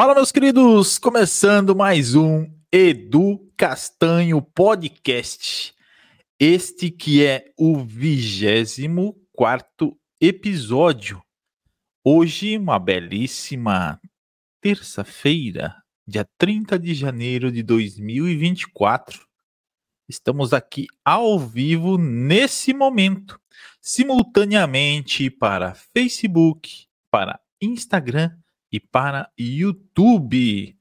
Fala, 0.00 0.14
meus 0.14 0.32
queridos! 0.32 0.96
Começando 0.96 1.76
mais 1.76 2.14
um 2.14 2.50
Edu 2.72 3.52
Castanho 3.54 4.40
Podcast. 4.40 5.74
Este 6.38 6.90
que 6.90 7.22
é 7.22 7.52
o 7.54 7.84
24 7.84 9.94
episódio. 10.18 11.22
Hoje, 12.02 12.56
uma 12.56 12.78
belíssima 12.78 14.00
terça-feira, 14.62 15.76
dia 16.08 16.26
30 16.38 16.78
de 16.78 16.94
janeiro 16.94 17.52
de 17.52 17.62
2024. 17.62 19.20
Estamos 20.08 20.54
aqui 20.54 20.86
ao 21.04 21.38
vivo 21.38 21.98
nesse 21.98 22.72
momento, 22.72 23.38
simultaneamente 23.82 25.28
para 25.28 25.74
Facebook, 25.74 26.86
para 27.10 27.38
Instagram 27.60 28.34
e 28.72 28.78
para 28.78 29.30
YouTube. 29.38 30.76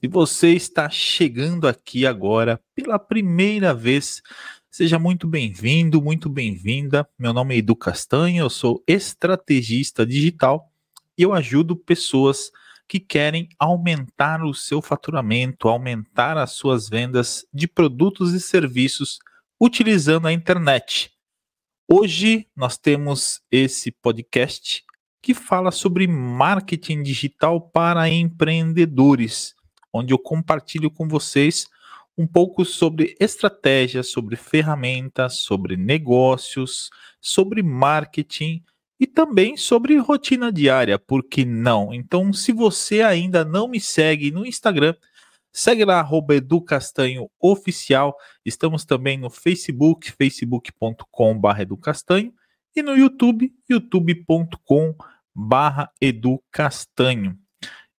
Se 0.00 0.08
você 0.08 0.52
está 0.52 0.88
chegando 0.90 1.68
aqui 1.68 2.06
agora 2.06 2.60
pela 2.74 2.98
primeira 2.98 3.72
vez, 3.72 4.22
seja 4.70 4.98
muito 4.98 5.26
bem-vindo, 5.26 6.02
muito 6.02 6.28
bem-vinda. 6.28 7.08
Meu 7.18 7.32
nome 7.32 7.54
é 7.54 7.58
Edu 7.58 7.76
Castanho, 7.76 8.44
eu 8.44 8.50
sou 8.50 8.82
estrategista 8.86 10.04
digital 10.04 10.72
e 11.16 11.22
eu 11.22 11.32
ajudo 11.32 11.76
pessoas 11.76 12.50
que 12.88 13.00
querem 13.00 13.48
aumentar 13.58 14.44
o 14.44 14.52
seu 14.52 14.82
faturamento, 14.82 15.68
aumentar 15.68 16.36
as 16.36 16.52
suas 16.52 16.88
vendas 16.88 17.46
de 17.52 17.66
produtos 17.66 18.34
e 18.34 18.40
serviços 18.40 19.18
utilizando 19.60 20.26
a 20.26 20.32
internet. 20.32 21.12
Hoje 21.88 22.48
nós 22.56 22.76
temos 22.76 23.40
esse 23.50 23.90
podcast 23.92 24.84
que 25.22 25.32
fala 25.32 25.70
sobre 25.70 26.08
marketing 26.08 27.02
digital 27.02 27.60
para 27.60 28.08
empreendedores, 28.10 29.54
onde 29.92 30.12
eu 30.12 30.18
compartilho 30.18 30.90
com 30.90 31.06
vocês 31.06 31.68
um 32.18 32.26
pouco 32.26 32.64
sobre 32.64 33.16
estratégias, 33.20 34.10
sobre 34.10 34.36
ferramentas, 34.36 35.38
sobre 35.38 35.76
negócios, 35.76 36.90
sobre 37.20 37.62
marketing 37.62 38.62
e 39.00 39.06
também 39.06 39.56
sobre 39.56 39.96
rotina 39.96 40.52
diária, 40.52 40.98
por 40.98 41.24
que 41.24 41.44
não? 41.44 41.94
Então, 41.94 42.32
se 42.32 42.52
você 42.52 43.00
ainda 43.00 43.44
não 43.44 43.66
me 43.66 43.80
segue 43.80 44.30
no 44.30 44.44
Instagram, 44.44 44.94
segue 45.52 45.84
lá, 45.84 46.06
educastanhooficial. 46.30 48.14
Estamos 48.44 48.84
também 48.84 49.16
no 49.16 49.30
Facebook, 49.30 50.12
facebook.com.br 50.12 51.60
educastanho 51.60 52.34
e 52.74 52.82
no 52.82 52.96
YouTube, 52.96 53.52
youtube.com.br 53.68 55.12
barra. 55.34 55.90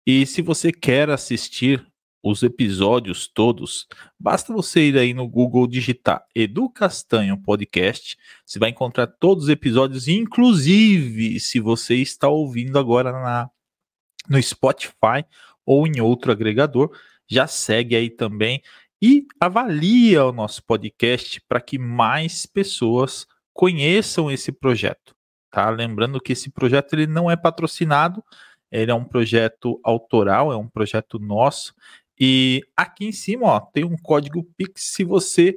E 0.06 0.26
se 0.26 0.42
você 0.42 0.72
quer 0.72 1.10
assistir 1.10 1.86
os 2.22 2.42
episódios 2.42 3.26
todos, 3.28 3.86
basta 4.18 4.52
você 4.52 4.88
ir 4.88 4.98
aí 4.98 5.12
no 5.12 5.28
Google 5.28 5.66
digitar 5.66 6.24
Edu 6.34 6.70
Castanho 6.70 7.36
Podcast. 7.36 8.16
Você 8.46 8.58
vai 8.58 8.70
encontrar 8.70 9.06
todos 9.06 9.44
os 9.44 9.50
episódios, 9.50 10.08
inclusive 10.08 11.38
se 11.38 11.60
você 11.60 11.96
está 11.96 12.28
ouvindo 12.28 12.78
agora 12.78 13.12
na, 13.12 13.50
no 14.28 14.42
Spotify 14.42 15.24
ou 15.66 15.86
em 15.86 16.00
outro 16.00 16.32
agregador, 16.32 16.90
já 17.26 17.46
segue 17.46 17.94
aí 17.94 18.08
também 18.08 18.62
e 19.02 19.26
avalia 19.38 20.24
o 20.24 20.32
nosso 20.32 20.62
podcast 20.64 21.42
para 21.46 21.60
que 21.60 21.78
mais 21.78 22.46
pessoas 22.46 23.26
conheçam 23.54 24.30
esse 24.30 24.52
projeto 24.52 25.14
tá? 25.54 25.70
Lembrando 25.70 26.20
que 26.20 26.32
esse 26.32 26.50
projeto 26.50 26.94
ele 26.94 27.06
não 27.06 27.30
é 27.30 27.36
patrocinado, 27.36 28.22
ele 28.72 28.90
é 28.90 28.94
um 28.94 29.04
projeto 29.04 29.80
autoral, 29.84 30.52
é 30.52 30.56
um 30.56 30.68
projeto 30.68 31.20
nosso. 31.20 31.72
E 32.18 32.60
aqui 32.76 33.06
em 33.06 33.12
cima, 33.12 33.46
ó, 33.46 33.60
tem 33.60 33.84
um 33.84 33.96
código 33.96 34.44
Pix 34.56 34.92
se 34.94 35.04
você 35.04 35.56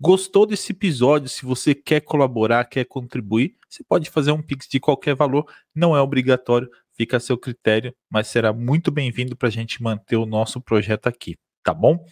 gostou 0.00 0.46
desse 0.46 0.72
episódio, 0.72 1.28
se 1.28 1.44
você 1.44 1.74
quer 1.74 2.00
colaborar, 2.00 2.64
quer 2.64 2.84
contribuir, 2.84 3.54
você 3.68 3.84
pode 3.84 4.08
fazer 4.10 4.32
um 4.32 4.42
Pix 4.42 4.66
de 4.66 4.80
qualquer 4.80 5.14
valor, 5.14 5.46
não 5.74 5.94
é 5.94 6.00
obrigatório, 6.00 6.68
fica 6.96 7.18
a 7.18 7.20
seu 7.20 7.36
critério, 7.36 7.94
mas 8.10 8.28
será 8.28 8.50
muito 8.52 8.90
bem-vindo 8.90 9.36
para 9.36 9.48
a 9.48 9.52
gente 9.52 9.82
manter 9.82 10.16
o 10.16 10.26
nosso 10.26 10.58
projeto 10.58 11.06
aqui, 11.06 11.36
tá 11.62 11.74
bom? 11.74 12.02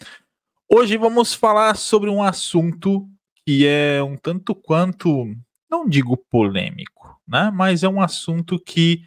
Hoje 0.69 0.97
vamos 0.97 1.33
falar 1.33 1.75
sobre 1.75 2.11
um 2.11 2.21
assunto 2.21 3.07
que 3.45 3.67
é 3.67 4.01
um 4.01 4.15
tanto 4.15 4.55
quanto, 4.55 5.25
não 5.69 5.87
digo 5.87 6.17
polêmico, 6.17 7.19
né? 7.27 7.51
Mas 7.53 7.83
é 7.83 7.89
um 7.89 8.01
assunto 8.01 8.59
que 8.59 9.03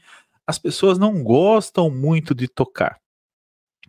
as 0.46 0.58
pessoas 0.58 0.98
não 0.98 1.22
gostam 1.22 1.90
muito 1.90 2.34
de 2.34 2.46
tocar. 2.46 3.00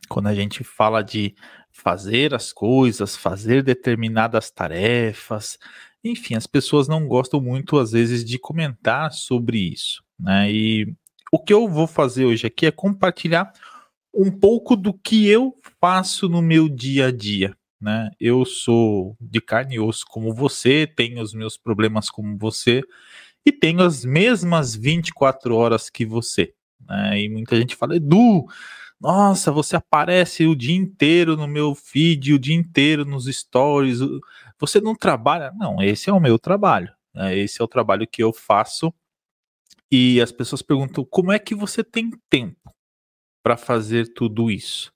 Quando 0.10 0.28
a 0.28 0.36
gente 0.36 0.64
fala 0.64 1.04
de 1.04 1.36
fazer 1.72 2.34
as 2.34 2.54
coisas, 2.54 3.16
fazer 3.16 3.62
determinadas 3.62 4.50
tarefas, 4.50 5.58
enfim, 6.04 6.36
as 6.36 6.48
pessoas 6.48 6.88
não 6.88 7.08
gostam 7.08 7.42
muito 7.42 7.78
às 7.78 7.92
vezes 7.92 8.24
de 8.24 8.40
comentar 8.40 9.12
sobre 9.12 9.60
isso, 9.74 10.04
né? 10.20 10.52
E 10.52 10.96
o 11.32 11.40
que 11.40 11.54
eu 11.54 11.68
vou 11.68 11.88
fazer 11.88 12.26
hoje 12.26 12.48
aqui 12.48 12.66
é 12.66 12.72
compartilhar 12.72 13.52
um 14.14 14.32
pouco 14.32 14.76
do 14.76 14.94
que 14.94 15.28
eu 15.28 15.56
faço 15.80 16.28
no 16.30 16.42
meu 16.42 16.68
dia 16.70 17.08
a 17.08 17.12
dia, 17.12 17.56
né? 17.80 18.10
Eu 18.20 18.46
sou 18.46 19.16
de 19.20 19.40
carne 19.40 19.76
e 19.76 19.80
osso 19.80 20.06
como 20.08 20.34
você, 20.34 20.88
tenho 20.88 21.22
os 21.22 21.34
meus 21.34 21.58
problemas 21.58 22.10
como 22.10 22.38
você, 22.38 22.82
e 23.46 23.52
tenho 23.52 23.82
as 23.82 24.04
mesmas 24.04 24.76
24 24.76 25.56
horas 25.56 25.90
que 25.90 26.06
você. 26.06 26.54
Né? 26.88 27.22
E 27.22 27.30
muita 27.30 27.56
gente 27.56 27.76
fala, 27.76 27.96
Edu, 27.96 28.46
nossa, 29.00 29.52
você 29.52 29.76
aparece 29.76 30.46
o 30.46 30.56
dia 30.56 30.76
inteiro 30.76 31.38
no 31.38 31.48
meu 31.48 31.76
feed, 31.76 32.34
o 32.34 32.40
dia 32.40 32.56
inteiro 32.56 33.06
nos 33.06 33.26
stories, 33.26 34.00
você 34.60 34.82
não 34.82 34.96
trabalha? 34.96 35.52
Não, 35.56 35.82
esse 35.82 36.10
é 36.10 36.14
o 36.14 36.20
meu 36.20 36.40
trabalho. 36.40 36.92
Né? 37.14 37.38
Esse 37.38 37.62
é 37.62 37.64
o 37.64 37.68
trabalho 37.68 38.08
que 38.08 38.24
eu 38.24 38.34
faço. 38.34 38.94
E 39.92 40.20
as 40.20 40.32
pessoas 40.32 40.62
perguntam, 40.62 41.06
como 41.06 41.32
é 41.32 41.40
que 41.40 41.56
você 41.56 41.84
tem 41.84 42.12
tempo 42.30 42.74
para 43.44 43.56
fazer 43.56 44.14
tudo 44.14 44.52
isso? 44.52 44.92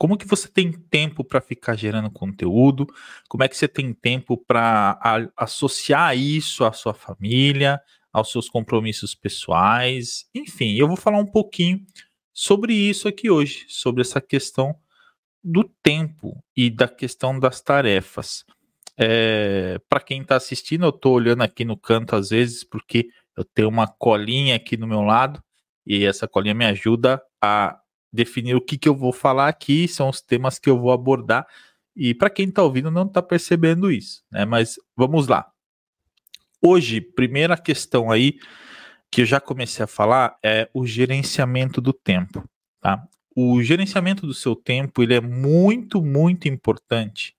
Como 0.00 0.16
que 0.16 0.26
você 0.26 0.48
tem 0.48 0.72
tempo 0.72 1.22
para 1.22 1.42
ficar 1.42 1.76
gerando 1.76 2.10
conteúdo? 2.10 2.86
Como 3.28 3.44
é 3.44 3.48
que 3.48 3.54
você 3.54 3.68
tem 3.68 3.92
tempo 3.92 4.34
para 4.34 4.98
associar 5.36 6.16
isso 6.16 6.64
à 6.64 6.72
sua 6.72 6.94
família, 6.94 7.78
aos 8.10 8.32
seus 8.32 8.48
compromissos 8.48 9.14
pessoais? 9.14 10.26
Enfim, 10.34 10.74
eu 10.74 10.88
vou 10.88 10.96
falar 10.96 11.18
um 11.18 11.26
pouquinho 11.26 11.84
sobre 12.32 12.72
isso 12.72 13.08
aqui 13.08 13.28
hoje, 13.28 13.66
sobre 13.68 14.00
essa 14.00 14.22
questão 14.22 14.74
do 15.44 15.64
tempo 15.82 16.42
e 16.56 16.70
da 16.70 16.88
questão 16.88 17.38
das 17.38 17.60
tarefas. 17.60 18.46
É, 18.96 19.78
para 19.86 20.00
quem 20.00 20.22
está 20.22 20.36
assistindo, 20.36 20.86
eu 20.86 20.90
estou 20.90 21.12
olhando 21.12 21.42
aqui 21.42 21.62
no 21.62 21.76
canto 21.76 22.16
às 22.16 22.30
vezes 22.30 22.64
porque 22.64 23.10
eu 23.36 23.44
tenho 23.44 23.68
uma 23.68 23.86
colinha 23.86 24.56
aqui 24.56 24.78
no 24.78 24.86
meu 24.86 25.02
lado 25.02 25.44
e 25.86 26.06
essa 26.06 26.26
colinha 26.26 26.54
me 26.54 26.64
ajuda 26.64 27.22
a 27.38 27.78
definir 28.12 28.54
o 28.54 28.60
que, 28.60 28.76
que 28.76 28.88
eu 28.88 28.94
vou 28.94 29.12
falar 29.12 29.48
aqui, 29.48 29.86
são 29.86 30.08
os 30.08 30.20
temas 30.20 30.58
que 30.58 30.68
eu 30.68 30.78
vou 30.78 30.92
abordar. 30.92 31.46
E 31.94 32.14
para 32.14 32.30
quem 32.30 32.48
está 32.48 32.62
ouvindo 32.62 32.90
não 32.90 33.04
está 33.04 33.22
percebendo 33.22 33.90
isso, 33.90 34.22
né? 34.30 34.44
Mas 34.44 34.76
vamos 34.96 35.28
lá. 35.28 35.50
Hoje, 36.62 37.00
primeira 37.00 37.56
questão 37.56 38.10
aí 38.10 38.38
que 39.10 39.22
eu 39.22 39.26
já 39.26 39.40
comecei 39.40 39.84
a 39.84 39.88
falar 39.88 40.36
é 40.42 40.68
o 40.72 40.86
gerenciamento 40.86 41.80
do 41.80 41.92
tempo, 41.92 42.44
tá? 42.80 43.02
O 43.34 43.62
gerenciamento 43.62 44.26
do 44.26 44.34
seu 44.34 44.54
tempo 44.54 45.02
ele 45.02 45.14
é 45.14 45.20
muito, 45.20 46.02
muito 46.02 46.48
importante 46.48 47.36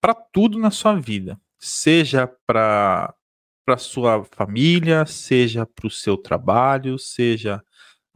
para 0.00 0.14
tudo 0.14 0.58
na 0.58 0.70
sua 0.70 0.94
vida, 0.94 1.40
seja 1.58 2.26
para 2.46 3.12
para 3.64 3.78
sua 3.78 4.24
família, 4.24 5.04
seja 5.06 5.66
para 5.66 5.88
o 5.88 5.90
seu 5.90 6.16
trabalho, 6.16 6.96
seja 7.00 7.60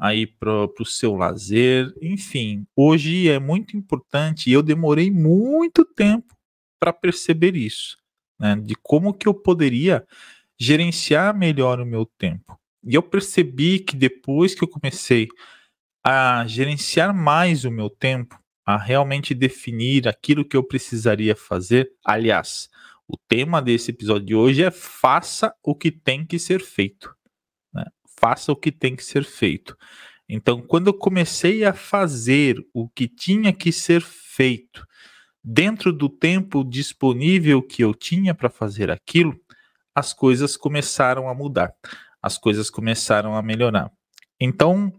aí 0.01 0.27
para 0.27 0.65
o 0.81 0.85
seu 0.87 1.15
lazer, 1.15 1.93
enfim, 2.01 2.67
hoje 2.75 3.29
é 3.29 3.39
muito 3.39 3.77
importante 3.77 4.49
e 4.49 4.53
eu 4.55 4.63
demorei 4.63 5.11
muito 5.11 5.85
tempo 5.85 6.35
para 6.81 6.91
perceber 6.91 7.55
isso, 7.55 7.99
né, 8.39 8.57
de 8.57 8.75
como 8.77 9.13
que 9.13 9.29
eu 9.29 9.35
poderia 9.35 10.07
gerenciar 10.59 11.37
melhor 11.37 11.81
o 11.81 11.87
meu 11.87 12.07
tempo. 12.07 12.59
E 12.83 12.95
eu 12.95 13.03
percebi 13.03 13.79
que 13.79 13.95
depois 13.95 14.55
que 14.55 14.65
eu 14.65 14.69
comecei 14.69 15.29
a 16.03 16.47
gerenciar 16.47 17.15
mais 17.15 17.67
o 17.67 17.71
meu 17.71 17.91
tempo, 17.91 18.41
a 18.65 18.79
realmente 18.79 19.35
definir 19.35 20.09
aquilo 20.09 20.47
que 20.47 20.57
eu 20.57 20.65
precisaria 20.65 21.37
fazer, 21.37 21.91
aliás, 22.03 22.71
o 23.07 23.19
tema 23.29 23.61
desse 23.61 23.91
episódio 23.91 24.27
de 24.27 24.35
hoje 24.35 24.63
é 24.63 24.71
faça 24.71 25.55
o 25.63 25.75
que 25.75 25.91
tem 25.91 26.25
que 26.25 26.39
ser 26.39 26.61
feito 26.61 27.15
faça 28.21 28.53
o 28.53 28.57
que 28.57 28.71
tem 28.71 28.95
que 28.95 29.05
ser 29.05 29.25
feito. 29.25 29.77
Então, 30.29 30.63
quando 30.63 30.89
eu 30.89 30.95
comecei 30.95 31.65
a 31.65 31.73
fazer 31.73 32.57
o 32.73 32.89
que 32.89 33.09
tinha 33.09 33.53
que 33.53 33.73
ser 33.73 34.01
feito 34.01 34.87
dentro 35.43 35.93
do 35.93 36.09
tempo 36.09 36.63
disponível 36.63 37.63
que 37.63 37.83
eu 37.83 37.95
tinha 37.95 38.35
para 38.35 38.51
fazer 38.51 38.91
aquilo, 38.91 39.35
as 39.95 40.13
coisas 40.13 40.57
começaram 40.57 41.29
a 41.29 41.35
mudar, 41.35 41.75
as 42.23 42.39
coisas 42.39 42.71
começaram 42.71 43.35
a 43.35 43.43
melhorar. 43.43 43.91
Então, 44.39 44.93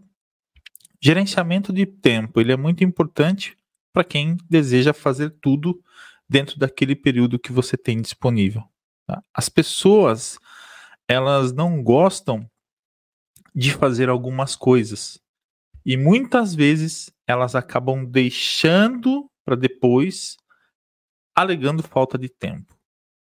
Gerenciamento 1.04 1.72
de 1.72 1.84
tempo, 1.84 2.40
ele 2.40 2.52
é 2.52 2.56
muito 2.56 2.84
importante 2.84 3.58
para 3.92 4.04
quem 4.04 4.36
deseja 4.48 4.94
fazer 4.94 5.30
tudo 5.40 5.82
dentro 6.28 6.56
daquele 6.60 6.94
período 6.94 7.40
que 7.40 7.50
você 7.50 7.76
tem 7.76 8.00
disponível. 8.00 8.62
Tá? 9.04 9.20
As 9.34 9.48
pessoas, 9.48 10.38
elas 11.08 11.52
não 11.52 11.82
gostam 11.82 12.48
de 13.54 13.72
fazer 13.72 14.08
algumas 14.08 14.56
coisas. 14.56 15.20
E 15.84 15.96
muitas 15.96 16.54
vezes 16.54 17.12
elas 17.26 17.54
acabam 17.54 18.04
deixando 18.04 19.28
para 19.44 19.56
depois, 19.56 20.36
alegando 21.34 21.82
falta 21.82 22.16
de 22.16 22.28
tempo. 22.28 22.76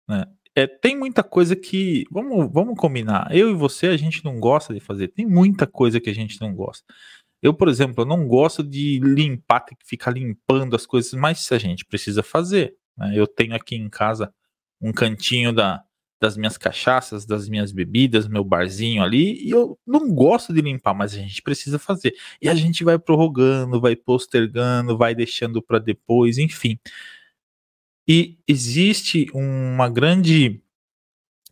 Né? 0.09 0.25
É, 0.55 0.67
tem 0.67 0.97
muita 0.97 1.23
coisa 1.23 1.55
que. 1.55 2.05
Vamos, 2.11 2.51
vamos 2.53 2.75
combinar. 2.77 3.29
Eu 3.35 3.51
e 3.51 3.55
você, 3.55 3.89
a 3.89 3.97
gente 3.97 4.25
não 4.25 4.41
gosta 4.41 4.75
de 4.75 4.81
fazer. 4.81 5.09
Tem 5.09 5.27
muita 5.27 5.67
coisa 5.67 6.01
que 6.01 6.11
a 6.11 6.15
gente 6.15 6.41
não 6.41 6.55
gosta. 6.55 6.85
Eu, 7.41 7.55
por 7.55 7.69
exemplo, 7.69 8.03
eu 8.03 8.07
não 8.07 8.27
gosto 8.27 8.65
de 8.65 8.99
limpar, 8.99 9.61
ter 9.61 9.77
que 9.77 9.87
ficar 9.87 10.11
limpando 10.11 10.75
as 10.75 10.85
coisas, 10.85 11.13
mas 11.13 11.53
a 11.53 11.59
gente 11.59 11.85
precisa 11.85 12.23
fazer. 12.23 12.75
Né? 12.97 13.13
Eu 13.15 13.27
tenho 13.27 13.55
aqui 13.55 13.77
em 13.77 13.89
casa 13.89 14.33
um 14.81 14.93
cantinho 14.93 15.53
da, 15.53 15.85
das 16.21 16.37
minhas 16.37 16.59
cachaças, 16.59 17.25
das 17.25 17.49
minhas 17.49 17.73
bebidas, 17.73 18.27
meu 18.27 18.43
barzinho 18.45 19.03
ali, 19.03 19.41
e 19.45 19.51
eu 19.51 19.79
não 19.87 20.13
gosto 20.13 20.53
de 20.53 20.61
limpar, 20.61 20.95
mas 20.95 21.15
a 21.15 21.19
gente 21.19 21.43
precisa 21.43 21.79
fazer. 21.79 22.15
E 22.41 22.49
a 22.49 22.55
gente 22.55 22.85
vai 22.85 22.99
prorrogando, 22.99 23.81
vai 23.81 23.95
postergando, 23.95 24.99
vai 24.99 25.15
deixando 25.15 25.63
para 25.63 25.79
depois, 25.79 26.39
enfim. 26.39 26.79
E 28.07 28.39
existe 28.49 29.27
uma 29.35 29.89
grande 29.89 30.63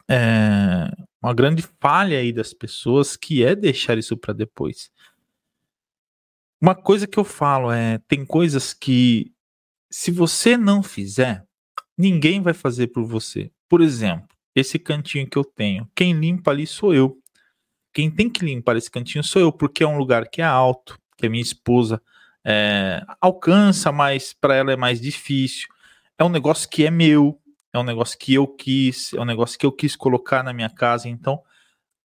é, 0.09 0.91
uma 1.23 1.35
grande 1.35 1.63
falha 1.81 2.19
aí 2.19 2.33
das 2.33 2.55
pessoas 2.55 3.17
que 3.17 3.45
é 3.45 3.55
deixar 3.55 3.99
isso 3.99 4.17
para 4.17 4.33
depois. 4.33 4.91
Uma 6.61 6.75
coisa 6.75 7.07
que 7.07 7.19
eu 7.19 7.25
falo 7.25 7.71
é, 7.71 7.99
tem 8.09 8.25
coisas 8.25 8.73
que 8.73 9.33
se 9.91 10.11
você 10.11 10.57
não 10.57 10.83
fizer, 10.83 11.45
ninguém 11.97 12.41
vai 12.41 12.55
fazer 12.55 12.89
por 12.89 13.05
você. 13.05 13.51
Por 13.69 13.81
exemplo, 13.81 14.36
esse 14.57 14.79
cantinho 14.79 15.29
que 15.29 15.37
eu 15.37 15.45
tenho, 15.45 15.87
quem 15.95 16.15
limpa 16.15 16.51
ali 16.51 16.67
sou 16.67 16.95
eu. 16.95 17.19
Quem 17.93 18.11
tem 18.11 18.29
que 18.29 18.45
limpar 18.45 18.77
esse 18.77 18.91
cantinho 18.91 19.23
sou 19.23 19.41
eu, 19.41 19.53
porque 19.53 19.85
é 19.85 19.87
um 19.87 19.99
lugar 19.99 20.29
que 20.29 20.41
é 20.41 20.45
alto, 20.45 20.99
que 21.17 21.27
a 21.27 21.31
minha 21.31 21.43
esposa 21.43 22.01
é, 22.45 23.05
alcança, 23.21 23.93
mas 23.93 24.33
para 24.33 24.55
ela 24.55 24.73
é 24.73 24.77
mais 24.77 25.01
difícil. 25.01 25.69
É 26.19 26.25
um 26.25 26.29
negócio 26.29 26.69
que 26.69 26.87
é 26.87 26.91
meu, 26.91 27.39
é 27.73 27.79
um 27.79 27.83
negócio 27.83 28.19
que 28.19 28.35
eu 28.35 28.47
quis, 28.47 29.13
é 29.13 29.21
um 29.21 29.25
negócio 29.25 29.59
que 29.59 29.67
eu 29.67 29.73
quis 29.73 29.95
colocar 29.95 30.43
na 30.43 30.53
minha 30.53 30.71
casa, 30.71 31.09
então 31.09 31.43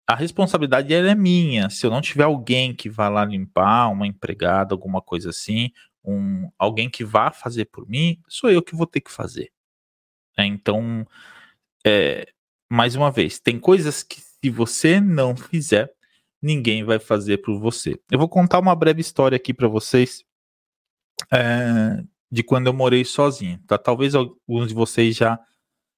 a 0.05 0.15
responsabilidade 0.15 0.93
é 0.93 1.15
minha. 1.15 1.69
Se 1.69 1.85
eu 1.85 1.89
não 1.89 2.01
tiver 2.01 2.23
alguém 2.23 2.73
que 2.73 2.89
vá 2.89 3.09
lá 3.09 3.25
limpar, 3.25 3.91
uma 3.91 4.07
empregada, 4.07 4.73
alguma 4.73 5.01
coisa 5.01 5.31
assim, 5.31 5.71
um, 6.03 6.49
alguém 6.57 6.89
que 6.89 7.03
vá 7.03 7.31
fazer 7.31 7.65
por 7.65 7.87
mim, 7.87 8.19
sou 8.27 8.49
eu 8.49 8.61
que 8.61 8.75
vou 8.75 8.87
ter 8.87 9.01
que 9.01 9.11
fazer. 9.11 9.51
É, 10.37 10.45
então, 10.45 11.05
é, 11.85 12.27
mais 12.69 12.95
uma 12.95 13.11
vez, 13.11 13.39
tem 13.39 13.59
coisas 13.59 14.03
que 14.03 14.19
se 14.19 14.49
você 14.49 14.99
não 14.99 15.35
fizer, 15.35 15.91
ninguém 16.41 16.83
vai 16.83 16.99
fazer 16.99 17.37
por 17.39 17.59
você. 17.59 17.99
Eu 18.11 18.19
vou 18.19 18.29
contar 18.29 18.59
uma 18.59 18.75
breve 18.75 19.01
história 19.01 19.35
aqui 19.35 19.53
para 19.53 19.67
vocês 19.67 20.23
é, 21.31 22.03
de 22.31 22.43
quando 22.43 22.67
eu 22.67 22.73
morei 22.73 23.03
sozinho. 23.03 23.59
Tá? 23.67 23.77
Talvez 23.77 24.15
alguns 24.15 24.67
de 24.67 24.73
vocês 24.73 25.15
já 25.15 25.39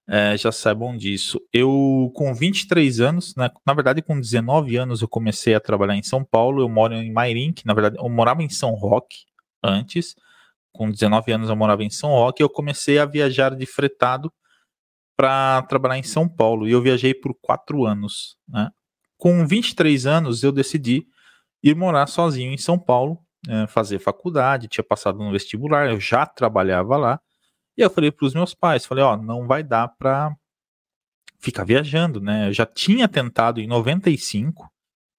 é, 0.07 0.35
já 0.35 0.51
saibam 0.51 0.97
disso. 0.97 1.39
Eu, 1.53 2.11
com 2.15 2.33
23 2.33 2.99
anos, 2.99 3.35
né, 3.35 3.51
na 3.65 3.73
verdade, 3.75 4.01
com 4.01 4.19
19 4.19 4.75
anos, 4.75 5.01
eu 5.01 5.07
comecei 5.07 5.53
a 5.53 5.59
trabalhar 5.59 5.95
em 5.95 6.01
São 6.01 6.23
Paulo. 6.23 6.63
Eu 6.63 6.69
moro 6.69 6.95
em 6.95 7.11
Mairink, 7.11 7.65
na 7.65 7.75
verdade, 7.75 7.97
eu 7.99 8.09
morava 8.09 8.41
em 8.41 8.49
São 8.49 8.73
Roque 8.73 9.25
antes. 9.63 10.15
Com 10.71 10.89
19 10.89 11.31
anos, 11.31 11.49
eu 11.49 11.55
morava 11.55 11.83
em 11.83 11.89
São 11.91 12.09
Roque. 12.09 12.41
Eu 12.41 12.49
comecei 12.49 12.97
a 12.97 13.05
viajar 13.05 13.55
de 13.55 13.65
fretado 13.67 14.33
para 15.19 15.63
trabalhar 15.63 15.97
em 15.97 16.03
São 16.03 16.29
Paulo. 16.29 16.65
E 16.65 16.71
eu 16.71 16.81
viajei 16.81 17.13
por 17.13 17.35
quatro 17.41 17.85
anos. 17.85 18.37
Né? 18.47 18.71
Com 19.17 19.45
23 19.45 20.05
anos, 20.05 20.43
eu 20.43 20.51
decidi 20.53 21.05
ir 21.61 21.75
morar 21.75 22.07
sozinho 22.07 22.53
em 22.53 22.57
São 22.57 22.79
Paulo, 22.79 23.19
é, 23.49 23.67
fazer 23.67 23.99
faculdade. 23.99 24.69
Tinha 24.69 24.83
passado 24.83 25.17
no 25.17 25.29
vestibular, 25.29 25.89
eu 25.89 25.99
já 25.99 26.25
trabalhava 26.25 26.95
lá. 26.95 27.19
E 27.77 27.81
eu 27.81 27.89
falei 27.89 28.13
para 28.13 28.25
os 28.25 28.33
meus 28.33 28.53
pais, 28.53 28.85
falei, 28.85 29.03
ó, 29.03 29.17
não 29.17 29.45
vai 29.45 29.61
dar 29.61 29.89
para 29.89 30.33
ficar 31.37 31.65
viajando, 31.65 32.21
né? 32.21 32.47
Eu 32.47 32.53
já 32.53 32.65
tinha 32.65 33.05
tentado 33.05 33.59
em 33.59 33.67
95, 33.67 34.71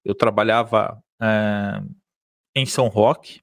eu 0.03 0.15
trabalhava 0.15 0.99
é, 1.21 1.79
em 2.55 2.65
São 2.65 2.87
Roque 2.87 3.41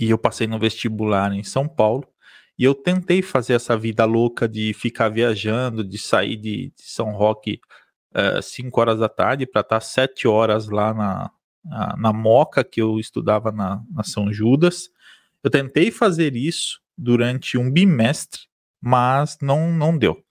e 0.00 0.08
eu 0.08 0.16
passei 0.16 0.46
no 0.46 0.58
vestibular 0.58 1.34
em 1.34 1.44
São 1.44 1.68
Paulo 1.68 2.08
e 2.58 2.64
eu 2.64 2.74
tentei 2.74 3.20
fazer 3.20 3.54
essa 3.54 3.76
vida 3.76 4.04
louca 4.04 4.48
de 4.48 4.72
ficar 4.74 5.08
viajando, 5.08 5.82
de 5.82 5.98
sair 5.98 6.36
de, 6.36 6.72
de 6.76 6.82
São 6.82 7.12
Roque 7.12 7.60
5 8.42 8.78
é, 8.78 8.80
horas 8.80 8.98
da 9.00 9.08
tarde 9.08 9.46
para 9.46 9.60
estar 9.60 9.80
7 9.80 10.28
horas 10.28 10.68
lá 10.68 10.94
na, 10.94 11.30
na, 11.64 11.96
na, 11.96 12.12
Moca, 12.12 12.62
que 12.62 12.80
eu 12.80 12.98
estudava 13.00 13.50
na, 13.50 13.82
na 13.90 14.04
São 14.04 14.32
Judas. 14.32 14.88
Eu 15.42 15.50
tentei 15.50 15.90
fazer 15.90 16.36
isso 16.36 16.80
durante 16.96 17.58
um 17.58 17.70
bimestre, 17.70 18.42
mas 18.80 19.36
não, 19.42 19.72
não 19.72 19.98
deu. 19.98 20.22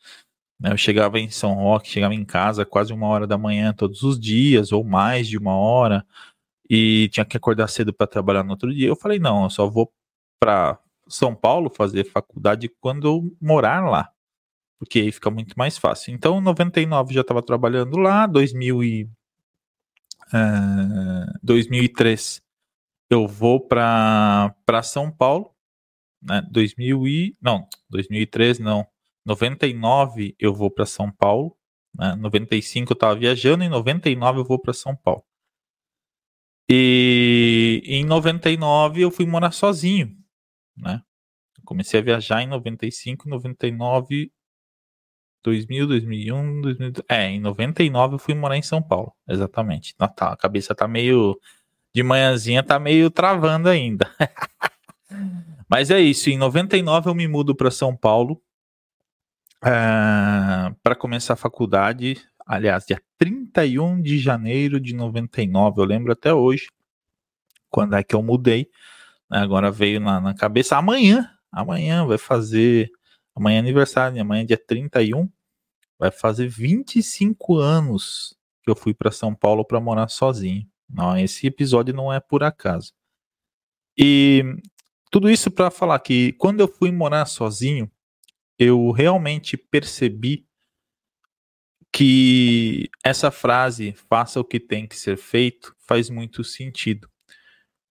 Né, 0.60 0.72
eu 0.72 0.78
chegava 0.78 1.20
em 1.20 1.30
São 1.30 1.56
Roque, 1.56 1.90
chegava 1.90 2.14
em 2.16 2.24
casa 2.24 2.66
quase 2.66 2.94
uma 2.94 3.08
hora 3.08 3.28
da 3.28 3.38
manhã 3.38 3.74
todos 3.74 4.02
os 4.02 4.18
dias, 4.18 4.72
ou 4.72 4.84
mais 4.84 5.28
de 5.28 5.38
uma 5.38 5.56
hora, 5.58 6.06
e 6.70 7.10
tinha 7.10 7.26
que 7.26 7.36
acordar 7.36 7.68
cedo 7.68 7.94
para 7.94 8.08
trabalhar 8.08 8.44
no 8.44 8.52
outro 8.52 8.74
dia. 8.74 8.88
Eu 8.88 8.96
falei: 8.96 9.20
não, 9.20 9.44
eu 9.44 9.50
só 9.50 9.70
vou 9.70 9.92
para 10.40 10.80
São 11.14 11.36
Paulo 11.36 11.70
fazer 11.70 12.06
faculdade 12.06 12.70
quando 12.80 13.08
eu 13.08 13.38
morar 13.42 13.90
lá, 13.90 14.12
porque 14.80 15.00
aí 15.00 15.12
fica 15.12 15.30
muito 15.32 15.56
mais 15.58 15.78
fácil. 15.78 16.14
Então, 16.14 16.40
em 16.40 16.42
99 16.42 17.14
já 17.14 17.22
estava 17.22 17.42
trabalhando 17.42 17.98
lá, 17.98 18.26
2000 18.28 18.84
e, 18.84 19.04
uh, 20.34 21.40
2003 21.42 22.42
eu 23.10 23.28
vou 23.28 23.60
para 23.68 24.54
São 24.84 25.12
Paulo 25.12 25.54
né? 26.24 26.42
2000 26.50 27.08
e 27.08 27.38
não, 27.42 27.68
2003 27.90 28.60
não. 28.60 28.88
99 29.26 30.36
eu 30.40 30.54
vou 30.54 30.72
para 30.72 30.86
São 30.86 31.12
Paulo, 31.12 31.56
né? 31.98 32.16
95 32.16 32.94
eu 32.94 32.96
estava 32.96 33.16
viajando, 33.16 33.64
em 33.64 33.70
99 33.70 34.40
eu 34.40 34.46
vou 34.46 34.60
para 34.60 34.74
São 34.74 34.96
Paulo. 34.96 35.24
E 36.70 37.82
em 37.86 38.06
99 38.06 39.02
eu 39.02 39.12
fui 39.12 39.26
morar 39.26 39.52
sozinho, 39.52 40.18
né? 40.76 41.02
Comecei 41.66 42.00
a 42.00 42.04
viajar 42.04 42.42
em 42.42 42.48
95, 42.48 43.30
99, 43.30 44.32
2000, 45.44 45.88
2001, 45.88 46.62
2000, 46.62 46.94
é, 47.10 47.28
em 47.30 47.40
99 47.40 48.16
eu 48.16 48.20
fui 48.20 48.34
morar 48.34 48.58
em 48.58 48.62
São 48.62 48.82
Paulo, 48.82 49.14
exatamente. 49.28 49.96
Tá, 49.96 50.32
a 50.32 50.38
cabeça 50.38 50.74
tá 50.74 50.88
meio 50.88 51.40
de 51.94 52.02
manhãzinha 52.02 52.64
tá 52.64 52.80
meio 52.80 53.12
travando 53.12 53.70
ainda. 53.70 54.10
Mas 55.70 55.92
é 55.92 56.00
isso, 56.00 56.30
em 56.30 56.38
99 56.38 57.10
eu 57.10 57.16
me 57.16 57.28
mudo 57.28 57.56
para 57.56 57.72
São 57.72 57.96
Paulo 57.96 58.42
uh, 59.64 59.68
eh, 59.68 60.76
para 60.82 60.96
começar 60.96 61.34
a 61.34 61.38
faculdade. 61.38 62.22
Aliás, 62.46 62.86
dia 62.86 63.02
31 63.18 64.02
de 64.02 64.18
janeiro 64.20 64.80
de 64.80 64.94
99, 64.94 65.82
eu 65.82 65.86
lembro 65.86 66.12
até 66.12 66.34
hoje, 66.34 66.68
quando 67.70 67.96
é 67.96 68.04
que 68.04 68.16
eu 68.16 68.22
mudei. 68.22 68.70
Né, 69.34 69.40
agora 69.40 69.72
veio 69.72 70.00
na, 70.00 70.22
na 70.22 70.36
cabeça, 70.36 70.78
amanhã, 70.78 71.28
amanhã 71.52 72.06
vai 72.06 72.20
fazer, 72.20 72.92
amanhã 73.36 73.56
é 73.58 73.60
aniversário, 73.60 74.22
amanhã 74.22 74.44
é 74.44 74.46
dia 74.46 74.58
31, 74.58 75.28
vai 75.98 76.12
fazer 76.12 76.48
25 76.48 77.58
anos 77.58 78.38
que 78.62 78.70
eu 78.70 78.76
fui 78.76 78.94
para 78.94 79.10
São 79.10 79.34
Paulo 79.34 79.66
para 79.66 79.80
morar 79.80 80.08
sozinho. 80.08 80.70
Não, 80.88 81.18
esse 81.18 81.48
episódio 81.48 81.96
não 81.96 82.14
é 82.14 82.20
por 82.20 82.44
acaso. 82.44 82.94
E 83.98 84.44
tudo 85.10 85.32
isso 85.32 85.50
para 85.50 85.72
falar 85.72 85.98
que 86.00 86.34
quando 86.34 86.60
eu 86.60 86.68
fui 86.68 86.92
morar 86.92 87.26
sozinho, 87.26 87.92
eu 88.60 88.92
realmente 88.92 89.58
percebi 89.58 90.46
que 91.92 92.88
essa 93.04 93.32
frase, 93.32 93.94
faça 93.94 94.40
o 94.40 94.46
que 94.46 94.60
tem 94.60 94.88
que 94.88 94.96
ser 94.96 95.18
feito, 95.18 95.76
faz 95.80 96.08
muito 96.08 96.44
sentido. 96.44 97.10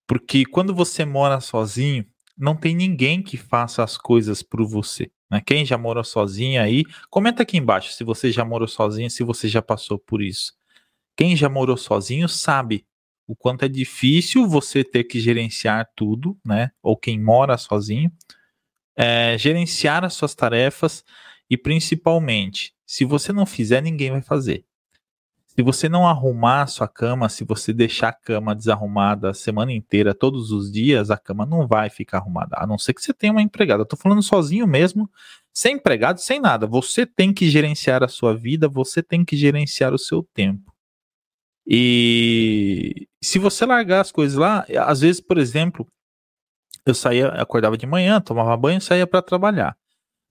Porque 0.07 0.45
quando 0.45 0.75
você 0.75 1.05
mora 1.05 1.41
sozinho, 1.41 2.05
não 2.37 2.57
tem 2.57 2.75
ninguém 2.75 3.23
que 3.23 3.37
faça 3.37 3.83
as 3.83 3.97
coisas 3.97 4.43
por 4.43 4.67
você. 4.67 5.11
Né? 5.31 5.41
Quem 5.45 5.65
já 5.65 5.79
morou 5.79 6.05
sozinho 6.05 6.61
aí, 6.61 6.85
comenta 7.09 7.43
aqui 7.43 7.57
embaixo 7.57 7.93
se 7.93 8.05
você 8.05 8.31
já 8.31 8.45
morou 8.45 8.69
sozinho, 8.69 9.11
se 9.11 9.23
você 9.23 9.49
já 9.49 9.63
passou 9.63 9.99
por 9.99 10.23
isso. 10.23 10.53
Quem 11.17 11.37
já 11.37 11.49
morou 11.49 11.77
sozinho 11.77 12.29
sabe 12.29 12.87
o 13.27 13.37
quanto 13.37 13.65
é 13.65 13.69
difícil 13.69 14.47
você 14.47 14.83
ter 14.83 15.05
que 15.05 15.21
gerenciar 15.21 15.89
tudo, 15.95 16.37
né? 16.45 16.71
Ou 16.83 16.97
quem 16.97 17.21
mora 17.21 17.57
sozinho, 17.57 18.11
é, 18.97 19.37
gerenciar 19.39 20.05
as 20.05 20.15
suas 20.15 20.35
tarefas 20.35 21.05
e 21.49 21.57
principalmente, 21.57 22.75
se 22.87 23.05
você 23.05 23.33
não 23.33 23.47
fizer, 23.47 23.81
ninguém 23.81 24.11
vai 24.11 24.23
fazer. 24.23 24.65
Se 25.55 25.61
você 25.63 25.87
não 25.87 26.09
arrumar 26.09 26.63
a 26.63 26.67
sua 26.67 26.89
cama, 26.89 27.29
se 27.29 27.45
você 27.45 27.75
deixar 27.75 28.09
a 28.09 28.13
cama 28.13 28.55
desarrumada 28.55 29.31
a 29.31 29.35
semana 29.35 29.71
inteira, 29.71 30.15
todos 30.15 30.51
os 30.51 30.73
dias, 30.73 31.11
a 31.11 31.19
cama 31.19 31.45
não 31.45 31.67
vai 31.67 31.91
ficar 31.91 32.19
arrumada. 32.19 32.57
A 32.59 32.67
não 32.67 32.79
ser 32.79 32.95
que 32.95 33.03
você 33.03 33.13
tenha 33.13 33.33
uma 33.33 33.43
empregada. 33.43 33.83
Eu 33.83 33.87
tô 33.87 33.95
falando 33.95 34.23
sozinho 34.23 34.67
mesmo, 34.67 35.11
sem 35.53 35.75
empregado, 35.75 36.21
sem 36.21 36.41
nada. 36.41 36.67
Você 36.67 37.05
tem 37.05 37.35
que 37.35 37.51
gerenciar 37.51 38.03
a 38.03 38.09
sua 38.09 38.35
vida, 38.35 38.67
você 38.67 39.03
tem 39.03 39.27
que 39.27 39.37
gerenciar 39.37 39.93
o 39.93 39.99
seu 39.99 40.23
tempo. 40.33 40.73
E 41.67 43.07
se 43.23 43.39
você 43.39 43.67
largar 43.67 44.01
as 44.01 44.11
coisas 44.11 44.39
lá, 44.39 44.65
às 44.87 45.03
vezes, 45.03 45.21
por 45.21 45.37
exemplo, 45.37 45.87
eu 46.87 46.95
saía, 46.95 47.29
acordava 47.29 47.77
de 47.77 47.87
manhã, 47.87 48.23
tomava 48.23 48.57
banho 48.57 48.79
e 48.79 48.81
saía 48.81 49.07
para 49.07 49.21
trabalhar. 49.21 49.77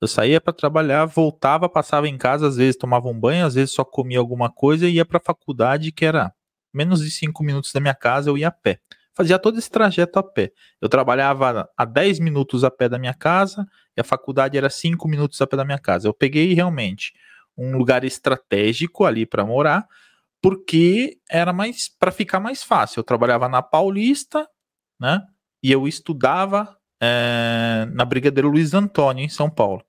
Eu 0.01 0.07
saía 0.07 0.41
para 0.41 0.51
trabalhar, 0.51 1.05
voltava, 1.05 1.69
passava 1.69 2.07
em 2.07 2.17
casa, 2.17 2.47
às 2.47 2.57
vezes 2.57 2.75
tomava 2.75 3.07
um 3.07 3.19
banho, 3.19 3.45
às 3.45 3.53
vezes 3.53 3.71
só 3.75 3.85
comia 3.85 4.17
alguma 4.17 4.49
coisa 4.49 4.87
e 4.87 4.95
ia 4.95 5.05
para 5.05 5.17
a 5.17 5.23
faculdade, 5.23 5.91
que 5.91 6.03
era 6.03 6.33
menos 6.73 7.01
de 7.01 7.11
cinco 7.11 7.43
minutos 7.43 7.71
da 7.71 7.79
minha 7.79 7.93
casa, 7.93 8.29
eu 8.29 8.37
ia 8.37 8.47
a 8.47 8.51
pé. 8.51 8.79
Fazia 9.13 9.37
todo 9.37 9.59
esse 9.59 9.69
trajeto 9.69 10.17
a 10.17 10.23
pé. 10.23 10.51
Eu 10.81 10.89
trabalhava 10.89 11.69
a 11.77 11.85
10 11.85 12.19
minutos 12.19 12.63
a 12.63 12.71
pé 12.71 12.89
da 12.89 12.97
minha 12.97 13.13
casa 13.13 13.67
e 13.95 14.01
a 14.01 14.03
faculdade 14.03 14.57
era 14.57 14.69
5 14.69 15.07
minutos 15.07 15.39
a 15.41 15.45
pé 15.45 15.57
da 15.57 15.65
minha 15.65 15.77
casa. 15.77 16.07
Eu 16.07 16.13
peguei 16.13 16.53
realmente 16.53 17.13
um 17.57 17.77
lugar 17.77 18.03
estratégico 18.03 19.05
ali 19.05 19.25
para 19.25 19.45
morar, 19.45 19.85
porque 20.41 21.19
era 21.29 21.51
mais 21.53 21.89
para 21.89 22.11
ficar 22.11 22.39
mais 22.39 22.63
fácil. 22.63 23.01
Eu 23.01 23.03
trabalhava 23.03 23.49
na 23.49 23.61
Paulista, 23.61 24.47
né? 24.99 25.21
E 25.61 25.71
eu 25.71 25.87
estudava 25.87 26.75
é, 27.01 27.85
na 27.93 28.05
Brigadeiro 28.05 28.49
Luiz 28.49 28.73
Antônio, 28.73 29.23
em 29.23 29.29
São 29.29 29.49
Paulo. 29.49 29.83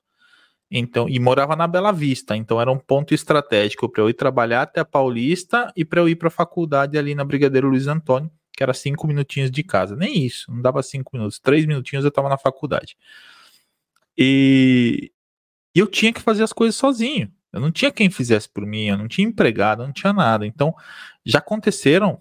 Então, 0.75 1.07
e 1.07 1.21
morava 1.21 1.55
na 1.55 1.67
Bela 1.67 1.93
Vista, 1.93 2.35
então 2.35 2.59
era 2.59 2.73
um 2.73 2.79
ponto 2.79 3.13
estratégico 3.13 3.91
para 3.91 4.03
eu 4.03 4.09
ir 4.09 4.15
trabalhar 4.15 4.63
até 4.63 4.81
a 4.81 4.85
Paulista 4.87 5.71
e 5.77 5.85
para 5.85 6.01
eu 6.01 6.09
ir 6.09 6.17
para 6.17 6.29
a 6.29 6.31
faculdade 6.31 6.97
ali 6.97 7.15
na 7.15 7.23
Brigadeiro 7.27 7.69
Luiz 7.69 7.87
Antônio, 7.87 8.31
que 8.57 8.63
era 8.63 8.73
cinco 8.73 9.07
minutinhos 9.07 9.51
de 9.51 9.63
casa. 9.63 9.95
Nem 9.95 10.25
isso, 10.25 10.51
não 10.51 10.63
dava 10.63 10.83
cinco 10.83 11.15
minutos, 11.15 11.39
três 11.39 11.67
minutinhos 11.67 12.07
eu 12.07 12.09
estava 12.09 12.31
na 12.31 12.39
faculdade. 12.39 12.97
E, 14.17 15.13
eu 15.75 15.87
tinha 15.87 16.11
que 16.11 16.23
fazer 16.23 16.43
as 16.43 16.55
coisas 16.55 16.75
sozinho. 16.75 17.31
Eu 17.53 17.61
não 17.61 17.71
tinha 17.71 17.93
quem 17.93 18.09
fizesse 18.09 18.49
por 18.49 18.65
mim, 18.65 18.87
eu 18.87 18.97
não 18.97 19.09
tinha 19.09 19.29
empregado, 19.29 19.83
eu 19.83 19.87
não 19.87 19.93
tinha 19.93 20.13
nada. 20.15 20.47
Então, 20.47 20.75
já 21.23 21.39
aconteceram 21.39 22.19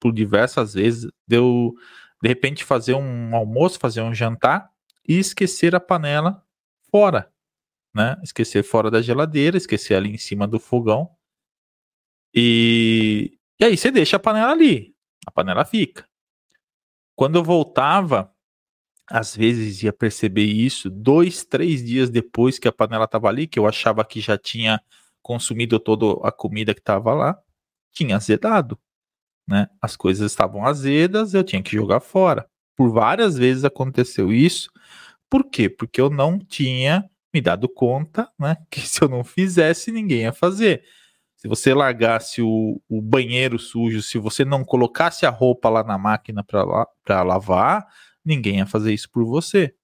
por 0.00 0.10
diversas 0.10 0.72
vezes 0.72 1.10
de 1.28 1.36
eu, 1.36 1.74
de 2.22 2.28
repente, 2.30 2.64
fazer 2.64 2.94
um 2.94 3.36
almoço, 3.36 3.78
fazer 3.78 4.00
um 4.00 4.14
jantar 4.14 4.70
e 5.06 5.18
esquecer 5.18 5.74
a 5.74 5.80
panela 5.80 6.42
fora 6.90 7.29
né? 7.94 8.16
Esquecer 8.22 8.62
fora 8.62 8.90
da 8.90 9.02
geladeira, 9.02 9.56
esquecer 9.56 9.94
ali 9.94 10.10
em 10.10 10.18
cima 10.18 10.46
do 10.46 10.58
fogão. 10.58 11.10
E, 12.34 13.38
e 13.58 13.64
aí 13.64 13.76
você 13.76 13.90
deixa 13.90 14.16
a 14.16 14.20
panela 14.20 14.52
ali. 14.52 14.94
A 15.26 15.30
panela 15.30 15.64
fica. 15.64 16.08
Quando 17.16 17.36
eu 17.36 17.44
voltava, 17.44 18.32
às 19.06 19.34
vezes 19.36 19.82
ia 19.82 19.92
perceber 19.92 20.44
isso 20.44 20.88
dois, 20.88 21.44
três 21.44 21.84
dias 21.84 22.08
depois 22.08 22.58
que 22.58 22.68
a 22.68 22.72
panela 22.72 23.04
estava 23.04 23.28
ali, 23.28 23.46
que 23.46 23.58
eu 23.58 23.66
achava 23.66 24.04
que 24.04 24.20
já 24.20 24.38
tinha 24.38 24.80
consumido 25.20 25.78
toda 25.78 26.26
a 26.26 26.32
comida 26.32 26.72
que 26.72 26.80
estava 26.80 27.12
lá, 27.12 27.38
tinha 27.92 28.16
azedado. 28.16 28.78
Né? 29.46 29.68
As 29.82 29.96
coisas 29.96 30.30
estavam 30.30 30.64
azedas, 30.64 31.34
eu 31.34 31.42
tinha 31.42 31.62
que 31.62 31.72
jogar 31.72 32.00
fora. 32.00 32.48
Por 32.76 32.90
várias 32.90 33.36
vezes 33.36 33.64
aconteceu 33.64 34.32
isso. 34.32 34.70
Por 35.28 35.44
quê? 35.44 35.68
Porque 35.68 36.00
eu 36.00 36.08
não 36.08 36.38
tinha 36.38 37.10
me 37.32 37.40
dado 37.40 37.68
conta, 37.68 38.30
né, 38.38 38.56
que 38.70 38.80
se 38.86 39.02
eu 39.02 39.08
não 39.08 39.24
fizesse, 39.24 39.92
ninguém 39.92 40.22
ia 40.22 40.32
fazer. 40.32 40.82
Se 41.36 41.48
você 41.48 41.72
largasse 41.72 42.42
o, 42.42 42.80
o 42.88 43.00
banheiro 43.00 43.58
sujo, 43.58 44.02
se 44.02 44.18
você 44.18 44.44
não 44.44 44.62
colocasse 44.62 45.24
a 45.24 45.30
roupa 45.30 45.70
lá 45.70 45.82
na 45.82 45.96
máquina 45.96 46.44
para 46.44 47.22
lavar, 47.22 47.86
ninguém 48.22 48.58
ia 48.58 48.66
fazer 48.66 48.92
isso 48.92 49.10
por 49.10 49.24
você. 49.24 49.74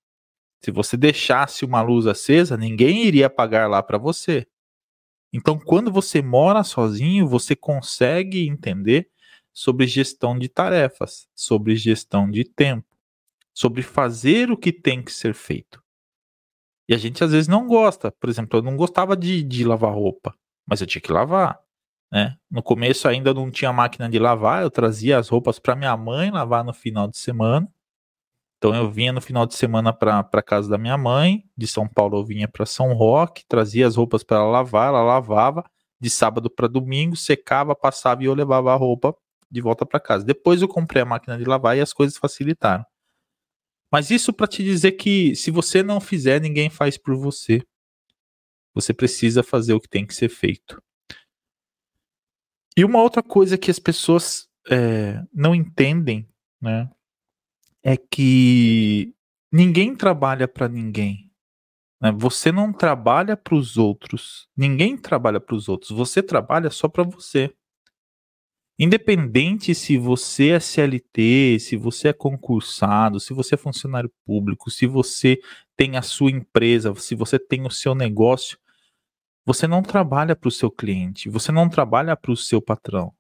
Se 0.63 0.71
você 0.71 0.97
deixasse 0.97 1.65
uma 1.65 1.81
luz 1.81 2.07
acesa, 2.07 2.57
ninguém 2.57 3.05
iria 3.05 3.27
apagar 3.27 3.71
lá 3.71 3.83
para 3.83 3.97
você. 3.97 4.47
Então, 5.33 5.59
quando 5.59 5.91
você 5.91 6.21
mora 6.21 6.63
sozinho, 6.63 7.27
você 7.27 7.57
consegue 7.57 8.47
entender 8.47 9.09
sobre 9.53 9.87
gestão 9.87 10.39
de 10.39 10.49
tarefas, 10.49 11.27
sobre 11.35 11.75
gestão 11.77 12.31
de 12.31 12.45
tempo, 12.45 12.87
sobre 13.55 13.83
fazer 13.83 14.51
o 14.51 14.57
que 14.57 14.73
tem 14.73 15.03
que 15.03 15.13
ser 15.13 15.35
feito. 15.35 15.83
E 16.89 16.95
a 16.95 16.99
gente 16.99 17.23
às 17.23 17.33
vezes 17.33 17.49
não 17.49 17.67
gosta. 17.67 18.13
Por 18.13 18.31
exemplo, 18.31 18.59
eu 18.59 18.63
não 18.63 18.77
gostava 18.77 19.17
de, 19.17 19.43
de 19.43 19.65
lavar 19.65 19.93
roupa, 19.93 20.35
mas 20.67 20.81
eu 20.81 20.87
tinha 20.87 21.03
que 21.03 21.13
lavar. 21.13 21.59
Né? 22.13 22.37
No 22.51 22.63
começo 22.63 23.09
ainda 23.09 23.35
não 23.35 23.51
tinha 23.51 23.73
máquina 23.73 24.09
de 24.09 24.19
lavar, 24.19 24.63
eu 24.63 24.71
trazia 24.71 25.19
as 25.19 25.29
roupas 25.29 25.59
para 25.59 25.75
minha 25.75 25.97
mãe 25.97 26.31
lavar 26.31 26.65
no 26.65 26.73
final 26.73 27.09
de 27.09 27.19
semana. 27.19 27.69
Então 28.59 28.75
eu 28.75 28.91
vinha 28.91 29.13
no 29.13 29.21
final 29.21 29.45
de 29.45 29.55
semana 29.55 29.93
para 29.93 30.43
casa 30.43 30.69
da 30.69 30.79
minha 30.79 30.97
mãe, 30.97 31.45
de 31.57 31.67
São 31.67 31.87
Paulo 31.87 32.19
eu 32.19 32.25
vinha 32.25 32.49
para 32.49 32.65
São 32.65 32.95
Roque, 32.95 33.45
trazia 33.47 33.87
as 33.87 33.97
roupas 33.97 34.23
para 34.23 34.39
ela 34.39 34.47
lavar, 34.47 34.89
ela 34.89 35.03
lavava, 35.03 35.65
de 36.01 36.09
sábado 36.09 36.49
para 36.49 36.67
domingo, 36.67 37.17
secava, 37.17 37.75
passava 37.75 38.23
e 38.23 38.27
eu 38.27 38.35
levava 38.35 38.73
a 38.73 38.77
roupa 38.77 39.15
de 39.51 39.61
volta 39.61 39.85
para 39.85 40.01
casa. 40.01 40.25
Depois 40.25 40.63
eu 40.63 40.69
comprei 40.69 41.03
a 41.03 41.07
máquina 41.07 41.37
de 41.37 41.45
lavar 41.45 41.77
e 41.77 41.81
as 41.81 41.93
coisas 41.93 42.17
facilitaram. 42.17 42.85
Mas 43.91 44.11
isso 44.11 44.33
para 44.33 44.47
te 44.47 44.63
dizer 44.65 44.93
que 44.93 45.35
se 45.35 45.51
você 45.51 45.83
não 45.83 46.01
fizer, 46.01 46.41
ninguém 46.41 46.69
faz 46.69 46.99
por 46.99 47.17
você. 47.17 47.63
Você 48.75 48.93
precisa 48.93 49.43
fazer 49.43 49.73
o 49.73 49.81
que 49.81 49.89
tem 49.89 50.07
que 50.07 50.15
ser 50.15 50.29
feito. 50.29 50.83
E 52.77 52.85
uma 52.85 53.01
outra 53.01 53.23
coisa 53.23 53.57
que 53.57 53.71
as 53.71 53.79
pessoas 53.79 54.49
é, 54.69 55.25
não 55.33 55.55
entendem, 55.55 56.29
né, 56.61 56.91
é 57.83 57.97
que 57.97 59.15
ninguém 59.51 59.95
trabalha 59.97 60.47
para 60.47 60.69
ninguém. 60.69 61.31
Né? 62.01 62.13
Você 62.13 62.53
não 62.53 62.73
trabalha 62.73 63.37
para 63.37 63.55
os 63.55 63.77
outros. 63.77 64.49
Ninguém 64.57 64.97
trabalha 64.97 65.41
para 65.41 65.55
os 65.55 65.69
outros. 65.69 65.91
Você 65.91 66.23
trabalha 66.23 66.69
só 66.71 66.89
para 66.89 67.05
você. 67.05 67.55
Independente 68.79 69.75
se 69.75 69.97
você 69.97 70.51
é 70.51 70.61
CLT, 70.61 71.59
se 71.59 71.77
você 71.77 72.09
é 72.09 72.13
concursado, 72.13 73.19
se 73.19 73.33
você 73.33 73.55
é 73.55 73.59
funcionário 73.59 74.13
público, 74.27 74.71
se 74.71 74.87
você 74.87 75.41
tem 75.75 75.97
a 75.97 76.03
sua 76.03 76.31
empresa, 76.31 76.95
se 76.97 77.15
você 77.15 77.39
tem 77.39 77.65
o 77.67 77.71
seu 77.71 77.95
negócio, 77.95 78.59
você 79.47 79.67
não 79.67 79.83
trabalha 79.83 80.37
para 80.37 80.49
o 80.49 80.53
seu 80.53 80.71
cliente, 80.71 81.31
você 81.31 81.51
não 81.51 81.71
trabalha 81.71 82.15
para 82.15 82.31
o 82.31 82.37
seu 82.37 82.61
patrão. 82.61 83.15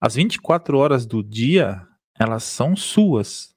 As 0.00 0.14
24 0.14 0.78
horas 0.78 1.06
do 1.06 1.20
dia, 1.20 1.84
elas 2.16 2.44
são 2.44 2.76
suas. 2.76 3.52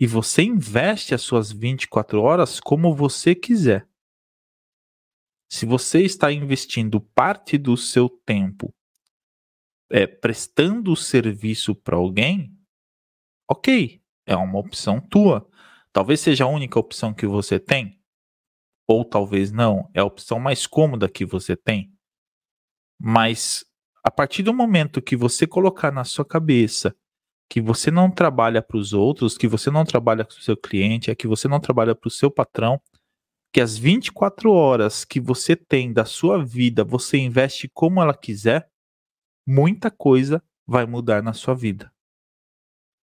E 0.00 0.06
você 0.06 0.42
investe 0.42 1.14
as 1.14 1.20
suas 1.20 1.52
24 1.52 2.22
horas 2.22 2.58
como 2.58 2.94
você 2.94 3.34
quiser. 3.34 3.86
Se 5.50 5.66
você 5.66 6.00
está 6.02 6.32
investindo 6.32 7.00
parte 7.00 7.58
do 7.58 7.76
seu 7.76 8.08
tempo 8.08 8.74
é, 9.94 10.08
prestando 10.08 10.90
o 10.90 10.96
serviço 10.96 11.72
para 11.72 11.94
alguém, 11.94 12.52
ok, 13.48 14.02
é 14.26 14.34
uma 14.34 14.58
opção 14.58 15.00
tua. 15.00 15.48
Talvez 15.92 16.18
seja 16.18 16.42
a 16.42 16.48
única 16.48 16.80
opção 16.80 17.14
que 17.14 17.28
você 17.28 17.60
tem, 17.60 18.02
ou 18.88 19.04
talvez 19.04 19.52
não, 19.52 19.88
é 19.94 20.00
a 20.00 20.04
opção 20.04 20.40
mais 20.40 20.66
cômoda 20.66 21.08
que 21.08 21.24
você 21.24 21.54
tem. 21.54 21.94
Mas 23.00 23.64
a 24.02 24.10
partir 24.10 24.42
do 24.42 24.52
momento 24.52 25.00
que 25.00 25.14
você 25.14 25.46
colocar 25.46 25.92
na 25.92 26.02
sua 26.02 26.24
cabeça 26.24 26.92
que 27.48 27.60
você 27.60 27.88
não 27.88 28.10
trabalha 28.10 28.60
para 28.60 28.78
os 28.78 28.92
outros, 28.92 29.38
que 29.38 29.46
você 29.46 29.70
não 29.70 29.84
trabalha 29.84 30.24
para 30.24 30.36
o 30.36 30.42
seu 30.42 30.56
cliente, 30.56 31.08
é 31.08 31.14
que 31.14 31.28
você 31.28 31.46
não 31.46 31.60
trabalha 31.60 31.94
para 31.94 32.08
o 32.08 32.10
seu 32.10 32.32
patrão, 32.32 32.80
que 33.52 33.60
as 33.60 33.78
24 33.78 34.50
horas 34.50 35.04
que 35.04 35.20
você 35.20 35.54
tem 35.54 35.92
da 35.92 36.04
sua 36.04 36.44
vida 36.44 36.82
você 36.82 37.16
investe 37.16 37.68
como 37.72 38.02
ela 38.02 38.12
quiser, 38.12 38.73
muita 39.46 39.90
coisa 39.90 40.42
vai 40.66 40.86
mudar 40.86 41.22
na 41.22 41.32
sua 41.32 41.54
vida. 41.54 41.92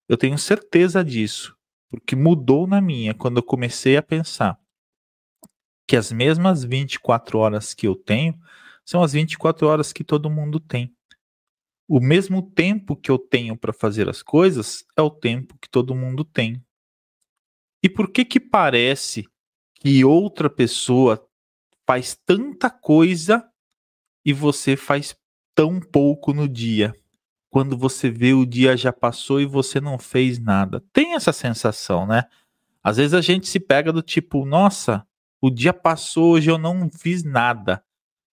Eu 0.09 0.17
tenho 0.17 0.39
certeza 0.39 1.05
disso, 1.05 1.57
porque 1.89 2.15
mudou 2.15 2.67
na 2.67 2.81
minha 2.81 3.15
quando 3.15 3.39
eu 3.39 3.43
comecei 3.43 3.97
a 3.97 4.03
pensar 4.03 4.61
que 5.87 5.97
as 5.97 6.11
mesmas 6.11 6.65
24 6.65 7.39
horas 7.39 7.73
que 7.73 7.87
eu 7.87 7.95
tenho 7.95 8.39
são 8.85 9.03
as 9.03 9.13
24 9.13 9.67
horas 9.67 9.93
que 9.93 10.05
todo 10.05 10.31
mundo 10.31 10.61
tem. 10.61 10.95
O 11.89 12.01
mesmo 12.01 12.43
tempo 12.43 12.97
que 12.97 13.11
eu 13.11 13.19
tenho 13.19 13.57
para 13.57 13.73
fazer 13.73 14.09
as 14.09 14.23
coisas 14.23 14.85
é 14.97 15.03
o 15.03 15.11
tempo 15.11 15.57
que 15.61 15.69
todo 15.69 15.95
mundo 15.95 16.25
tem. 16.25 16.65
E 17.83 17.89
por 17.89 18.11
que 18.11 18.25
que 18.25 18.41
parece 18.41 19.29
que 19.75 20.05
outra 20.05 20.51
pessoa 20.51 21.25
faz 21.87 22.17
tanta 22.27 22.69
coisa 22.69 23.49
e 24.25 24.33
você 24.33 24.77
faz 24.77 25.17
tão 25.57 25.81
pouco 25.81 26.35
no 26.35 26.47
dia. 26.47 26.95
Quando 27.49 27.77
você 27.77 28.11
vê 28.11 28.35
o 28.35 28.45
dia 28.45 28.77
já 28.77 28.93
passou 28.93 29.41
e 29.41 29.47
você 29.47 29.81
não 29.81 29.99
fez 29.99 30.39
nada. 30.39 30.85
Tem 30.93 31.15
essa 31.15 31.33
sensação, 31.33 32.07
né? 32.07 32.25
Às 32.85 32.99
vezes 32.99 33.15
a 33.15 33.23
gente 33.23 33.49
se 33.49 33.59
pega 33.59 33.91
do 33.91 34.03
tipo, 34.03 34.45
nossa, 34.45 35.05
o 35.41 35.51
dia 35.51 35.73
passou, 35.73 36.35
hoje 36.35 36.51
eu 36.51 36.59
não 36.59 36.91
fiz 36.91 37.25
nada. 37.25 37.83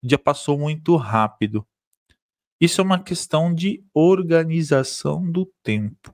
O 0.03 0.07
dia 0.07 0.19
passou 0.19 0.59
muito 0.59 0.97
rápido. 0.97 1.65
Isso 2.59 2.81
é 2.81 2.83
uma 2.83 3.01
questão 3.01 3.53
de 3.53 3.83
organização 3.93 5.31
do 5.31 5.45
tempo. 5.63 6.13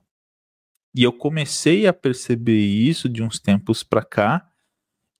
E 0.94 1.02
eu 1.02 1.12
comecei 1.12 1.86
a 1.86 1.92
perceber 1.92 2.64
isso 2.64 3.08
de 3.08 3.22
uns 3.22 3.38
tempos 3.38 3.82
para 3.82 4.04
cá 4.04 4.48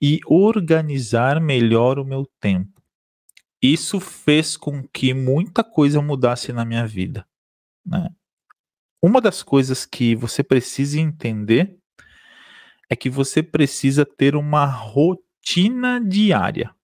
e 0.01 0.21
organizar 0.27 1.41
melhor 1.41 1.99
o 1.99 2.05
meu 2.05 2.25
tempo. 2.41 2.80
Isso 3.63 4.01
fez 4.01 4.57
com 4.57 4.83
que 4.89 5.13
muita 5.13 5.63
coisa 5.63 6.01
mudasse 6.01 6.53
na 6.53 6.65
minha 6.65 6.87
vida. 6.87 7.27
Né? 7.85 8.09
Uma 9.03 9.21
das 9.21 9.43
coisas 9.43 9.85
que 9.85 10.15
você 10.15 10.43
precisa 10.43 10.99
entender 10.99 11.79
é 12.89 12.97
que 12.97 13.11
você 13.11 13.43
precisa 13.43 14.05
ter 14.05 14.35
uma 14.35 14.67
rotina 14.67 16.01
diária. 16.01 16.75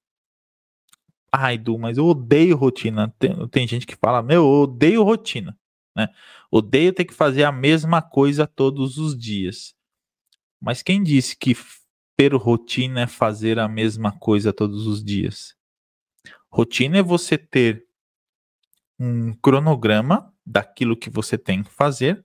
Ai, 1.33 1.59
Du, 1.59 1.79
mas 1.79 1.99
eu 1.99 2.07
odeio 2.07 2.57
rotina. 2.57 3.13
Tem, 3.19 3.49
tem 3.49 3.67
gente 3.67 3.87
que 3.87 3.97
fala, 3.97 4.23
meu, 4.23 4.43
eu 4.43 4.63
odeio 4.63 5.03
rotina. 5.03 5.59
Né? 5.95 6.09
Odeio 6.51 6.93
ter 6.93 7.05
que 7.05 7.13
fazer 7.13 7.45
a 7.45 7.53
mesma 7.53 8.01
coisa 8.01 8.47
todos 8.47 8.99
os 8.99 9.19
dias. 9.19 9.75
Mas 10.61 10.83
quem 10.83 11.03
disse 11.03 11.37
que 11.37 11.57
ter 12.17 12.35
rotina 12.35 13.03
é 13.03 13.07
fazer 13.07 13.59
a 13.59 13.69
mesma 13.69 14.13
coisa 14.13 14.53
todos 14.53 14.87
os 14.87 15.05
dias? 15.05 15.57
Rotina 16.57 16.97
é 16.97 17.03
você 17.03 17.37
ter 17.37 17.87
um 18.99 19.35
cronograma 19.35 20.35
daquilo 20.43 20.97
que 20.97 21.11
você 21.11 21.37
tem 21.37 21.63
que 21.63 21.71
fazer. 21.71 22.25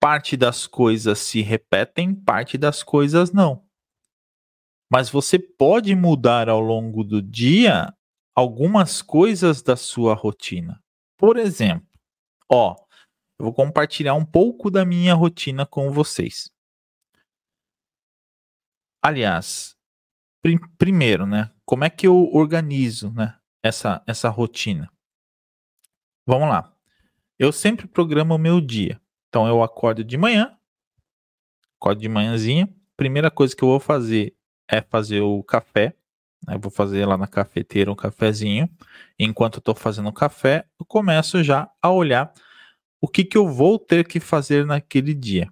Parte 0.00 0.36
das 0.36 0.66
coisas 0.66 1.20
se 1.20 1.42
repetem, 1.42 2.12
parte 2.12 2.58
das 2.58 2.82
coisas 2.82 3.32
não. 3.32 3.64
Mas 4.90 5.08
você 5.08 5.38
pode 5.38 5.94
mudar 5.94 6.48
ao 6.48 6.58
longo 6.58 7.04
do 7.04 7.22
dia 7.22 7.94
algumas 8.34 9.00
coisas 9.00 9.62
da 9.62 9.76
sua 9.76 10.12
rotina. 10.12 10.82
Por 11.16 11.36
exemplo, 11.36 11.86
ó, 12.50 12.74
eu 13.38 13.44
vou 13.44 13.54
compartilhar 13.54 14.14
um 14.14 14.26
pouco 14.26 14.72
da 14.72 14.84
minha 14.84 15.14
rotina 15.14 15.64
com 15.64 15.88
vocês. 15.92 16.50
Aliás, 19.00 19.76
prim 20.42 20.58
primeiro, 20.76 21.26
né? 21.26 21.54
Como 21.64 21.84
é 21.84 21.90
que 21.90 22.08
eu 22.08 22.28
organizo, 22.32 23.12
né? 23.12 23.38
Essa, 23.62 24.02
essa 24.06 24.28
rotina. 24.28 24.90
Vamos 26.26 26.48
lá. 26.48 26.72
Eu 27.38 27.52
sempre 27.52 27.86
programo 27.86 28.34
o 28.34 28.38
meu 28.38 28.60
dia. 28.60 29.00
Então 29.28 29.46
eu 29.46 29.62
acordo 29.62 30.04
de 30.04 30.16
manhã, 30.16 30.56
acordo 31.76 32.00
de 32.00 32.08
manhãzinha. 32.08 32.68
Primeira 32.96 33.30
coisa 33.30 33.56
que 33.56 33.62
eu 33.62 33.68
vou 33.68 33.80
fazer 33.80 34.36
é 34.68 34.80
fazer 34.80 35.20
o 35.20 35.42
café. 35.42 35.94
Eu 36.48 36.58
vou 36.58 36.70
fazer 36.70 37.06
lá 37.06 37.16
na 37.16 37.26
cafeteira 37.26 37.90
um 37.90 37.96
cafezinho. 37.96 38.68
Enquanto 39.18 39.54
eu 39.54 39.60
estou 39.60 39.74
fazendo 39.74 40.08
o 40.08 40.12
café, 40.12 40.66
eu 40.78 40.84
começo 40.84 41.42
já 41.42 41.70
a 41.80 41.90
olhar 41.90 42.32
o 43.00 43.08
que, 43.08 43.24
que 43.24 43.36
eu 43.36 43.48
vou 43.48 43.78
ter 43.78 44.06
que 44.06 44.20
fazer 44.20 44.64
naquele 44.64 45.14
dia. 45.14 45.48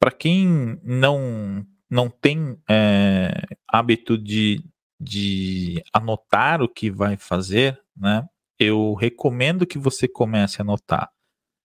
Para 0.00 0.10
quem 0.10 0.80
não, 0.82 1.64
não 1.88 2.10
tem 2.10 2.58
é, 2.68 3.30
hábito 3.68 4.18
de, 4.18 4.64
de 5.02 5.82
anotar 5.92 6.62
o 6.62 6.68
que 6.68 6.90
vai 6.90 7.16
fazer, 7.16 7.80
né? 7.96 8.24
Eu 8.58 8.94
recomendo 8.94 9.66
que 9.66 9.78
você 9.78 10.06
comece 10.06 10.60
a 10.60 10.62
anotar. 10.62 11.10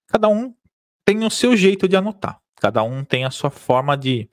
Cada 0.07 0.27
um 0.27 0.53
tem 1.05 1.23
o 1.23 1.29
seu 1.29 1.55
jeito 1.55 1.87
de 1.87 1.95
anotar. 1.95 2.39
Cada 2.55 2.81
um 2.83 3.03
tem 3.05 3.23
a 3.23 3.29
sua 3.29 3.51
forma 3.51 3.95
de 3.95 4.29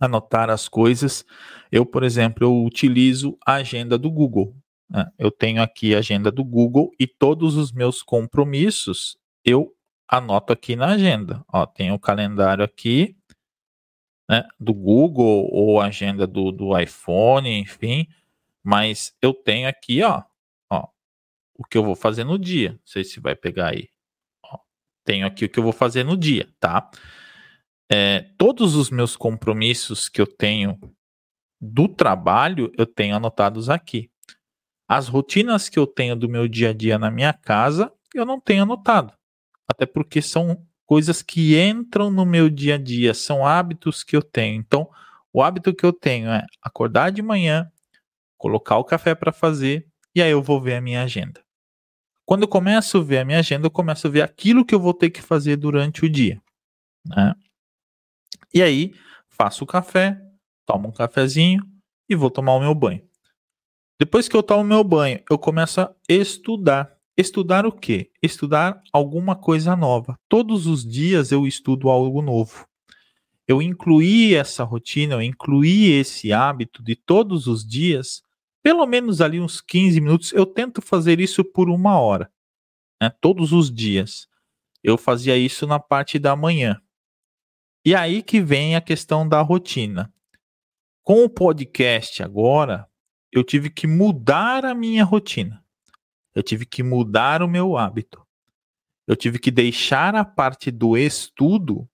anotar 0.00 0.50
as 0.50 0.68
coisas. 0.68 1.24
Eu, 1.70 1.86
por 1.86 2.02
exemplo, 2.02 2.44
eu 2.44 2.64
utilizo 2.64 3.38
a 3.46 3.54
agenda 3.54 3.96
do 3.96 4.10
Google. 4.10 4.54
Né? 4.90 5.06
Eu 5.18 5.30
tenho 5.30 5.62
aqui 5.62 5.94
a 5.94 5.98
agenda 5.98 6.30
do 6.30 6.44
Google 6.44 6.90
e 6.98 7.06
todos 7.06 7.56
os 7.56 7.72
meus 7.72 8.02
compromissos 8.02 9.16
eu 9.44 9.72
anoto 10.08 10.52
aqui 10.52 10.74
na 10.74 10.88
agenda. 10.88 11.44
Ó, 11.52 11.64
tem 11.66 11.92
o 11.92 11.98
calendário 11.98 12.64
aqui, 12.64 13.16
né, 14.28 14.46
do 14.58 14.74
Google 14.74 15.48
ou 15.52 15.80
agenda 15.80 16.26
do, 16.26 16.50
do 16.52 16.78
iPhone, 16.78 17.48
enfim. 17.60 18.06
Mas 18.62 19.14
eu 19.22 19.32
tenho 19.32 19.68
aqui, 19.68 20.02
ó, 20.02 20.22
ó, 20.70 20.88
o 21.54 21.64
que 21.64 21.78
eu 21.78 21.84
vou 21.84 21.94
fazer 21.94 22.24
no 22.24 22.38
dia. 22.38 22.72
Não 22.72 22.80
sei 22.84 23.04
se 23.04 23.20
vai 23.20 23.36
pegar 23.36 23.70
aí. 23.70 23.88
Ó, 24.44 24.58
tenho 25.04 25.26
aqui 25.26 25.44
o 25.44 25.48
que 25.48 25.58
eu 25.58 25.64
vou 25.64 25.72
fazer 25.72 26.04
no 26.04 26.16
dia, 26.16 26.48
tá? 26.58 26.90
é, 27.90 28.20
todos 28.36 28.74
os 28.74 28.90
meus 28.90 29.16
compromissos 29.16 30.08
que 30.08 30.20
eu 30.20 30.26
tenho 30.26 30.78
do 31.60 31.88
trabalho, 31.88 32.72
eu 32.76 32.86
tenho 32.86 33.16
anotados 33.16 33.70
aqui. 33.70 34.10
As 34.88 35.08
rotinas 35.08 35.68
que 35.68 35.78
eu 35.78 35.86
tenho 35.86 36.14
do 36.14 36.28
meu 36.28 36.46
dia 36.46 36.70
a 36.70 36.72
dia 36.72 36.98
na 36.98 37.10
minha 37.10 37.32
casa, 37.32 37.92
eu 38.14 38.24
não 38.24 38.40
tenho 38.40 38.62
anotado. 38.62 39.12
Até 39.68 39.86
porque 39.86 40.22
são 40.22 40.65
coisas 40.86 41.20
que 41.20 41.60
entram 41.60 42.10
no 42.10 42.24
meu 42.24 42.48
dia 42.48 42.76
a 42.76 42.78
dia, 42.78 43.12
são 43.12 43.44
hábitos 43.44 44.02
que 44.02 44.16
eu 44.16 44.22
tenho. 44.22 44.56
Então, 44.56 44.88
o 45.32 45.42
hábito 45.42 45.74
que 45.74 45.84
eu 45.84 45.92
tenho 45.92 46.30
é 46.30 46.46
acordar 46.62 47.10
de 47.10 47.20
manhã, 47.20 47.70
colocar 48.38 48.78
o 48.78 48.84
café 48.84 49.14
para 49.14 49.32
fazer 49.32 49.86
e 50.14 50.22
aí 50.22 50.30
eu 50.30 50.42
vou 50.42 50.60
ver 50.60 50.76
a 50.76 50.80
minha 50.80 51.02
agenda. 51.02 51.44
Quando 52.24 52.42
eu 52.42 52.48
começo 52.48 52.98
a 52.98 53.02
ver 53.02 53.18
a 53.18 53.24
minha 53.24 53.38
agenda, 53.38 53.66
eu 53.66 53.70
começo 53.70 54.06
a 54.06 54.10
ver 54.10 54.22
aquilo 54.22 54.64
que 54.64 54.74
eu 54.74 54.80
vou 54.80 54.94
ter 54.94 55.10
que 55.10 55.20
fazer 55.20 55.56
durante 55.56 56.04
o 56.04 56.08
dia. 56.08 56.40
Né? 57.04 57.34
E 58.52 58.62
aí, 58.62 58.94
faço 59.28 59.62
o 59.64 59.66
café, 59.66 60.20
tomo 60.64 60.88
um 60.88 60.92
cafezinho 60.92 61.62
e 62.08 62.14
vou 62.16 62.30
tomar 62.30 62.54
o 62.54 62.60
meu 62.60 62.74
banho. 62.74 63.06
Depois 63.98 64.28
que 64.28 64.36
eu 64.36 64.42
tomo 64.42 64.64
meu 64.64 64.82
banho, 64.82 65.22
eu 65.30 65.38
começo 65.38 65.80
a 65.80 65.94
estudar. 66.08 66.95
Estudar 67.16 67.64
o 67.64 67.72
quê? 67.72 68.10
Estudar 68.22 68.82
alguma 68.92 69.34
coisa 69.34 69.74
nova. 69.74 70.18
Todos 70.28 70.66
os 70.66 70.86
dias 70.86 71.32
eu 71.32 71.46
estudo 71.46 71.88
algo 71.88 72.20
novo. 72.20 72.68
Eu 73.48 73.62
incluí 73.62 74.34
essa 74.34 74.64
rotina, 74.64 75.14
eu 75.14 75.22
incluí 75.22 75.92
esse 75.92 76.30
hábito 76.30 76.82
de 76.82 76.94
todos 76.94 77.46
os 77.46 77.66
dias, 77.66 78.22
pelo 78.62 78.84
menos 78.84 79.22
ali 79.22 79.40
uns 79.40 79.62
15 79.62 79.98
minutos. 80.00 80.32
Eu 80.34 80.44
tento 80.44 80.82
fazer 80.82 81.18
isso 81.18 81.42
por 81.42 81.70
uma 81.70 81.98
hora, 81.98 82.30
né? 83.00 83.10
todos 83.20 83.52
os 83.52 83.72
dias. 83.72 84.28
Eu 84.82 84.98
fazia 84.98 85.38
isso 85.38 85.66
na 85.66 85.78
parte 85.78 86.18
da 86.18 86.36
manhã. 86.36 86.78
E 87.82 87.94
aí 87.94 88.22
que 88.22 88.42
vem 88.42 88.76
a 88.76 88.80
questão 88.80 89.26
da 89.26 89.40
rotina. 89.40 90.12
Com 91.02 91.24
o 91.24 91.30
podcast 91.30 92.22
agora, 92.22 92.86
eu 93.32 93.42
tive 93.42 93.70
que 93.70 93.86
mudar 93.86 94.66
a 94.66 94.74
minha 94.74 95.04
rotina. 95.04 95.64
Eu 96.36 96.42
tive 96.42 96.66
que 96.66 96.82
mudar 96.82 97.42
o 97.42 97.48
meu 97.48 97.78
hábito. 97.78 98.22
Eu 99.06 99.16
tive 99.16 99.38
que 99.38 99.50
deixar 99.50 100.14
a 100.14 100.22
parte 100.22 100.70
do 100.70 100.94
estudo 100.94 101.88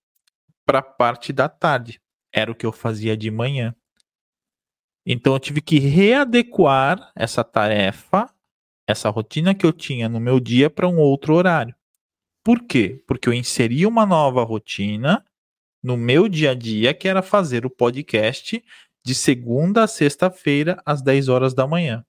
para 0.65 0.79
a 0.79 0.83
parte 0.83 1.31
da 1.31 1.47
tarde. 1.47 2.01
Era 2.29 2.51
o 2.51 2.55
que 2.55 2.65
eu 2.65 2.73
fazia 2.73 3.15
de 3.15 3.31
manhã. 3.31 3.73
Então 5.05 5.31
eu 5.31 5.39
tive 5.39 5.61
que 5.61 5.79
readequar 5.79 7.09
essa 7.15 7.41
tarefa, 7.41 8.29
essa 8.85 9.09
rotina 9.09 9.55
que 9.55 9.65
eu 9.65 9.71
tinha 9.71 10.09
no 10.09 10.19
meu 10.19 10.41
dia 10.41 10.69
para 10.69 10.89
um 10.89 10.97
outro 10.97 11.35
horário. 11.35 11.73
Por 12.43 12.63
quê? 12.63 13.01
Porque 13.07 13.29
eu 13.29 13.33
inseri 13.33 13.85
uma 13.85 14.05
nova 14.05 14.43
rotina 14.43 15.25
no 15.81 15.95
meu 15.95 16.27
dia 16.27 16.51
a 16.51 16.53
dia, 16.53 16.93
que 16.93 17.07
era 17.07 17.21
fazer 17.21 17.65
o 17.65 17.69
podcast 17.69 18.61
de 19.05 19.15
segunda 19.15 19.83
a 19.83 19.87
sexta-feira, 19.87 20.81
às 20.85 21.01
10 21.01 21.29
horas 21.29 21.53
da 21.53 21.65
manhã. 21.65 22.05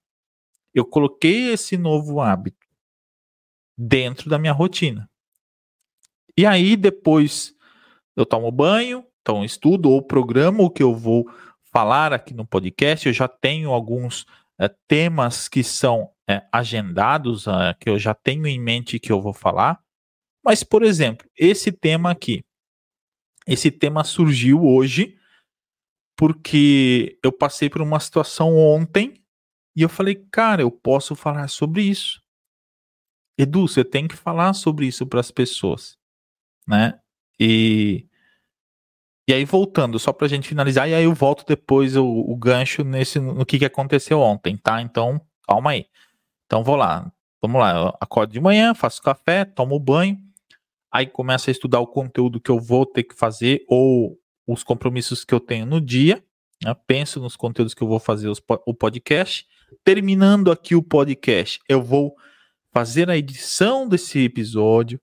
Eu 0.75 0.85
coloquei 0.85 1.53
esse 1.53 1.77
novo 1.77 2.21
hábito 2.21 2.67
dentro 3.79 4.29
da 4.29 4.39
minha 4.39 4.53
rotina. 4.53 5.09
E 6.37 6.45
aí, 6.45 6.77
depois, 6.77 7.55
eu 8.17 8.27
tomo 8.27 8.51
banho, 8.51 9.07
então 9.21 9.45
estudo 9.45 9.91
ou 9.91 10.03
programo 10.03 10.65
o 10.65 10.71
que 10.71 10.83
eu 10.83 10.95
vou 10.95 11.31
falar 11.73 12.13
aqui 12.13 12.35
no 12.35 12.47
podcast. 12.47 13.07
Eu 13.07 13.13
já 13.13 13.29
tenho 13.29 13.71
alguns 13.71 14.27
é, 14.59 14.69
temas 14.89 15.49
que 15.49 15.63
são 15.63 16.11
é, 16.29 16.43
agendados, 16.53 17.47
é, 17.47 17.75
que 17.79 17.89
eu 17.89 17.99
já 17.99 18.15
tenho 18.15 18.47
em 18.47 18.61
mente 18.61 18.99
que 18.99 19.13
eu 19.13 19.21
vou 19.21 19.33
falar. 19.33 19.81
Mas, 20.45 20.63
por 20.63 20.83
exemplo, 20.83 21.27
esse 21.37 21.73
tema 21.73 22.11
aqui, 22.11 22.45
esse 23.47 23.71
tema 23.71 24.05
surgiu 24.05 24.65
hoje 24.65 25.19
porque 26.17 27.19
eu 27.23 27.33
passei 27.33 27.69
por 27.69 27.83
uma 27.83 27.99
situação 27.99 28.57
ontem 28.57 29.24
e 29.77 29.83
eu 29.83 29.89
falei, 29.89 30.15
cara, 30.31 30.63
eu 30.63 30.71
posso 30.71 31.15
falar 31.15 31.49
sobre 31.49 31.83
isso. 31.83 32.23
Edu, 33.37 33.67
você 33.67 33.85
tem 33.85 34.07
que 34.07 34.17
falar 34.17 34.53
sobre 34.53 34.87
isso 34.87 35.07
para 35.07 35.21
as 35.21 35.31
pessoas, 35.31 35.99
né? 36.67 36.99
E 37.39 38.07
e 39.27 39.33
aí 39.33 39.45
voltando, 39.47 39.99
só 39.99 40.13
para 40.13 40.27
a 40.27 40.29
gente 40.29 40.47
finalizar, 40.47 40.87
e 40.87 40.95
aí 40.95 41.05
eu 41.05 41.15
volto 41.15 41.47
depois 41.47 41.97
o, 41.97 42.05
o 42.05 42.37
gancho 42.37 42.85
nesse 42.85 43.19
no 43.19 43.47
que, 43.47 43.59
que 43.59 43.65
aconteceu 43.65 44.21
ontem, 44.21 44.55
tá? 44.57 44.83
Então, 44.83 45.19
calma 45.49 45.71
aí. 45.71 45.87
Então 46.45 46.63
vou 46.63 46.77
lá. 46.77 47.11
Vamos 47.41 47.61
lá, 47.61 47.75
eu 47.75 47.89
acordo 48.01 48.33
de 48.33 48.41
manhã, 48.41 48.75
faço 48.75 49.03
café, 49.03 49.45
tomo 49.45 49.79
banho, 49.79 50.19
aí 50.91 51.07
começo 51.07 51.51
a 51.51 51.53
estudar 51.53 51.81
o 51.81 51.87
conteúdo 51.87 52.41
que 52.41 52.51
eu 52.51 52.59
vou 52.59 52.87
ter 52.87 53.03
que 53.03 53.15
fazer 53.15 53.65
ou 53.69 54.19
os 54.47 54.63
compromissos 54.63 55.25
que 55.25 55.35
eu 55.35 55.41
tenho 55.41 55.67
no 55.67 55.81
dia, 55.81 56.25
né? 56.63 56.75
penso 56.87 57.21
nos 57.21 57.37
conteúdos 57.37 57.75
que 57.75 57.83
eu 57.83 57.89
vou 57.89 57.99
fazer 57.99 58.29
os, 58.29 58.43
o 58.67 58.73
podcast. 58.73 59.47
Terminando 59.83 60.51
aqui 60.53 60.75
o 60.75 60.83
podcast, 60.83 61.59
eu 61.69 61.83
vou 61.83 62.15
fazer 62.73 63.09
a 63.09 63.17
edição 63.17 63.89
desse 63.89 64.19
episódio. 64.21 65.01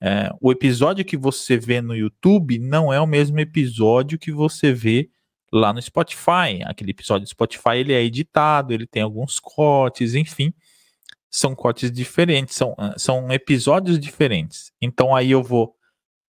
É, 0.00 0.30
o 0.40 0.52
episódio 0.52 1.04
que 1.04 1.16
você 1.16 1.56
vê 1.56 1.80
no 1.80 1.94
YouTube 1.94 2.58
não 2.58 2.92
é 2.92 3.00
o 3.00 3.06
mesmo 3.06 3.40
episódio 3.40 4.18
que 4.18 4.30
você 4.30 4.72
vê 4.72 5.10
lá 5.52 5.72
no 5.72 5.80
Spotify. 5.80 6.62
Aquele 6.64 6.90
episódio 6.90 7.26
do 7.26 7.30
Spotify 7.30 7.76
ele 7.76 7.92
é 7.92 8.02
editado, 8.02 8.72
ele 8.72 8.86
tem 8.86 9.02
alguns 9.02 9.38
cortes, 9.38 10.14
enfim, 10.14 10.52
são 11.30 11.54
cortes 11.54 11.90
diferentes, 11.90 12.54
são, 12.54 12.74
ah, 12.78 12.94
são 12.96 13.30
episódios 13.32 13.98
diferentes. 13.98 14.72
Então 14.80 15.14
aí 15.14 15.30
eu 15.30 15.42
vou 15.42 15.74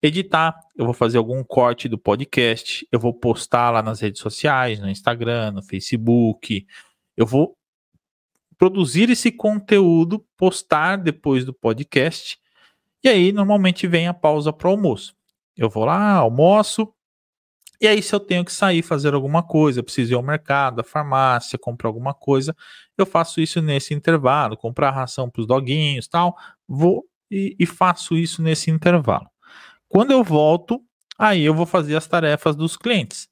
editar, 0.03 0.59
eu 0.77 0.85
vou 0.85 0.95
fazer 0.95 1.19
algum 1.19 1.43
corte 1.43 1.89
do 1.89 1.99
podcast, 1.99 2.87
eu 2.93 3.01
vou 3.01 3.13
postar 3.13 3.71
lá 3.71 3.83
nas 3.83 4.01
redes 4.01 4.21
sociais, 4.21 4.79
no 4.79 4.89
Instagram, 4.89 5.53
no 5.53 5.63
Facebook, 5.63 6.67
eu 7.17 7.27
vou 7.27 7.56
produzir 8.59 9.11
esse 9.11 9.31
conteúdo, 9.31 10.25
postar 10.37 10.97
depois 10.97 11.45
do 11.45 11.53
podcast, 11.53 12.39
e 13.05 13.09
aí 13.09 13.33
normalmente 13.33 13.87
vem 13.87 14.09
a 14.09 14.15
pausa 14.15 14.53
para 14.53 14.69
o 14.69 14.71
almoço. 14.71 15.15
Eu 15.57 15.71
vou 15.71 15.85
lá, 15.85 16.13
almoço, 16.13 16.93
e 17.81 17.87
aí, 17.87 18.03
se 18.03 18.15
eu 18.15 18.21
tenho 18.21 18.45
que 18.45 18.53
sair 18.53 18.83
fazer 18.83 19.13
alguma 19.13 19.43
coisa, 19.43 19.83
preciso 19.83 20.13
ir 20.13 20.15
ao 20.15 20.23
mercado, 20.23 20.81
à 20.81 20.85
farmácia, 20.85 21.59
comprar 21.59 21.89
alguma 21.89 22.15
coisa, 22.15 22.57
eu 22.97 23.05
faço 23.05 23.41
isso 23.41 23.61
nesse 23.61 23.93
intervalo, 23.93 24.57
comprar 24.57 24.91
ração 24.91 25.29
para 25.29 25.41
os 25.41 25.47
doguinhos 25.47 26.09
tal, 26.09 26.37
vou 26.67 27.05
e, 27.31 27.57
e, 27.59 27.67
faço 27.67 28.17
isso 28.17 28.41
nesse 28.41 28.71
intervalo. 28.71 29.29
Quando 29.89 30.13
eu 30.13 30.23
volto, 30.23 30.81
aí 31.19 31.43
eu 31.43 31.53
vou 31.55 31.67
fazer 31.67 31.97
as 31.97 32.07
tarefas 32.07 32.57
dos 32.57 32.77
clientes. 32.77 33.29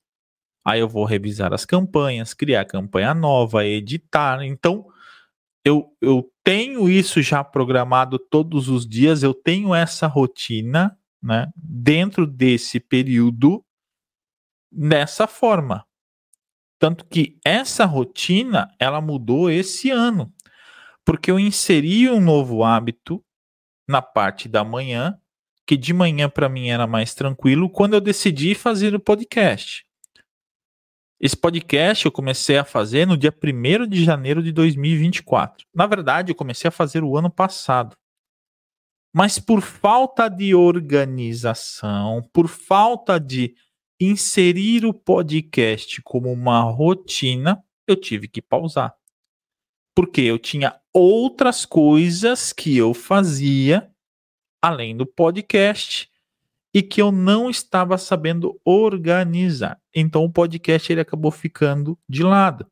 Aí 0.64 0.80
eu 0.80 0.88
vou 0.88 1.04
revisar 1.04 1.54
as 1.54 1.64
campanhas, 1.64 2.34
criar 2.34 2.64
campanha 2.64 3.14
nova, 3.14 3.64
editar. 3.64 4.42
Então, 4.42 4.86
eu, 5.64 5.90
eu 6.00 6.30
tenho 6.44 6.88
isso 6.88 7.22
já 7.22 7.42
programado 7.42 8.18
todos 8.18 8.68
os 8.68 8.86
dias, 8.86 9.22
eu 9.22 9.32
tenho 9.32 9.74
essa 9.74 10.06
rotina, 10.06 10.96
né? 11.22 11.50
Dentro 11.56 12.26
desse 12.26 12.78
período 12.78 13.64
dessa 14.70 15.26
forma. 15.26 15.86
Tanto 16.78 17.06
que 17.06 17.38
essa 17.44 17.86
rotina 17.86 18.70
ela 18.78 19.00
mudou 19.00 19.50
esse 19.50 19.90
ano, 19.90 20.30
porque 21.04 21.30
eu 21.30 21.38
inseri 21.38 22.10
um 22.10 22.20
novo 22.20 22.62
hábito 22.62 23.24
na 23.88 24.02
parte 24.02 24.48
da 24.48 24.62
manhã, 24.62 25.18
que 25.66 25.78
de 25.78 25.94
manhã 25.94 26.28
para 26.28 26.48
mim 26.48 26.68
era 26.68 26.86
mais 26.86 27.14
tranquilo, 27.14 27.70
quando 27.70 27.94
eu 27.94 28.00
decidi 28.00 28.54
fazer 28.54 28.94
o 28.94 29.00
podcast. 29.00 29.86
Esse 31.20 31.36
podcast 31.36 32.04
eu 32.04 32.12
comecei 32.12 32.58
a 32.58 32.64
fazer 32.64 33.06
no 33.06 33.16
dia 33.16 33.32
1 33.32 33.86
de 33.86 34.04
janeiro 34.04 34.42
de 34.42 34.52
2024. 34.52 35.66
Na 35.74 35.86
verdade, 35.86 36.32
eu 36.32 36.36
comecei 36.36 36.68
a 36.68 36.72
fazer 36.72 37.04
o 37.04 37.16
ano 37.16 37.30
passado. 37.30 37.96
Mas 39.14 39.38
por 39.38 39.60
falta 39.60 40.28
de 40.28 40.54
organização, 40.54 42.20
por 42.32 42.48
falta 42.48 43.18
de 43.20 43.54
inserir 44.00 44.84
o 44.84 44.92
podcast 44.92 46.02
como 46.02 46.32
uma 46.32 46.60
rotina, 46.62 47.64
eu 47.86 47.94
tive 47.94 48.26
que 48.26 48.42
pausar. 48.42 48.92
Porque 49.94 50.20
eu 50.20 50.36
tinha 50.36 50.78
outras 50.92 51.64
coisas 51.64 52.52
que 52.52 52.76
eu 52.76 52.92
fazia 52.92 53.88
além 54.60 54.96
do 54.96 55.06
podcast 55.06 56.10
e 56.74 56.82
que 56.82 57.00
eu 57.00 57.12
não 57.12 57.48
estava 57.48 57.96
sabendo 57.96 58.60
organizar. 58.64 59.80
Então 59.94 60.24
o 60.24 60.32
podcast 60.32 60.92
ele 60.92 61.00
acabou 61.00 61.30
ficando 61.30 61.96
de 62.08 62.24
lado. 62.24 62.66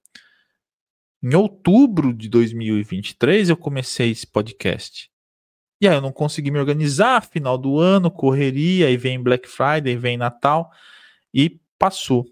Em 1.22 1.36
outubro 1.36 2.12
de 2.12 2.28
2023 2.28 3.50
eu 3.50 3.56
comecei 3.56 4.10
esse 4.10 4.26
podcast. 4.26 5.08
E 5.80 5.86
aí 5.86 5.94
eu 5.94 6.00
não 6.00 6.10
consegui 6.10 6.50
me 6.50 6.58
organizar, 6.58 7.24
final 7.24 7.56
do 7.56 7.78
ano, 7.78 8.10
correria, 8.10 8.88
aí 8.88 8.96
vem 8.96 9.22
Black 9.22 9.48
Friday, 9.48 9.96
vem 9.96 10.16
Natal 10.16 10.68
e 11.32 11.60
passou. 11.78 12.26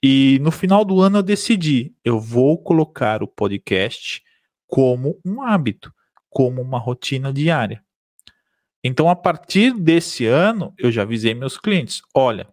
E 0.00 0.38
no 0.40 0.52
final 0.52 0.84
do 0.84 1.00
ano 1.00 1.18
eu 1.18 1.22
decidi, 1.22 1.92
eu 2.04 2.20
vou 2.20 2.56
colocar 2.56 3.20
o 3.22 3.28
podcast 3.28 4.22
como 4.66 5.20
um 5.24 5.42
hábito, 5.42 5.92
como 6.28 6.62
uma 6.62 6.78
rotina 6.78 7.32
diária. 7.32 7.84
Então, 8.82 9.08
a 9.10 9.16
partir 9.16 9.74
desse 9.74 10.26
ano, 10.26 10.72
eu 10.78 10.90
já 10.90 11.02
avisei 11.02 11.34
meus 11.34 11.58
clientes: 11.58 12.00
olha, 12.14 12.48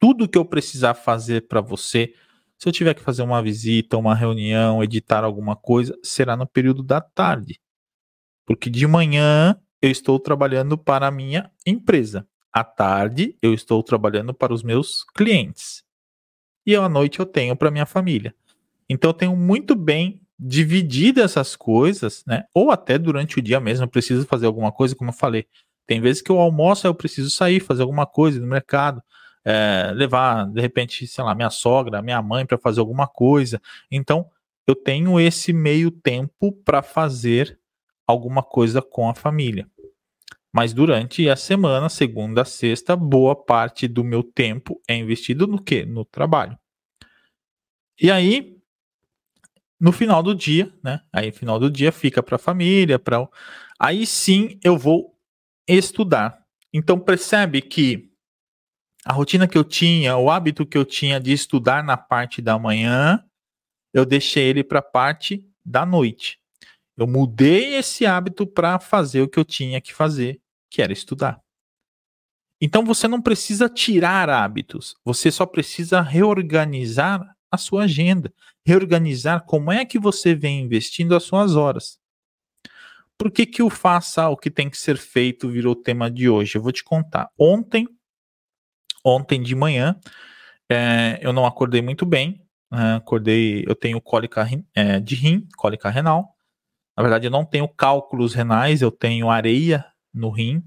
tudo 0.00 0.28
que 0.28 0.36
eu 0.36 0.44
precisar 0.44 0.94
fazer 0.94 1.46
para 1.48 1.60
você, 1.60 2.12
se 2.58 2.68
eu 2.68 2.72
tiver 2.72 2.94
que 2.94 3.02
fazer 3.02 3.22
uma 3.22 3.42
visita, 3.42 3.96
uma 3.96 4.14
reunião, 4.14 4.82
editar 4.82 5.24
alguma 5.24 5.56
coisa, 5.56 5.96
será 6.02 6.36
no 6.36 6.46
período 6.46 6.82
da 6.82 7.00
tarde. 7.00 7.60
Porque 8.46 8.68
de 8.68 8.86
manhã 8.86 9.58
eu 9.80 9.90
estou 9.90 10.18
trabalhando 10.18 10.76
para 10.76 11.06
a 11.06 11.10
minha 11.10 11.50
empresa. 11.66 12.26
À 12.52 12.62
tarde, 12.62 13.36
eu 13.42 13.52
estou 13.52 13.82
trabalhando 13.82 14.32
para 14.32 14.52
os 14.54 14.62
meus 14.62 15.04
clientes. 15.14 15.82
E 16.66 16.74
à 16.74 16.88
noite 16.88 17.20
eu 17.20 17.26
tenho 17.26 17.56
para 17.56 17.70
minha 17.70 17.86
família. 17.86 18.34
Então 18.88 19.10
eu 19.10 19.14
tenho 19.14 19.36
muito 19.36 19.74
bem 19.74 20.23
dividido 20.38 21.20
essas 21.20 21.56
coisas, 21.56 22.24
né? 22.26 22.44
Ou 22.54 22.70
até 22.70 22.98
durante 22.98 23.38
o 23.38 23.42
dia 23.42 23.60
mesmo 23.60 23.84
eu 23.84 23.88
preciso 23.88 24.26
fazer 24.26 24.46
alguma 24.46 24.72
coisa, 24.72 24.94
como 24.94 25.10
eu 25.10 25.14
falei. 25.14 25.46
Tem 25.86 26.00
vezes 26.00 26.22
que 26.22 26.30
eu 26.30 26.38
almoço, 26.38 26.86
eu 26.86 26.94
preciso 26.94 27.30
sair, 27.30 27.60
fazer 27.60 27.82
alguma 27.82 28.06
coisa 28.06 28.40
no 28.40 28.46
mercado, 28.46 29.02
é, 29.44 29.92
levar, 29.94 30.46
de 30.46 30.60
repente, 30.60 31.06
sei 31.06 31.22
lá, 31.22 31.34
minha 31.34 31.50
sogra, 31.50 32.02
minha 32.02 32.22
mãe 32.22 32.46
para 32.46 32.58
fazer 32.58 32.80
alguma 32.80 33.06
coisa. 33.06 33.60
Então, 33.90 34.28
eu 34.66 34.74
tenho 34.74 35.20
esse 35.20 35.52
meio 35.52 35.90
tempo 35.90 36.52
para 36.64 36.82
fazer 36.82 37.58
alguma 38.06 38.42
coisa 38.42 38.80
com 38.80 39.08
a 39.08 39.14
família. 39.14 39.68
Mas 40.52 40.72
durante 40.72 41.28
a 41.28 41.36
semana, 41.36 41.88
segunda 41.88 42.42
a 42.42 42.44
sexta, 42.44 42.94
boa 42.94 43.34
parte 43.34 43.88
do 43.88 44.04
meu 44.04 44.22
tempo 44.22 44.80
é 44.88 44.94
investido 44.94 45.46
no 45.46 45.60
quê? 45.60 45.84
No 45.84 46.04
trabalho. 46.04 46.56
E 48.00 48.10
aí, 48.10 48.56
no 49.84 49.92
final 49.92 50.22
do 50.22 50.34
dia, 50.34 50.72
né? 50.82 51.02
Aí, 51.12 51.30
final 51.30 51.58
do 51.58 51.70
dia, 51.70 51.92
fica 51.92 52.22
para 52.22 52.36
a 52.36 52.38
família, 52.38 52.98
para. 52.98 53.28
Aí 53.78 54.06
sim 54.06 54.58
eu 54.64 54.78
vou 54.78 55.14
estudar. 55.68 56.42
Então, 56.72 56.98
percebe 56.98 57.60
que 57.60 58.10
a 59.04 59.12
rotina 59.12 59.46
que 59.46 59.58
eu 59.58 59.62
tinha, 59.62 60.16
o 60.16 60.30
hábito 60.30 60.64
que 60.64 60.78
eu 60.78 60.86
tinha 60.86 61.20
de 61.20 61.34
estudar 61.34 61.84
na 61.84 61.98
parte 61.98 62.40
da 62.40 62.58
manhã, 62.58 63.22
eu 63.92 64.06
deixei 64.06 64.44
ele 64.48 64.64
para 64.64 64.78
a 64.78 64.82
parte 64.82 65.46
da 65.62 65.84
noite. 65.84 66.40
Eu 66.96 67.06
mudei 67.06 67.74
esse 67.74 68.06
hábito 68.06 68.46
para 68.46 68.78
fazer 68.78 69.20
o 69.20 69.28
que 69.28 69.38
eu 69.38 69.44
tinha 69.44 69.82
que 69.82 69.92
fazer 69.92 70.40
que 70.70 70.80
era 70.80 70.94
estudar. 70.94 71.42
Então 72.58 72.86
você 72.86 73.06
não 73.06 73.20
precisa 73.20 73.68
tirar 73.68 74.30
hábitos, 74.30 74.96
você 75.04 75.30
só 75.30 75.44
precisa 75.44 76.00
reorganizar 76.00 77.33
a 77.54 77.58
sua 77.58 77.84
agenda, 77.84 78.32
reorganizar 78.64 79.44
como 79.44 79.72
é 79.72 79.84
que 79.84 79.98
você 79.98 80.34
vem 80.34 80.60
investindo 80.60 81.14
as 81.14 81.22
suas 81.22 81.56
horas. 81.56 81.98
Por 83.16 83.30
que, 83.30 83.46
que 83.46 83.62
o 83.62 83.70
faça 83.70 84.28
o 84.28 84.36
que 84.36 84.50
tem 84.50 84.68
que 84.68 84.76
ser 84.76 84.96
feito 84.96 85.48
virou 85.48 85.72
o 85.72 85.82
tema 85.82 86.10
de 86.10 86.28
hoje? 86.28 86.56
Eu 86.56 86.62
vou 86.62 86.72
te 86.72 86.82
contar. 86.82 87.30
Ontem, 87.38 87.88
ontem 89.04 89.40
de 89.40 89.54
manhã, 89.54 89.98
é, 90.68 91.18
eu 91.22 91.32
não 91.32 91.46
acordei 91.46 91.80
muito 91.80 92.04
bem. 92.04 92.42
É, 92.72 92.94
acordei, 92.96 93.64
eu 93.66 93.74
tenho 93.74 94.00
cólica 94.00 94.46
é, 94.74 94.98
de 94.98 95.14
rim, 95.14 95.46
cólica 95.56 95.88
renal. 95.88 96.34
Na 96.96 97.02
verdade, 97.02 97.26
eu 97.26 97.30
não 97.30 97.44
tenho 97.44 97.68
cálculos 97.68 98.34
renais, 98.34 98.82
eu 98.82 98.90
tenho 98.90 99.30
areia 99.30 99.84
no 100.12 100.30
rim. 100.30 100.62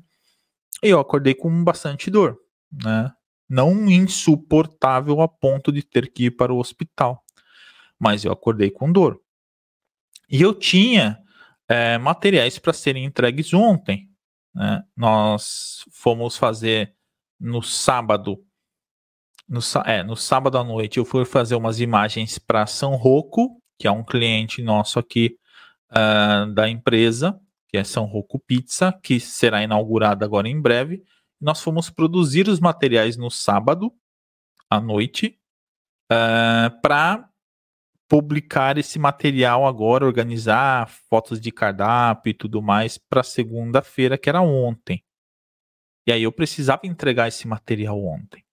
E 0.83 0.89
eu 0.89 0.99
acordei 0.99 1.33
com 1.33 1.63
bastante 1.63 2.09
dor, 2.09 2.37
né? 2.71 3.11
Não 3.49 3.89
insuportável 3.89 5.21
a 5.21 5.27
ponto 5.27 5.71
de 5.71 5.81
ter 5.81 6.11
que 6.11 6.25
ir 6.25 6.31
para 6.31 6.53
o 6.53 6.59
hospital, 6.59 7.23
mas 7.97 8.25
eu 8.25 8.31
acordei 8.31 8.69
com 8.69 8.91
dor. 8.91 9.21
E 10.29 10.41
eu 10.41 10.53
tinha 10.53 11.19
é, 11.67 11.97
materiais 11.97 12.59
para 12.59 12.73
serem 12.73 13.05
entregues 13.05 13.53
ontem. 13.53 14.09
Né? 14.53 14.83
Nós 14.95 15.85
fomos 15.91 16.35
fazer 16.35 16.93
no 17.39 17.61
sábado, 17.61 18.43
no, 19.47 19.59
é, 19.85 20.03
no 20.03 20.15
sábado 20.15 20.57
à 20.57 20.63
noite, 20.63 20.97
eu 20.97 21.05
fui 21.05 21.23
fazer 21.23 21.55
umas 21.55 21.79
imagens 21.79 22.37
para 22.37 22.65
São 22.65 22.95
Roco, 22.95 23.61
que 23.79 23.87
é 23.87 23.91
um 23.91 24.03
cliente 24.03 24.61
nosso 24.61 24.99
aqui 24.99 25.37
uh, 25.91 26.51
da 26.53 26.67
empresa 26.67 27.39
que 27.67 27.77
é 27.77 27.83
São 27.83 28.05
Rocco 28.05 28.39
Pizza, 28.39 28.97
que 29.03 29.19
será 29.19 29.61
inaugurada 29.61 30.25
agora 30.25 30.47
em 30.47 30.59
breve. 30.59 31.03
Nós 31.39 31.61
fomos 31.61 31.89
produzir 31.89 32.47
os 32.47 32.59
materiais 32.59 33.15
no 33.15 33.29
sábado 33.29 33.93
à 34.69 34.81
noite 34.81 35.39
uh, 36.11 36.13
eh, 36.13 36.69
para 36.81 37.29
publicar 38.07 38.77
esse 38.77 38.97
material 38.97 39.67
agora, 39.67 40.05
organizar 40.05 40.87
fotos 40.87 41.39
de 41.39 41.51
cardápio 41.51 42.31
e 42.31 42.33
tudo 42.33 42.61
mais 42.61 42.97
para 42.97 43.21
segunda-feira, 43.21 44.17
que 44.17 44.29
era 44.29 44.41
ontem. 44.41 45.03
E 46.07 46.11
aí 46.11 46.23
eu 46.23 46.31
precisava 46.31 46.81
entregar 46.85 47.27
esse 47.27 47.47
material 47.47 48.01
ontem. 48.03 48.43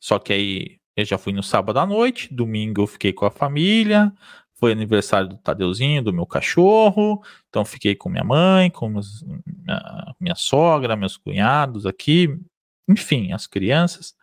Só 0.00 0.18
que 0.18 0.32
aí 0.32 0.78
eu 0.94 1.04
já 1.04 1.16
fui 1.16 1.32
no 1.32 1.42
sábado 1.42 1.78
à 1.78 1.86
noite, 1.86 2.32
domingo 2.32 2.82
eu 2.82 2.86
fiquei 2.86 3.12
com 3.12 3.24
a 3.24 3.30
família, 3.30 4.12
foi 4.54 4.72
aniversário 4.72 5.28
do 5.28 5.38
Tadeuzinho, 5.38 6.02
do 6.02 6.12
meu 6.12 6.26
cachorro, 6.26 7.22
então 7.48 7.64
fiquei 7.64 7.94
com 7.94 8.08
minha 8.10 8.24
mãe, 8.24 8.70
com 8.70 8.88
meus, 8.88 9.24
minha, 10.20 10.34
sogra, 10.34 10.96
meus 10.96 11.16
cunhados 11.16 11.86
aqui, 11.86 12.28
enfim, 12.88 13.32
as 13.32 13.46
crianças. 13.46 14.16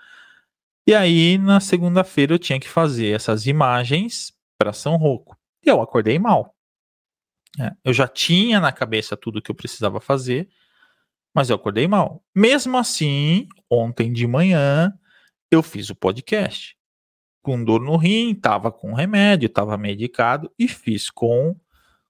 E 0.87 0.93
aí, 0.93 1.37
na 1.37 1.59
segunda-feira, 1.59 2.33
eu 2.33 2.39
tinha 2.39 2.59
que 2.59 2.69
fazer 2.69 3.15
essas 3.15 3.47
imagens 3.47 4.33
para 4.57 4.73
São 4.73 4.97
Roco. 4.97 5.37
E 5.63 5.69
eu 5.69 5.81
acordei 5.81 6.19
mal. 6.19 6.55
É, 7.59 7.71
eu 7.83 7.93
já 7.93 8.07
tinha 8.07 8.59
na 8.59 8.71
cabeça 8.71 9.15
tudo 9.15 9.41
que 9.41 9.49
eu 9.49 9.55
precisava 9.55 9.99
fazer, 9.99 10.49
mas 11.33 11.49
eu 11.49 11.55
acordei 11.55 11.87
mal. 11.87 12.23
Mesmo 12.35 12.77
assim, 12.77 13.47
ontem 13.69 14.11
de 14.11 14.27
manhã, 14.27 14.93
eu 15.49 15.63
fiz 15.63 15.89
o 15.89 15.95
podcast 15.95 16.75
com 17.41 17.63
dor 17.63 17.79
no 17.79 17.95
rim, 17.95 18.33
tava 18.33 18.71
com 18.71 18.93
remédio, 18.93 19.47
tava 19.47 19.77
medicado 19.77 20.51
e 20.57 20.67
fiz 20.67 21.11
com 21.11 21.55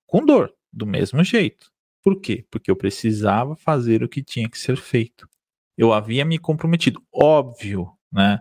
com 0.05 0.25
dor, 0.25 0.53
do 0.71 0.85
mesmo 0.85 1.23
jeito. 1.23 1.74
Por 2.05 2.21
quê? 2.21 2.45
Porque 2.51 2.69
eu 2.69 2.75
precisava 2.75 3.55
fazer 3.55 4.03
o 4.03 4.07
que 4.07 4.23
tinha 4.23 4.47
que 4.47 4.59
ser 4.59 4.77
feito. 4.77 5.27
Eu 5.75 5.91
havia 5.91 6.23
me 6.23 6.37
comprometido, 6.37 7.03
óbvio, 7.11 7.91
né? 8.11 8.39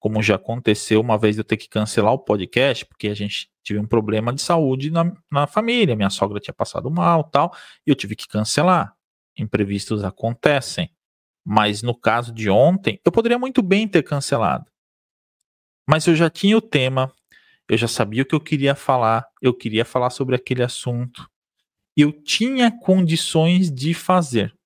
Como 0.00 0.20
já 0.20 0.34
aconteceu 0.34 1.00
uma 1.00 1.16
vez 1.16 1.38
eu 1.38 1.44
ter 1.44 1.56
que 1.56 1.68
cancelar 1.68 2.12
o 2.12 2.18
podcast, 2.18 2.84
porque 2.84 3.06
a 3.06 3.14
gente 3.14 3.48
tive 3.62 3.78
um 3.78 3.86
problema 3.86 4.32
de 4.32 4.42
saúde 4.42 4.90
na, 4.90 5.12
na 5.30 5.46
família, 5.46 5.94
minha 5.94 6.10
sogra 6.10 6.40
tinha 6.40 6.52
passado 6.52 6.90
mal 6.90 7.22
tal, 7.22 7.54
e 7.86 7.90
eu 7.90 7.94
tive 7.94 8.16
que 8.16 8.26
cancelar. 8.26 8.92
Imprevistos 9.38 10.02
acontecem. 10.02 10.90
Mas 11.46 11.84
no 11.84 11.94
caso 11.94 12.34
de 12.34 12.50
ontem, 12.50 13.00
eu 13.04 13.12
poderia 13.12 13.38
muito 13.38 13.62
bem 13.62 13.86
ter 13.86 14.02
cancelado. 14.02 14.66
Mas 15.88 16.04
eu 16.08 16.16
já 16.16 16.28
tinha 16.28 16.56
o 16.56 16.60
tema, 16.60 17.12
eu 17.68 17.76
já 17.78 17.86
sabia 17.86 18.24
o 18.24 18.26
que 18.26 18.34
eu 18.34 18.40
queria 18.40 18.74
falar, 18.74 19.24
eu 19.40 19.54
queria 19.54 19.84
falar 19.84 20.10
sobre 20.10 20.34
aquele 20.34 20.64
assunto. 20.64 21.30
Eu 21.96 22.12
tinha 22.12 22.70
condições 22.70 23.70
de 23.70 23.94
fazer, 23.94 24.56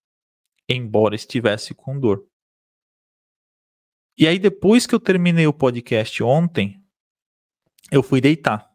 embora 0.68 1.14
estivesse 1.14 1.74
com 1.74 1.98
dor. 1.98 2.26
E 4.16 4.26
aí, 4.26 4.38
depois 4.38 4.86
que 4.86 4.94
eu 4.94 5.00
terminei 5.00 5.46
o 5.46 5.52
podcast 5.52 6.22
ontem, 6.22 6.82
eu 7.90 8.02
fui 8.02 8.20
deitar, 8.20 8.70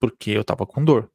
porque 0.00 0.30
eu 0.30 0.44
tava 0.44 0.66
com 0.66 0.84
dor. 0.84 1.10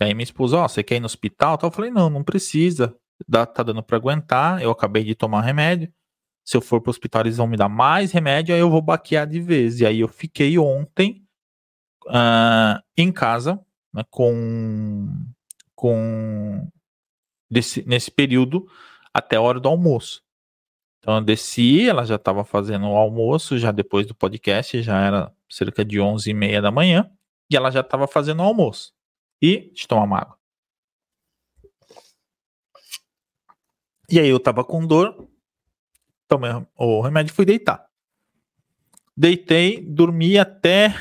Aí 0.00 0.14
minha 0.14 0.24
esposa, 0.24 0.58
ó, 0.58 0.64
oh, 0.64 0.68
você 0.68 0.84
quer 0.84 0.96
ir 0.96 1.00
no 1.00 1.06
hospital? 1.06 1.58
Eu 1.60 1.70
falei, 1.70 1.90
não, 1.90 2.08
não 2.08 2.22
precisa. 2.22 2.96
Tá 3.28 3.62
dando 3.64 3.82
para 3.82 3.96
aguentar. 3.96 4.62
Eu 4.62 4.70
acabei 4.70 5.02
de 5.02 5.16
tomar 5.16 5.40
remédio 5.40 5.92
se 6.48 6.56
eu 6.56 6.62
for 6.62 6.80
para 6.80 6.88
o 6.88 6.92
hospital, 6.92 7.20
eles 7.20 7.36
vão 7.36 7.46
me 7.46 7.58
dar 7.58 7.68
mais 7.68 8.10
remédio, 8.10 8.54
aí 8.54 8.60
eu 8.62 8.70
vou 8.70 8.80
baquear 8.80 9.26
de 9.26 9.38
vez. 9.38 9.80
E 9.80 9.86
aí 9.86 10.00
eu 10.00 10.08
fiquei 10.08 10.58
ontem 10.58 11.22
uh, 12.06 12.82
em 12.96 13.12
casa, 13.12 13.62
né, 13.92 14.02
com, 14.08 15.08
com 15.78 16.68
desse, 17.48 17.86
nesse 17.86 18.10
período 18.10 18.68
até 19.14 19.36
a 19.36 19.40
hora 19.40 19.60
do 19.60 19.68
almoço. 19.68 20.24
Então 20.98 21.14
eu 21.14 21.20
desci, 21.22 21.88
ela 21.88 22.04
já 22.04 22.16
estava 22.16 22.44
fazendo 22.44 22.88
o 22.88 22.96
almoço, 22.96 23.56
já 23.56 23.70
depois 23.70 24.04
do 24.04 24.12
podcast, 24.12 24.82
já 24.82 24.98
era 25.00 25.32
cerca 25.48 25.84
de 25.84 26.00
11 26.00 26.28
e 26.28 26.34
meia 26.34 26.60
da 26.60 26.72
manhã, 26.72 27.08
e 27.48 27.56
ela 27.56 27.70
já 27.70 27.78
estava 27.78 28.08
fazendo 28.08 28.40
o 28.40 28.42
almoço. 28.42 28.92
E, 29.40 29.68
deixa 29.68 29.86
água. 29.94 30.36
E 34.10 34.18
aí 34.18 34.28
eu 34.28 34.40
tava 34.40 34.64
com 34.64 34.84
dor, 34.84 35.28
tomei 36.26 36.50
o 36.74 37.00
remédio 37.00 37.30
e 37.30 37.34
fui 37.34 37.44
deitar. 37.44 37.86
Deitei, 39.16 39.80
dormi 39.80 40.38
até 40.38 40.92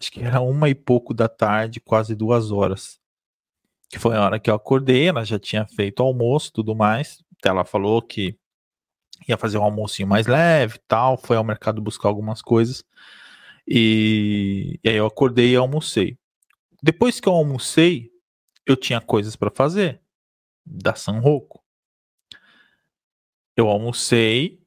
acho 0.00 0.10
que 0.10 0.22
era 0.22 0.40
uma 0.40 0.70
e 0.70 0.74
pouco 0.74 1.12
da 1.12 1.28
tarde, 1.28 1.80
quase 1.80 2.14
duas 2.14 2.50
horas. 2.50 2.99
Que 3.90 3.98
foi 3.98 4.16
a 4.16 4.22
hora 4.22 4.40
que 4.40 4.48
eu 4.48 4.54
acordei, 4.54 5.08
ela 5.08 5.24
já 5.24 5.38
tinha 5.38 5.66
feito 5.66 6.02
almoço 6.02 6.52
tudo 6.52 6.74
mais. 6.74 7.22
Ela 7.44 7.64
falou 7.64 8.00
que 8.00 8.38
ia 9.28 9.36
fazer 9.36 9.58
um 9.58 9.64
almocinho 9.64 10.08
mais 10.08 10.26
leve 10.26 10.78
tal. 10.88 11.18
Foi 11.18 11.36
ao 11.36 11.44
mercado 11.44 11.82
buscar 11.82 12.08
algumas 12.08 12.40
coisas. 12.40 12.82
E, 13.66 14.78
e 14.82 14.88
aí 14.88 14.96
eu 14.96 15.06
acordei 15.06 15.50
e 15.50 15.56
almocei. 15.56 16.16
Depois 16.82 17.20
que 17.20 17.28
eu 17.28 17.32
almocei, 17.34 18.10
eu 18.64 18.76
tinha 18.76 19.00
coisas 19.00 19.36
para 19.36 19.50
fazer 19.50 20.00
da 20.64 20.94
San 20.94 21.18
Rocco 21.18 21.60
eu 23.60 23.68
almocei 23.68 24.58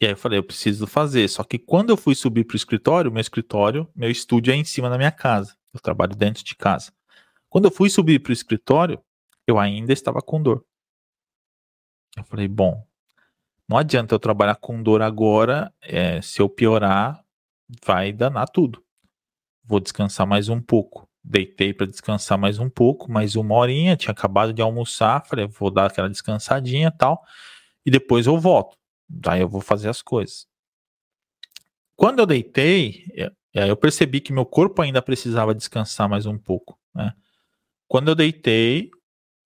e 0.00 0.06
aí 0.06 0.12
eu 0.12 0.16
falei, 0.16 0.38
eu 0.38 0.42
preciso 0.42 0.86
fazer. 0.86 1.28
Só 1.28 1.44
que 1.44 1.58
quando 1.58 1.90
eu 1.90 1.96
fui 1.96 2.14
subir 2.14 2.44
para 2.44 2.54
o 2.54 2.56
escritório, 2.56 3.12
meu 3.12 3.20
escritório, 3.20 3.88
meu 3.94 4.10
estúdio 4.10 4.52
é 4.52 4.56
em 4.56 4.64
cima 4.64 4.90
da 4.90 4.98
minha 4.98 5.12
casa. 5.12 5.56
Eu 5.72 5.80
trabalho 5.80 6.16
dentro 6.16 6.42
de 6.44 6.56
casa. 6.56 6.92
Quando 7.52 7.66
eu 7.66 7.70
fui 7.70 7.90
subir 7.90 8.18
para 8.18 8.30
o 8.30 8.32
escritório, 8.32 8.98
eu 9.46 9.58
ainda 9.58 9.92
estava 9.92 10.22
com 10.22 10.42
dor. 10.42 10.64
Eu 12.16 12.24
falei, 12.24 12.48
bom, 12.48 12.82
não 13.68 13.76
adianta 13.76 14.14
eu 14.14 14.18
trabalhar 14.18 14.54
com 14.54 14.82
dor 14.82 15.02
agora. 15.02 15.70
É, 15.82 16.22
se 16.22 16.40
eu 16.40 16.48
piorar, 16.48 17.22
vai 17.84 18.10
danar 18.10 18.48
tudo. 18.48 18.82
Vou 19.62 19.80
descansar 19.80 20.26
mais 20.26 20.48
um 20.48 20.62
pouco. 20.62 21.06
Deitei 21.22 21.74
para 21.74 21.84
descansar 21.84 22.38
mais 22.38 22.58
um 22.58 22.70
pouco, 22.70 23.12
mais 23.12 23.36
uma 23.36 23.54
horinha. 23.54 23.98
Tinha 23.98 24.12
acabado 24.12 24.54
de 24.54 24.62
almoçar. 24.62 25.22
Falei, 25.26 25.46
vou 25.46 25.70
dar 25.70 25.90
aquela 25.90 26.08
descansadinha 26.08 26.90
tal 26.90 27.22
e 27.84 27.90
depois 27.90 28.26
eu 28.26 28.38
volto. 28.38 28.78
Daí 29.06 29.42
eu 29.42 29.48
vou 29.48 29.60
fazer 29.60 29.90
as 29.90 30.00
coisas. 30.00 30.46
Quando 31.94 32.20
eu 32.20 32.24
deitei, 32.24 33.04
eu 33.52 33.76
percebi 33.76 34.22
que 34.22 34.32
meu 34.32 34.46
corpo 34.46 34.80
ainda 34.80 35.02
precisava 35.02 35.54
descansar 35.54 36.08
mais 36.08 36.24
um 36.24 36.38
pouco. 36.38 36.78
Né? 36.94 37.12
Quando 37.92 38.08
eu 38.08 38.14
deitei 38.14 38.90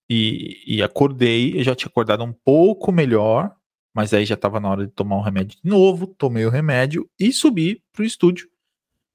e, 0.09 0.63
e 0.77 0.81
acordei, 0.81 1.59
eu 1.59 1.65
já 1.65 1.75
tinha 1.75 1.89
acordado 1.89 2.23
um 2.23 2.33
pouco 2.33 2.93
melhor, 2.93 3.53
mas 3.93 4.15
aí 4.15 4.25
já 4.25 4.37
estava 4.37 4.61
na 4.61 4.71
hora 4.71 4.87
de 4.87 4.93
tomar 4.93 5.17
um 5.17 5.21
remédio 5.21 5.59
de 5.61 5.69
novo. 5.69 6.07
Tomei 6.07 6.47
o 6.47 6.49
remédio 6.49 7.11
e 7.19 7.33
subi 7.33 7.83
para 7.93 8.05
o 8.05 8.07
estúdio 8.07 8.49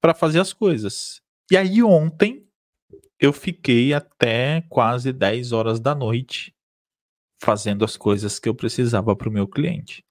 para 0.02 0.12
fazer 0.12 0.38
as 0.38 0.52
coisas. 0.52 1.22
E 1.50 1.56
aí 1.56 1.82
ontem 1.82 2.46
eu 3.18 3.32
fiquei 3.32 3.94
até 3.94 4.66
quase 4.68 5.14
10 5.14 5.52
horas 5.52 5.80
da 5.80 5.94
noite 5.94 6.54
fazendo 7.42 7.86
as 7.86 7.96
coisas 7.96 8.38
que 8.38 8.50
eu 8.50 8.54
precisava 8.54 9.16
para 9.16 9.30
o 9.30 9.32
meu 9.32 9.48
cliente. 9.48 10.04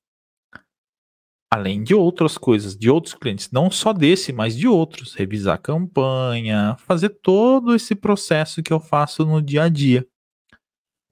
Além 1.53 1.83
de 1.83 1.93
outras 1.93 2.37
coisas, 2.37 2.77
de 2.77 2.89
outros 2.89 3.13
clientes, 3.13 3.51
não 3.51 3.69
só 3.69 3.91
desse, 3.91 4.31
mas 4.31 4.55
de 4.55 4.67
outros, 4.67 5.13
revisar 5.13 5.55
a 5.55 5.61
campanha, 5.61 6.77
fazer 6.77 7.09
todo 7.09 7.75
esse 7.75 7.93
processo 7.93 8.63
que 8.63 8.71
eu 8.71 8.79
faço 8.79 9.25
no 9.25 9.41
dia 9.41 9.63
a 9.63 9.69
dia. 9.69 10.07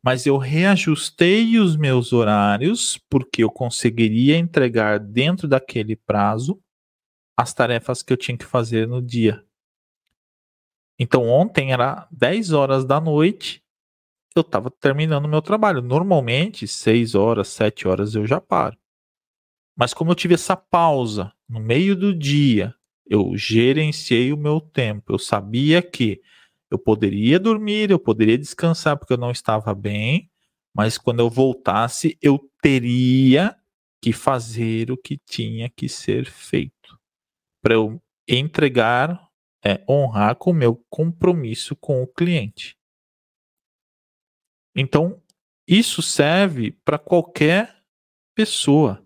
Mas 0.03 0.25
eu 0.25 0.37
reajustei 0.37 1.59
os 1.59 1.75
meus 1.75 2.13
horários 2.13 2.97
porque 3.09 3.43
eu 3.43 3.51
conseguiria 3.51 4.37
entregar 4.37 4.97
dentro 4.97 5.45
daquele 5.45 5.97
prazo 5.97 6.57
as 7.37 7.53
tarefas 7.53 8.01
que 8.01 8.13
eu 8.13 8.17
tinha 8.17 8.37
que 8.37 8.45
fazer 8.45 8.87
no 8.87 9.01
dia. 9.01 9.45
Então 10.97 11.27
ontem 11.27 11.73
era 11.73 12.07
10 12.11 12.53
horas 12.53 12.85
da 12.85 13.01
noite 13.01 13.61
eu 14.35 14.41
estava 14.41 14.71
terminando 14.71 15.27
meu 15.27 15.41
trabalho. 15.41 15.81
Normalmente, 15.81 16.67
6 16.67 17.15
horas, 17.15 17.49
7 17.49 17.87
horas 17.87 18.15
eu 18.15 18.25
já 18.25 18.39
paro. 18.39 18.77
Mas 19.79 19.93
como 19.93 20.11
eu 20.11 20.15
tive 20.15 20.33
essa 20.33 20.57
pausa 20.57 21.31
no 21.47 21.57
meio 21.57 21.95
do 21.95 22.13
dia, 22.13 22.75
eu 23.05 23.37
gerenciei 23.37 24.33
o 24.33 24.37
meu 24.37 24.59
tempo. 24.59 25.13
Eu 25.13 25.17
sabia 25.17 25.81
que 25.81 26.21
eu 26.69 26.77
poderia 26.77 27.39
dormir, 27.39 27.89
eu 27.89 27.97
poderia 27.97 28.37
descansar 28.37 28.97
porque 28.97 29.13
eu 29.13 29.17
não 29.17 29.31
estava 29.31 29.73
bem, 29.73 30.29
mas 30.75 30.97
quando 30.97 31.21
eu 31.21 31.29
voltasse, 31.29 32.17
eu 32.21 32.37
teria 32.61 33.55
que 34.03 34.11
fazer 34.11 34.91
o 34.91 34.97
que 34.97 35.17
tinha 35.17 35.69
que 35.69 35.87
ser 35.87 36.25
feito 36.25 36.99
para 37.61 37.75
eu 37.75 38.01
entregar, 38.27 39.29
é, 39.63 39.81
honrar 39.89 40.35
com 40.35 40.51
o 40.51 40.53
meu 40.53 40.75
compromisso 40.89 41.73
com 41.73 42.03
o 42.03 42.07
cliente. 42.07 42.77
Então, 44.75 45.23
isso 45.65 46.01
serve 46.01 46.71
para 46.83 46.99
qualquer 46.99 47.81
pessoa. 48.35 49.05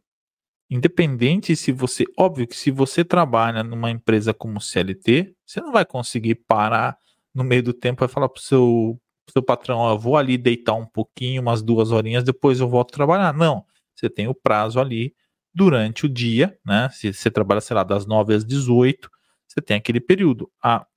Independente 0.73 1.55
se 1.55 1.71
você. 1.71 2.03
Óbvio 2.17 2.47
que 2.47 2.55
se 2.55 2.71
você 2.71 3.05
trabalha 3.05 3.63
numa 3.63 3.91
empresa 3.91 4.33
como 4.33 4.59
CLT, 4.59 5.35
você 5.45 5.61
não 5.61 5.71
vai 5.71 5.85
conseguir 5.85 6.33
parar 6.33 6.97
no 7.33 7.43
meio 7.43 7.61
do 7.61 7.73
tempo 7.73 8.03
e 8.03 8.07
falar 8.07 8.27
para 8.27 8.39
o 8.39 8.41
seu, 8.43 8.99
seu 9.31 9.43
patrão: 9.43 9.77
ó, 9.77 9.91
eu 9.93 9.99
vou 9.99 10.17
ali 10.17 10.35
deitar 10.35 10.73
um 10.73 10.85
pouquinho, 10.87 11.43
umas 11.43 11.61
duas 11.61 11.91
horinhas, 11.91 12.23
depois 12.23 12.59
eu 12.59 12.67
volto 12.67 12.91
trabalhar. 12.91 13.31
Não. 13.33 13.63
Você 13.95 14.09
tem 14.09 14.27
o 14.27 14.33
prazo 14.33 14.79
ali 14.79 15.13
durante 15.53 16.07
o 16.07 16.09
dia, 16.09 16.57
né? 16.65 16.89
Se 16.91 17.13
você 17.13 17.29
trabalha, 17.29 17.61
sei 17.61 17.75
lá, 17.75 17.83
das 17.83 18.07
9 18.07 18.33
às 18.33 18.43
18, 18.43 19.07
você 19.47 19.61
tem 19.61 19.77
aquele 19.77 19.99
período. 19.99 20.51
Ah, 20.59 20.87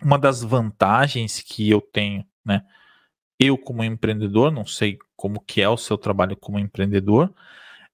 uma 0.00 0.18
das 0.18 0.42
vantagens 0.42 1.42
que 1.42 1.68
eu 1.68 1.82
tenho, 1.82 2.24
né? 2.42 2.64
eu 3.38 3.58
como 3.58 3.82
empreendedor, 3.84 4.50
não 4.52 4.64
sei 4.64 4.98
como 5.16 5.40
que 5.40 5.60
é 5.60 5.68
o 5.68 5.76
seu 5.76 5.98
trabalho 5.98 6.36
como 6.36 6.58
empreendedor, 6.58 7.32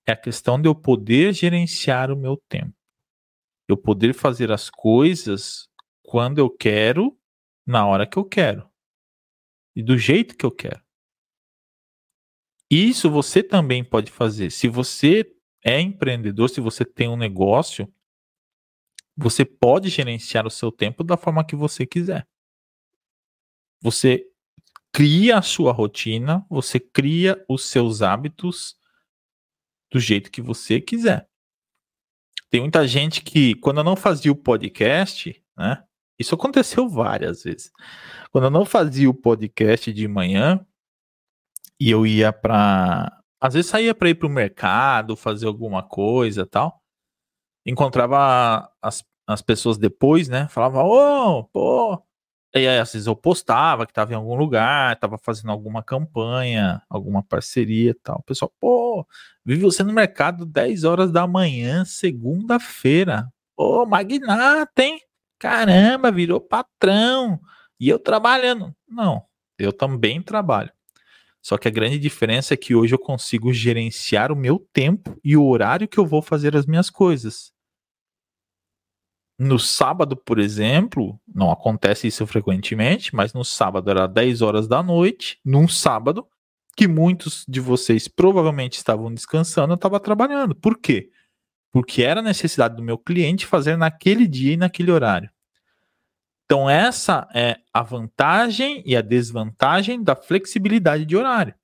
é 0.08 0.12
a 0.12 0.16
questão 0.16 0.60
de 0.60 0.68
eu 0.68 0.74
poder 0.74 1.34
gerenciar 1.34 2.10
o 2.10 2.16
meu 2.16 2.36
tempo. 2.48 2.74
Eu 3.68 3.76
poder 3.76 4.14
fazer 4.14 4.50
as 4.50 4.70
coisas 4.70 5.68
quando 6.02 6.38
eu 6.38 6.50
quero, 6.50 7.18
na 7.66 7.86
hora 7.86 8.06
que 8.06 8.18
eu 8.18 8.24
quero 8.24 8.68
e 9.78 9.82
do 9.82 9.96
jeito 9.96 10.36
que 10.36 10.44
eu 10.44 10.50
quero. 10.50 10.82
Isso 12.68 13.08
você 13.08 13.44
também 13.44 13.84
pode 13.84 14.10
fazer. 14.10 14.50
Se 14.50 14.66
você 14.66 15.24
é 15.64 15.80
empreendedor, 15.80 16.50
se 16.50 16.60
você 16.60 16.84
tem 16.84 17.08
um 17.08 17.16
negócio, 17.16 17.86
você 19.16 19.44
pode 19.44 19.88
gerenciar 19.88 20.46
o 20.48 20.50
seu 20.50 20.72
tempo 20.72 21.04
da 21.04 21.16
forma 21.16 21.46
que 21.46 21.54
você 21.54 21.86
quiser. 21.86 22.26
Você 23.80 24.28
cria 24.90 25.38
a 25.38 25.42
sua 25.42 25.72
rotina, 25.72 26.44
você 26.50 26.80
cria 26.80 27.44
os 27.48 27.66
seus 27.66 28.02
hábitos 28.02 28.76
do 29.90 30.00
jeito 30.00 30.30
que 30.30 30.42
você 30.42 30.80
quiser. 30.80 31.28
Tem 32.50 32.60
muita 32.60 32.86
gente 32.86 33.22
que, 33.22 33.54
quando 33.56 33.78
eu 33.78 33.84
não 33.84 33.96
fazia 33.96 34.32
o 34.32 34.36
podcast, 34.36 35.42
né? 35.56 35.84
Isso 36.18 36.34
aconteceu 36.34 36.88
várias 36.88 37.44
vezes. 37.44 37.70
Quando 38.32 38.44
eu 38.44 38.50
não 38.50 38.64
fazia 38.64 39.08
o 39.08 39.14
podcast 39.14 39.92
de 39.92 40.08
manhã 40.08 40.66
e 41.80 41.90
eu 41.90 42.06
ia 42.06 42.32
para, 42.32 43.22
às 43.40 43.54
vezes 43.54 43.70
saía 43.70 43.94
para 43.94 44.10
ir 44.10 44.14
para 44.16 44.26
o 44.26 44.30
mercado, 44.30 45.14
fazer 45.14 45.46
alguma 45.46 45.82
coisa, 45.82 46.44
tal. 46.44 46.82
Encontrava 47.64 48.68
as, 48.82 49.04
as 49.26 49.42
pessoas 49.42 49.78
depois, 49.78 50.28
né? 50.28 50.48
Falava: 50.48 50.82
"Ô, 50.82 51.40
oh, 51.40 51.44
pô, 51.44 52.02
e 52.54 52.66
aí, 52.66 52.78
às 52.78 52.92
vezes 52.92 53.06
eu 53.06 53.14
postava 53.14 53.84
que 53.84 53.92
estava 53.92 54.12
em 54.12 54.16
algum 54.16 54.34
lugar, 54.34 54.94
estava 54.94 55.18
fazendo 55.18 55.50
alguma 55.50 55.82
campanha, 55.82 56.82
alguma 56.88 57.22
parceria 57.22 57.90
e 57.90 57.94
tal. 57.94 58.18
O 58.18 58.22
pessoal, 58.22 58.52
pô, 58.58 59.06
vi 59.44 59.56
você 59.56 59.82
no 59.82 59.92
mercado 59.92 60.46
10 60.46 60.84
horas 60.84 61.12
da 61.12 61.26
manhã, 61.26 61.84
segunda-feira. 61.84 63.28
Pô, 63.54 63.84
magnata, 63.84 64.82
hein? 64.82 64.98
Caramba, 65.38 66.10
virou 66.10 66.40
patrão. 66.40 67.38
E 67.78 67.88
eu 67.88 67.98
trabalhando. 67.98 68.74
Não, 68.88 69.22
eu 69.58 69.72
também 69.72 70.22
trabalho. 70.22 70.72
Só 71.42 71.56
que 71.58 71.68
a 71.68 71.70
grande 71.70 71.98
diferença 71.98 72.54
é 72.54 72.56
que 72.56 72.74
hoje 72.74 72.94
eu 72.94 72.98
consigo 72.98 73.52
gerenciar 73.52 74.32
o 74.32 74.36
meu 74.36 74.58
tempo 74.72 75.18
e 75.22 75.36
o 75.36 75.46
horário 75.46 75.88
que 75.88 75.98
eu 75.98 76.06
vou 76.06 76.22
fazer 76.22 76.56
as 76.56 76.66
minhas 76.66 76.90
coisas. 76.90 77.52
No 79.38 79.58
sábado, 79.58 80.16
por 80.16 80.40
exemplo, 80.40 81.20
não 81.32 81.52
acontece 81.52 82.08
isso 82.08 82.26
frequentemente, 82.26 83.14
mas 83.14 83.32
no 83.32 83.44
sábado 83.44 83.88
era 83.88 84.08
10 84.08 84.42
horas 84.42 84.66
da 84.66 84.82
noite, 84.82 85.38
num 85.44 85.68
sábado, 85.68 86.26
que 86.76 86.88
muitos 86.88 87.44
de 87.48 87.60
vocês 87.60 88.08
provavelmente 88.08 88.76
estavam 88.78 89.14
descansando, 89.14 89.72
eu 89.72 89.76
estava 89.76 90.00
trabalhando. 90.00 90.56
Por 90.56 90.76
quê? 90.76 91.10
Porque 91.72 92.02
era 92.02 92.20
necessidade 92.20 92.74
do 92.74 92.82
meu 92.82 92.98
cliente 92.98 93.46
fazer 93.46 93.76
naquele 93.76 94.26
dia 94.26 94.54
e 94.54 94.56
naquele 94.56 94.90
horário. 94.90 95.30
Então, 96.44 96.68
essa 96.68 97.28
é 97.34 97.58
a 97.72 97.82
vantagem 97.82 98.82
e 98.86 98.96
a 98.96 99.02
desvantagem 99.02 100.02
da 100.02 100.16
flexibilidade 100.16 101.04
de 101.04 101.16
horário. 101.16 101.54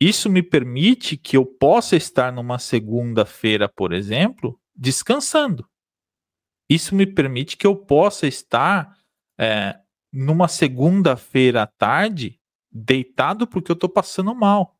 Isso 0.00 0.28
me 0.28 0.42
permite 0.42 1.16
que 1.16 1.36
eu 1.36 1.46
possa 1.46 1.94
estar 1.94 2.32
numa 2.32 2.58
segunda-feira, 2.58 3.68
por 3.68 3.92
exemplo, 3.92 4.58
descansando. 4.74 5.68
Isso 6.68 6.94
me 6.94 7.06
permite 7.06 7.56
que 7.56 7.66
eu 7.66 7.76
possa 7.76 8.26
estar 8.26 8.98
é, 9.38 9.78
numa 10.12 10.48
segunda-feira 10.48 11.62
à 11.62 11.66
tarde 11.66 12.40
deitado 12.70 13.46
porque 13.46 13.70
eu 13.70 13.74
estou 13.74 13.88
passando 13.88 14.34
mal. 14.34 14.76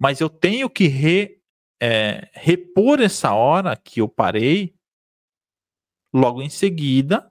Mas 0.00 0.20
eu 0.20 0.30
tenho 0.30 0.70
que 0.70 0.86
re, 0.86 1.40
é, 1.80 2.30
repor 2.32 3.00
essa 3.00 3.32
hora 3.34 3.76
que 3.76 4.00
eu 4.00 4.08
parei 4.08 4.74
logo 6.12 6.40
em 6.40 6.48
seguida, 6.48 7.30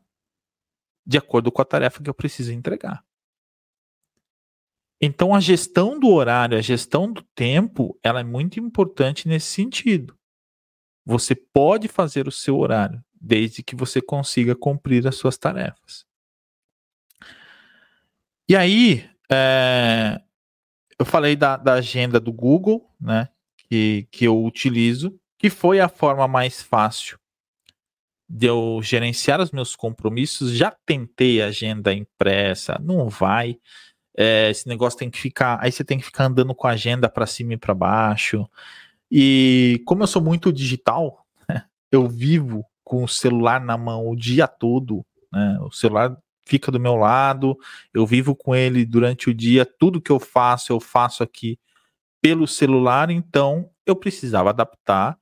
de 1.05 1.17
acordo 1.17 1.51
com 1.51 1.61
a 1.61 1.65
tarefa 1.65 2.03
que 2.03 2.09
eu 2.09 2.13
preciso 2.13 2.53
entregar. 2.53 3.03
Então 5.01 5.33
a 5.33 5.39
gestão 5.39 5.99
do 5.99 6.09
horário, 6.09 6.57
a 6.57 6.61
gestão 6.61 7.11
do 7.11 7.21
tempo, 7.35 7.97
ela 8.03 8.19
é 8.19 8.23
muito 8.23 8.59
importante 8.59 9.27
nesse 9.27 9.47
sentido. 9.47 10.17
Você 11.05 11.33
pode 11.33 11.87
fazer 11.87 12.27
o 12.27 12.31
seu 12.31 12.57
horário 12.57 13.03
desde 13.19 13.63
que 13.63 13.75
você 13.75 14.01
consiga 14.01 14.55
cumprir 14.55 15.07
as 15.07 15.15
suas 15.15 15.37
tarefas. 15.37 16.05
E 18.49 18.55
aí, 18.55 19.09
é, 19.29 20.21
eu 20.97 21.05
falei 21.05 21.35
da, 21.35 21.57
da, 21.57 21.73
agenda 21.73 22.19
do 22.19 22.31
Google, 22.31 22.89
né, 22.99 23.29
que, 23.57 24.07
que 24.11 24.25
eu 24.25 24.43
utilizo, 24.43 25.19
que 25.37 25.49
foi 25.49 25.79
a 25.79 25.89
forma 25.89 26.27
mais 26.27 26.61
fácil 26.61 27.19
de 28.29 28.47
eu 28.47 28.79
gerenciar 28.81 29.39
os 29.39 29.51
meus 29.51 29.75
compromissos. 29.75 30.51
Já 30.51 30.71
tentei 30.85 31.41
agenda 31.41 31.93
impressa, 31.93 32.79
não 32.81 33.07
vai. 33.09 33.57
É, 34.17 34.49
esse 34.49 34.67
negócio 34.67 34.97
tem 34.97 35.09
que 35.09 35.19
ficar. 35.19 35.59
Aí 35.61 35.71
você 35.71 35.83
tem 35.83 35.99
que 35.99 36.05
ficar 36.05 36.25
andando 36.25 36.55
com 36.55 36.67
a 36.67 36.71
agenda 36.71 37.07
para 37.07 37.27
cima 37.27 37.53
e 37.53 37.57
para 37.57 37.73
baixo. 37.73 38.49
E 39.11 39.81
como 39.85 40.03
eu 40.03 40.07
sou 40.07 40.21
muito 40.21 40.51
digital, 40.51 41.25
eu 41.91 42.07
vivo 42.07 42.65
com 42.87 43.03
o 43.03 43.07
celular 43.07 43.59
na 43.59 43.77
mão 43.77 44.07
o 44.07 44.15
dia 44.15 44.47
todo, 44.47 45.05
né? 45.29 45.59
O 45.59 45.71
celular 45.71 46.17
fica 46.45 46.71
do 46.71 46.79
meu 46.79 46.95
lado, 46.95 47.57
eu 47.93 48.05
vivo 48.05 48.33
com 48.33 48.55
ele 48.55 48.85
durante 48.85 49.29
o 49.29 49.33
dia, 49.33 49.65
tudo 49.65 50.01
que 50.01 50.09
eu 50.09 50.21
faço, 50.21 50.71
eu 50.71 50.79
faço 50.79 51.21
aqui 51.21 51.59
pelo 52.21 52.47
celular, 52.47 53.09
então 53.09 53.69
eu 53.85 53.93
precisava 53.93 54.51
adaptar 54.51 55.19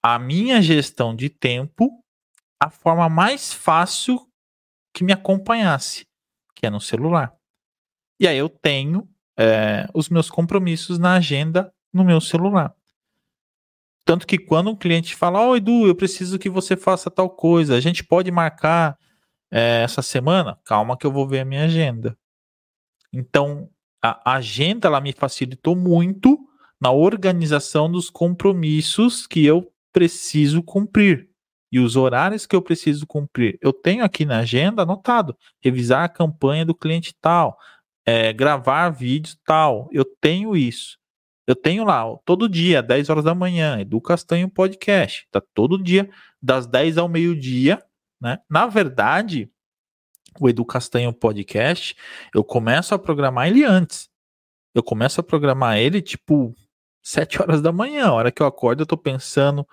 a 0.00 0.16
minha 0.16 0.62
gestão 0.62 1.14
de 1.14 1.28
tempo 1.28 1.90
à 2.62 2.70
forma 2.70 3.08
mais 3.08 3.52
fácil 3.52 4.24
que 4.94 5.02
me 5.02 5.12
acompanhasse, 5.12 6.06
que 6.54 6.66
é 6.66 6.70
no 6.70 6.80
celular. 6.80 7.34
E 8.20 8.28
aí 8.28 8.38
eu 8.38 8.48
tenho 8.48 9.08
é, 9.36 9.88
os 9.92 10.08
meus 10.08 10.30
compromissos 10.30 11.00
na 11.00 11.14
agenda 11.14 11.74
no 11.92 12.04
meu 12.04 12.20
celular. 12.20 12.72
Tanto 14.04 14.26
que 14.26 14.38
quando 14.38 14.70
um 14.70 14.76
cliente 14.76 15.14
fala, 15.14 15.40
ó, 15.40 15.50
oh, 15.50 15.56
Edu, 15.56 15.86
eu 15.86 15.94
preciso 15.94 16.38
que 16.38 16.48
você 16.48 16.76
faça 16.76 17.10
tal 17.10 17.30
coisa, 17.30 17.76
a 17.76 17.80
gente 17.80 18.02
pode 18.02 18.30
marcar 18.30 18.98
é, 19.50 19.82
essa 19.82 20.02
semana? 20.02 20.58
Calma 20.64 20.96
que 20.96 21.06
eu 21.06 21.12
vou 21.12 21.26
ver 21.26 21.40
a 21.40 21.44
minha 21.44 21.64
agenda. 21.64 22.16
Então, 23.12 23.68
a 24.02 24.36
agenda 24.36 24.88
ela 24.88 25.00
me 25.00 25.12
facilitou 25.12 25.76
muito 25.76 26.38
na 26.80 26.90
organização 26.90 27.90
dos 27.90 28.08
compromissos 28.08 29.26
que 29.26 29.44
eu 29.44 29.70
preciso 29.92 30.62
cumprir 30.62 31.28
e 31.72 31.78
os 31.78 31.96
horários 31.96 32.46
que 32.46 32.56
eu 32.56 32.62
preciso 32.62 33.06
cumprir. 33.06 33.58
Eu 33.60 33.72
tenho 33.72 34.04
aqui 34.04 34.24
na 34.24 34.38
agenda 34.38 34.82
anotado: 34.82 35.36
revisar 35.60 36.04
a 36.04 36.08
campanha 36.08 36.64
do 36.64 36.74
cliente 36.74 37.14
tal, 37.20 37.56
é, 38.04 38.32
gravar 38.32 38.90
vídeos 38.90 39.38
tal. 39.44 39.88
Eu 39.92 40.04
tenho 40.20 40.56
isso. 40.56 40.98
Eu 41.50 41.56
tenho 41.56 41.82
lá, 41.82 42.04
todo 42.24 42.48
dia, 42.48 42.80
10 42.80 43.10
horas 43.10 43.24
da 43.24 43.34
manhã, 43.34 43.80
Edu 43.80 44.00
Castanho 44.00 44.48
Podcast. 44.48 45.26
Tá 45.32 45.42
todo 45.52 45.82
dia, 45.82 46.08
das 46.40 46.64
10 46.64 46.96
ao 46.96 47.08
meio-dia, 47.08 47.84
né? 48.20 48.38
Na 48.48 48.68
verdade, 48.68 49.50
o 50.38 50.48
Edu 50.48 50.64
Castanho 50.64 51.12
Podcast, 51.12 51.96
eu 52.32 52.44
começo 52.44 52.94
a 52.94 52.98
programar 53.00 53.48
ele 53.48 53.64
antes. 53.64 54.08
Eu 54.72 54.80
começo 54.80 55.20
a 55.20 55.24
programar 55.24 55.76
ele, 55.76 56.00
tipo, 56.00 56.54
7 57.02 57.42
horas 57.42 57.60
da 57.60 57.72
manhã. 57.72 58.06
A 58.06 58.12
hora 58.12 58.30
que 58.30 58.40
eu 58.40 58.46
acordo, 58.46 58.82
eu 58.82 58.86
tô 58.86 58.96
pensando 58.96 59.66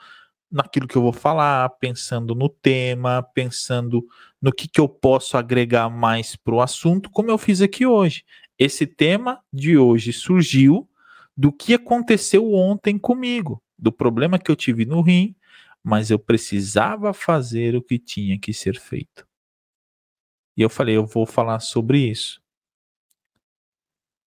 naquilo 0.49 0.87
que 0.87 0.95
eu 0.95 1.03
vou 1.03 1.13
falar, 1.13 1.69
pensando 1.77 2.33
no 2.33 2.49
tema, 2.49 3.21
pensando 3.35 4.03
no 4.41 4.51
que, 4.51 4.67
que 4.67 4.79
eu 4.79 4.89
posso 4.89 5.37
agregar 5.37 5.91
mais 5.91 6.35
pro 6.35 6.59
assunto, 6.59 7.11
como 7.11 7.29
eu 7.29 7.37
fiz 7.37 7.61
aqui 7.61 7.85
hoje. 7.85 8.23
Esse 8.57 8.87
tema 8.87 9.43
de 9.53 9.77
hoje 9.77 10.11
surgiu 10.11 10.89
do 11.37 11.53
que 11.53 11.75
aconteceu 11.75 12.51
ontem 12.51 12.97
comigo, 12.97 13.61
do 13.77 13.91
problema 13.91 14.39
que 14.39 14.49
eu 14.49 14.55
tive 14.55 14.85
no 14.85 15.01
rim, 15.01 15.35
mas 15.83 16.09
eu 16.09 16.17
precisava 16.17 17.13
fazer 17.13 17.75
o 17.75 17.81
que 17.81 17.99
tinha 17.99 18.39
que 18.39 18.51
ser 18.51 18.79
feito. 18.79 19.27
E 20.57 20.61
eu 20.63 20.69
falei, 20.69 20.97
eu 20.97 21.05
vou 21.05 21.27
falar 21.27 21.59
sobre 21.59 21.99
isso. 22.09 22.41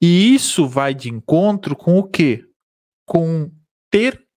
E 0.01 0.35
isso 0.35 0.67
vai 0.67 0.93
de 0.93 1.09
encontro 1.09 1.75
com 1.75 1.97
o 1.97 2.03
quê? 2.03 2.45
Com 3.05 3.49
ter 3.89 4.27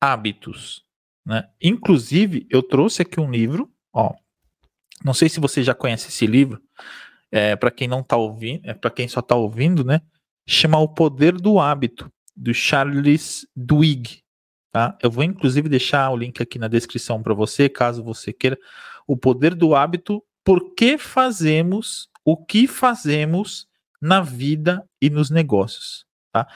hábitos. 0.00 0.84
Né? 1.26 1.50
Inclusive, 1.60 2.46
eu 2.50 2.62
trouxe 2.62 3.02
aqui 3.02 3.18
um 3.18 3.30
livro, 3.30 3.72
ó. 3.92 4.14
Não 5.02 5.14
sei 5.14 5.30
se 5.30 5.40
você 5.40 5.62
já 5.62 5.74
conhece 5.74 6.08
esse 6.08 6.26
livro. 6.26 6.62
É, 7.32 7.56
para 7.56 7.70
quem 7.70 7.88
não 7.88 8.00
está 8.00 8.16
ouvindo, 8.16 8.68
é 8.68 8.74
para 8.74 8.90
quem 8.90 9.08
só 9.08 9.20
está 9.20 9.34
ouvindo, 9.34 9.84
né? 9.84 10.02
Chama 10.52 10.78
O 10.78 10.88
Poder 10.88 11.32
do 11.32 11.58
Hábito, 11.58 12.10
do 12.36 12.52
Charles 12.52 13.46
Duhigg. 13.54 14.22
Tá? 14.72 14.96
Eu 15.02 15.10
vou 15.10 15.24
inclusive 15.24 15.68
deixar 15.68 16.10
o 16.10 16.16
link 16.16 16.42
aqui 16.42 16.58
na 16.58 16.68
descrição 16.68 17.22
para 17.22 17.34
você, 17.34 17.68
caso 17.68 18.02
você 18.02 18.32
queira. 18.32 18.58
O 19.06 19.16
Poder 19.16 19.54
do 19.54 19.74
Hábito, 19.74 20.22
por 20.44 20.74
que 20.74 20.98
fazemos 20.98 22.08
o 22.24 22.36
que 22.36 22.66
fazemos 22.66 23.66
na 24.00 24.20
vida 24.20 24.84
e 25.00 25.10
nos 25.10 25.30
negócios. 25.30 26.04
Tá? 26.32 26.46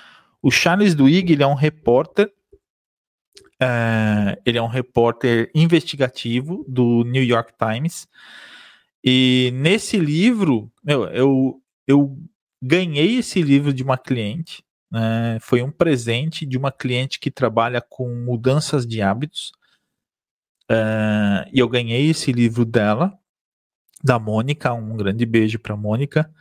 O 0.43 0.51
Charles 0.51 0.95
Duhigg 0.95 1.33
ele 1.33 1.43
é 1.43 1.47
um 1.47 1.55
repórter 1.55 2.33
é, 3.61 4.41
ele 4.45 4.59
é 4.59 4.63
um 4.63 4.69
repórter 4.69 5.51
investigativo 5.55 6.65
do 6.69 7.05
New 7.05 7.23
York 7.23 7.53
Times 7.59 8.07
E 9.03 9.51
nesse 9.55 9.99
livro, 9.99 10.71
meu, 10.83 11.05
eu, 11.07 11.61
eu 11.87 12.19
ganhei 12.67 13.19
esse 13.19 13.43
livro 13.43 13.75
de 13.75 13.83
uma 13.83 13.99
cliente, 13.99 14.65
né? 14.91 15.39
Foi 15.41 15.63
um 15.63 15.71
presente 15.71 16.47
de 16.47 16.57
uma 16.57 16.73
cliente 16.73 17.21
que 17.21 17.31
trabalha 17.31 17.81
com 17.81 18.09
mudanças 18.15 18.87
de 18.87 19.03
hábitos. 19.03 19.53
Uh, 20.71 21.45
e 21.53 21.59
eu 21.59 21.69
ganhei 21.69 22.09
esse 22.09 22.33
livro 22.33 22.65
dela, 22.65 23.19
da 24.03 24.19
Mônica. 24.19 24.73
Um 24.73 24.97
grande 24.97 25.27
beijo 25.27 25.59
para 25.59 25.77
Mônica. 25.77 26.33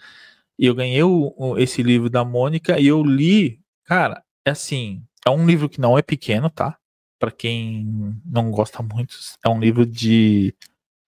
E 0.57 0.65
eu 0.65 0.75
ganhei 0.75 1.03
o, 1.03 1.33
o, 1.37 1.57
esse 1.57 1.83
livro 1.83 2.09
da 2.09 2.23
Mônica 2.23 2.79
e 2.79 2.87
eu 2.87 3.03
li, 3.03 3.59
cara, 3.83 4.23
é 4.45 4.51
assim, 4.51 5.03
é 5.25 5.29
um 5.29 5.45
livro 5.47 5.67
que 5.67 5.81
não 5.81 5.97
é 5.97 6.01
pequeno, 6.01 6.49
tá? 6.49 6.77
Para 7.19 7.31
quem 7.31 8.21
não 8.25 8.51
gosta 8.51 8.83
muito, 8.83 9.17
é 9.43 9.49
um 9.49 9.59
livro 9.59 9.85
de 9.85 10.55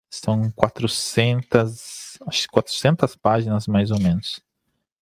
são 0.10 0.52
400, 0.52 2.20
acho 2.28 2.44
que 2.44 2.48
400 2.50 3.16
páginas 3.16 3.68
mais 3.68 3.92
ou 3.92 4.00
menos. 4.00 4.42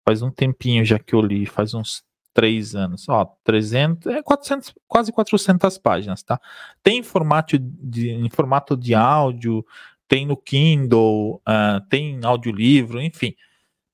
Faz 0.04 0.22
um 0.22 0.30
tempinho 0.30 0.84
já 0.84 0.98
que 0.98 1.14
eu 1.14 1.20
li, 1.20 1.46
faz 1.46 1.74
uns 1.74 2.04
três 2.32 2.74
anos. 2.74 3.08
Ó, 3.08 3.24
300, 3.44 4.12
é 4.12 4.22
400, 4.22 4.74
quase 4.86 5.12
400 5.12 5.78
páginas, 5.78 6.22
tá? 6.22 6.40
Tem 6.82 6.98
em 6.98 7.02
formato 7.02 7.58
de, 7.58 8.10
em 8.10 8.30
formato 8.30 8.76
de 8.76 8.94
áudio, 8.94 9.64
tem 10.08 10.26
no 10.26 10.36
Kindle, 10.36 11.36
uh, 11.36 11.80
tem 11.88 12.20
audiolivro, 12.24 13.00
enfim. 13.00 13.34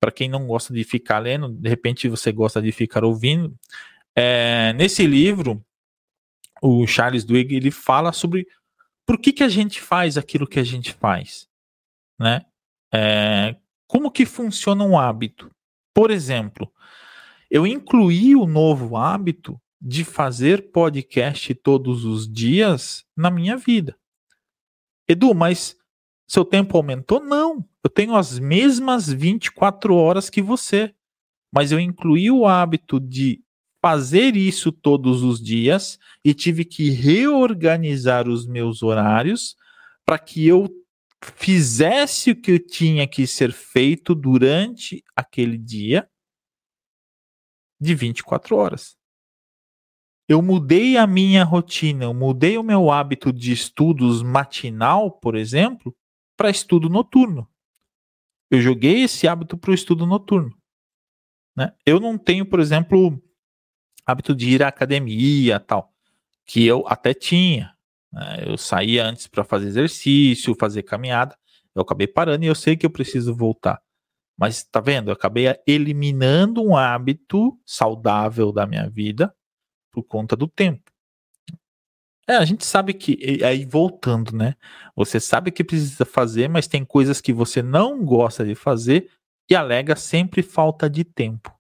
Para 0.01 0.13
quem 0.13 0.29
não 0.29 0.47
gosta 0.47 0.73
de 0.73 0.85
ficar 0.85 1.19
lendo, 1.19 1.49
de 1.49 1.69
repente 1.69 2.09
você 2.09 2.33
gosta 2.33 2.63
de 2.63 2.73
ficar 2.73 3.05
ouvindo. 3.05 3.55
É, 4.15 4.73
nesse 4.73 5.07
livro, 5.07 5.65
o 6.63 6.87
Charles 6.87 7.25
Duhigg 7.25 7.55
ele 7.55 7.71
fala 7.71 8.13
sobre 8.13 8.47
por 9.07 9.19
que, 9.19 9.33
que 9.33 9.43
a 9.43 9.49
gente 9.49 9.81
faz 9.81 10.19
aquilo 10.19 10.47
que 10.47 10.59
a 10.59 10.65
gente 10.65 10.93
faz, 10.93 11.49
né? 12.19 12.43
É, 12.93 13.57
como 13.87 14.11
que 14.11 14.27
funciona 14.27 14.85
um 14.85 14.99
hábito? 14.99 15.51
Por 15.99 16.13
exemplo, 16.13 16.73
eu 17.51 17.67
incluí 17.67 18.37
o 18.37 18.47
novo 18.47 18.97
hábito 18.97 19.61
de 19.83 20.05
fazer 20.05 20.71
podcast 20.71 21.53
todos 21.57 22.05
os 22.05 22.33
dias 22.33 23.05
na 23.17 23.33
minha 23.33 23.57
vida. 23.57 23.99
Edu, 25.09 25.35
mas 25.35 25.77
seu 26.25 26.45
tempo 26.45 26.77
aumentou? 26.77 27.19
Não. 27.19 27.69
Eu 27.83 27.91
tenho 27.91 28.15
as 28.15 28.39
mesmas 28.39 29.09
24 29.09 29.93
horas 29.93 30.31
que 30.31 30.41
você. 30.41 30.95
Mas 31.53 31.73
eu 31.73 31.81
incluí 31.81 32.31
o 32.31 32.47
hábito 32.47 33.01
de 33.01 33.43
fazer 33.83 34.37
isso 34.37 34.71
todos 34.71 35.25
os 35.25 35.43
dias 35.43 35.99
e 36.25 36.33
tive 36.33 36.65
que 36.65 36.91
reorganizar 36.91 38.29
os 38.29 38.47
meus 38.47 38.85
horários 38.85 39.57
para 40.07 40.17
que 40.17 40.47
eu 40.47 40.69
fizesse 41.23 42.33
o 42.33 42.41
que 42.41 42.59
tinha 42.59 43.07
que 43.07 43.27
ser 43.27 43.53
feito 43.53 44.15
durante 44.15 45.03
aquele 45.17 45.59
dia 45.59 46.09
de 47.81 47.95
24 47.95 48.57
horas. 48.57 48.97
Eu 50.29 50.43
mudei 50.43 50.97
a 50.97 51.07
minha 51.07 51.43
rotina, 51.43 52.05
eu 52.05 52.13
mudei 52.13 52.59
o 52.59 52.63
meu 52.63 52.91
hábito 52.91 53.33
de 53.33 53.51
estudos 53.51 54.23
matinal, 54.23 55.11
por 55.11 55.35
exemplo, 55.35 55.97
para 56.37 56.51
estudo 56.51 56.89
noturno. 56.89 57.49
Eu 58.51 58.61
joguei 58.61 59.03
esse 59.03 59.27
hábito 59.27 59.57
para 59.57 59.71
o 59.71 59.75
estudo 59.75 60.07
noturno. 60.07 60.57
Né? 61.57 61.75
Eu 61.85 61.99
não 61.99 62.19
tenho, 62.19 62.47
por 62.47 62.61
exemplo, 62.61 63.23
hábito 64.05 64.35
de 64.35 64.51
ir 64.51 64.63
à 64.63 64.69
academia 64.69 65.59
tal, 65.59 65.95
que 66.45 66.65
eu 66.65 66.87
até 66.87 67.15
tinha. 67.15 67.78
Né? 68.13 68.45
Eu 68.47 68.57
saía 68.57 69.05
antes 69.07 69.27
para 69.27 69.45
fazer 69.45 69.69
exercício, 69.69 70.57
fazer 70.59 70.83
caminhada. 70.83 71.37
Eu 71.75 71.83
acabei 71.83 72.07
parando 72.07 72.45
e 72.45 72.49
eu 72.49 72.55
sei 72.55 72.77
que 72.77 72.87
eu 72.87 72.91
preciso 72.91 73.35
voltar. 73.35 73.81
Mas 74.39 74.63
tá 74.63 74.81
vendo? 74.81 75.09
Eu 75.09 75.15
acabei 75.15 75.47
eliminando 75.67 76.63
um 76.63 76.77
hábito 76.77 77.59
saudável 77.67 78.53
da 78.53 78.67
minha 78.67 78.89
vida 78.89 79.35
por 79.93 80.05
conta 80.05 80.37
do 80.37 80.47
tempo. 80.47 80.91
É, 82.29 82.37
a 82.37 82.45
gente 82.45 82.65
sabe 82.65 82.93
que, 82.93 83.43
aí 83.43 83.65
voltando, 83.65 84.37
né? 84.37 84.55
Você 84.95 85.19
sabe 85.19 85.51
que 85.51 85.65
precisa 85.65 86.05
fazer, 86.05 86.47
mas 86.47 86.69
tem 86.69 86.85
coisas 86.85 87.23
que 87.23 87.33
você 87.33 87.63
não 87.63 88.05
gosta 88.05 88.45
de 88.45 88.55
fazer 88.55 89.11
e 89.51 89.57
alega 89.57 89.97
sempre 89.97 90.43
falta 90.43 90.91
de 90.91 91.05
tempo. 91.05 91.58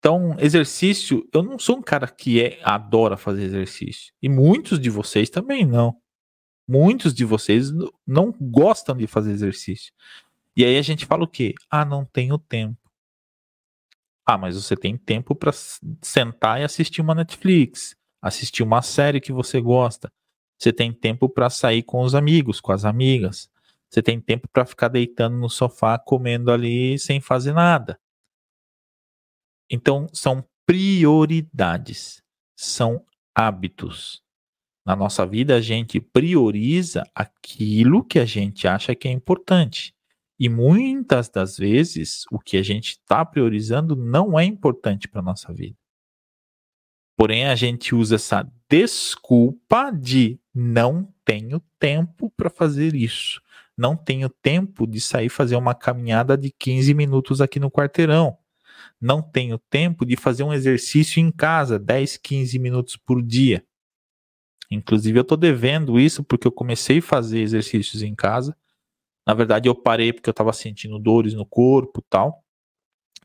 Então, 0.00 0.34
exercício, 0.38 1.28
eu 1.30 1.42
não 1.42 1.58
sou 1.58 1.76
um 1.76 1.82
cara 1.82 2.08
que 2.08 2.42
é, 2.42 2.58
adora 2.64 3.18
fazer 3.18 3.42
exercício. 3.42 4.14
E 4.22 4.30
muitos 4.30 4.80
de 4.80 4.88
vocês 4.88 5.28
também 5.28 5.66
não. 5.66 5.94
Muitos 6.66 7.12
de 7.12 7.22
vocês 7.22 7.70
não 8.06 8.32
gostam 8.32 8.96
de 8.96 9.06
fazer 9.06 9.30
exercício. 9.30 9.92
E 10.56 10.64
aí 10.64 10.78
a 10.78 10.82
gente 10.82 11.04
fala 11.04 11.24
o 11.24 11.28
quê? 11.28 11.54
Ah, 11.70 11.84
não 11.84 12.06
tenho 12.06 12.38
tempo. 12.38 12.78
Ah, 14.26 14.38
mas 14.38 14.54
você 14.54 14.74
tem 14.74 14.96
tempo 14.96 15.34
para 15.34 15.52
sentar 16.02 16.60
e 16.60 16.64
assistir 16.64 17.02
uma 17.02 17.14
Netflix, 17.14 17.94
assistir 18.22 18.62
uma 18.62 18.80
série 18.80 19.20
que 19.20 19.32
você 19.32 19.60
gosta. 19.60 20.10
Você 20.58 20.72
tem 20.72 20.92
tempo 20.92 21.28
para 21.28 21.50
sair 21.50 21.82
com 21.82 22.00
os 22.00 22.14
amigos, 22.14 22.58
com 22.58 22.72
as 22.72 22.86
amigas. 22.86 23.50
Você 23.90 24.02
tem 24.02 24.18
tempo 24.18 24.48
para 24.50 24.64
ficar 24.64 24.88
deitando 24.88 25.36
no 25.36 25.50
sofá 25.50 25.98
comendo 25.98 26.50
ali 26.50 26.98
sem 26.98 27.20
fazer 27.20 27.52
nada. 27.52 27.98
Então, 29.70 30.08
são 30.12 30.44
prioridades, 30.66 32.22
são 32.56 33.04
hábitos. 33.34 34.20
Na 34.84 34.96
nossa 34.96 35.24
vida, 35.24 35.56
a 35.56 35.60
gente 35.60 36.00
prioriza 36.00 37.04
aquilo 37.14 38.04
que 38.04 38.18
a 38.18 38.24
gente 38.24 38.66
acha 38.66 38.94
que 38.94 39.06
é 39.06 39.12
importante. 39.12 39.94
E 40.38 40.48
muitas 40.48 41.28
das 41.28 41.56
vezes, 41.56 42.24
o 42.32 42.38
que 42.38 42.56
a 42.56 42.62
gente 42.62 42.92
está 42.92 43.24
priorizando 43.24 43.94
não 43.94 44.38
é 44.38 44.44
importante 44.44 45.06
para 45.06 45.20
a 45.20 45.24
nossa 45.24 45.52
vida. 45.52 45.76
Porém, 47.16 47.46
a 47.46 47.54
gente 47.54 47.94
usa 47.94 48.16
essa 48.16 48.50
desculpa 48.68 49.90
de 49.90 50.40
não 50.54 51.12
tenho 51.24 51.60
tempo 51.78 52.32
para 52.36 52.48
fazer 52.48 52.94
isso. 52.94 53.40
Não 53.76 53.94
tenho 53.94 54.28
tempo 54.28 54.86
de 54.86 55.00
sair 55.00 55.28
fazer 55.28 55.56
uma 55.56 55.74
caminhada 55.74 56.36
de 56.36 56.50
15 56.50 56.92
minutos 56.94 57.40
aqui 57.40 57.60
no 57.60 57.70
quarteirão 57.70 58.39
não 59.00 59.22
tenho 59.22 59.58
tempo 59.58 60.04
de 60.04 60.16
fazer 60.16 60.42
um 60.42 60.52
exercício 60.52 61.20
em 61.20 61.30
casa, 61.30 61.78
10, 61.78 62.16
15 62.18 62.58
minutos 62.58 62.96
por 62.96 63.22
dia. 63.22 63.64
Inclusive, 64.70 65.18
eu 65.18 65.22
estou 65.22 65.36
devendo 65.36 65.98
isso 65.98 66.22
porque 66.22 66.46
eu 66.46 66.52
comecei 66.52 66.98
a 66.98 67.02
fazer 67.02 67.40
exercícios 67.40 68.02
em 68.02 68.14
casa. 68.14 68.56
Na 69.26 69.34
verdade, 69.34 69.68
eu 69.68 69.74
parei 69.74 70.12
porque 70.12 70.28
eu 70.28 70.32
estava 70.32 70.52
sentindo 70.52 70.98
dores 70.98 71.34
no 71.34 71.44
corpo 71.44 72.02
tal. 72.08 72.44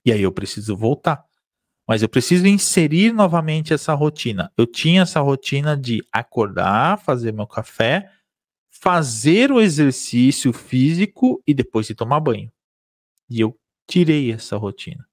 E 0.04 0.12
aí 0.12 0.22
eu 0.22 0.32
preciso 0.32 0.76
voltar. 0.76 1.24
Mas 1.88 2.02
eu 2.02 2.10
preciso 2.10 2.48
inserir 2.48 3.14
novamente 3.14 3.74
essa 3.74 3.94
rotina. 3.94 4.52
Eu 4.58 4.66
tinha 4.66 5.04
essa 5.04 5.20
rotina 5.22 5.78
de 5.78 6.04
acordar, 6.12 7.00
fazer 7.00 7.32
meu 7.32 7.46
café, 7.46 8.12
fazer 8.72 9.52
o 9.52 9.62
exercício 9.62 10.52
físico 10.52 11.42
e 11.46 11.54
depois 11.54 11.86
de 11.86 11.94
tomar 11.94 12.20
banho. 12.20 12.52
E 13.30 13.40
eu 13.40 13.58
tirei 13.88 14.32
essa 14.32 14.58
rotina. 14.58 15.08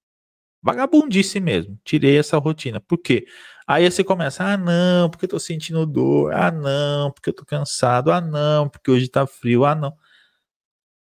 Vagabundice 0.62 1.40
mesmo. 1.40 1.78
Tirei 1.84 2.18
essa 2.18 2.38
rotina. 2.38 2.80
Por 2.80 2.98
quê? 2.98 3.26
Aí 3.66 3.90
você 3.90 4.04
começa, 4.04 4.44
ah 4.44 4.56
não, 4.56 5.10
porque 5.10 5.24
eu 5.24 5.30
tô 5.30 5.38
sentindo 5.40 5.86
dor, 5.86 6.32
ah 6.34 6.50
não, 6.50 7.10
porque 7.10 7.30
eu 7.30 7.34
tô 7.34 7.44
cansado, 7.44 8.12
ah 8.12 8.20
não, 8.20 8.68
porque 8.68 8.90
hoje 8.90 9.08
tá 9.08 9.26
frio, 9.26 9.64
ah 9.64 9.74
não. 9.74 9.96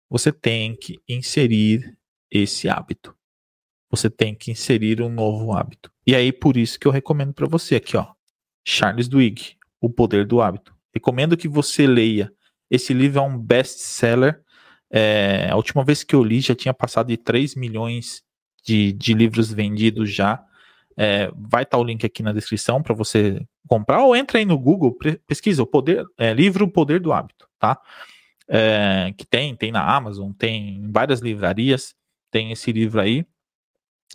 Você 0.10 0.32
tem 0.32 0.76
que 0.76 0.99
inserir 1.08 1.97
esse 2.32 2.70
hábito. 2.70 3.16
Você 3.89 4.10
tem 4.10 4.36
que 4.36 4.51
inserir 4.51 5.01
um 5.01 5.10
novo 5.10 5.53
hábito. 5.53 5.91
E 6.05 6.16
aí 6.16 6.32
por 6.32 6.58
isso 6.58 6.80
que 6.80 6.88
eu 6.88 6.91
recomendo 6.91 7.34
para 7.34 7.47
você 7.47 7.76
aqui, 7.76 7.97
ó, 7.97 8.08
Charles 8.66 9.08
Duhigg, 9.08 9.55
O 9.80 9.89
Poder 9.89 10.26
do 10.26 10.41
Hábito. 10.41 10.76
Recomendo 10.93 11.38
que 11.38 11.47
você 11.47 11.88
leia. 11.88 12.32
Esse 12.70 12.93
livro 12.93 13.20
é 13.20 13.22
um 13.22 13.38
best-seller. 13.38 14.41
É, 14.89 15.49
a 15.49 15.55
última 15.55 15.84
vez 15.84 16.03
que 16.03 16.16
eu 16.16 16.24
li 16.24 16.41
já 16.41 16.55
tinha 16.55 16.74
passado 16.74 17.08
de 17.08 17.18
3 17.18 17.55
milhões 17.55 18.24
de, 18.68 18.91
de 18.91 19.13
livros 19.13 19.51
vendidos 19.51 20.13
já. 20.13 20.43
É, 20.97 21.32
vai 21.34 21.63
estar 21.63 21.78
tá 21.78 21.82
o 21.82 21.84
link 21.84 22.05
aqui 22.05 22.22
na 22.22 22.34
descrição 22.34 22.84
para 22.84 22.93
você 22.93 23.47
comprar 23.68 24.03
ou 24.03 24.15
entra 24.15 24.39
aí 24.39 24.45
no 24.45 24.57
Google, 24.57 24.97
pesquisa 25.26 25.63
o 25.63 25.68
poder, 25.68 26.03
é, 26.18 26.34
livro 26.34 26.65
O 26.65 26.72
Poder 26.72 26.99
do 26.99 27.13
Hábito, 27.13 27.47
tá? 27.57 27.80
É, 28.49 29.13
que 29.15 29.26
tem, 29.26 29.55
tem 29.55 29.72
na 29.72 29.95
Amazon, 29.95 30.32
tem 30.32 30.78
em 30.78 30.91
várias 30.91 31.20
livrarias, 31.20 31.95
tem 32.32 32.51
esse 32.51 32.72
livro 32.72 32.99
aí 32.99 33.26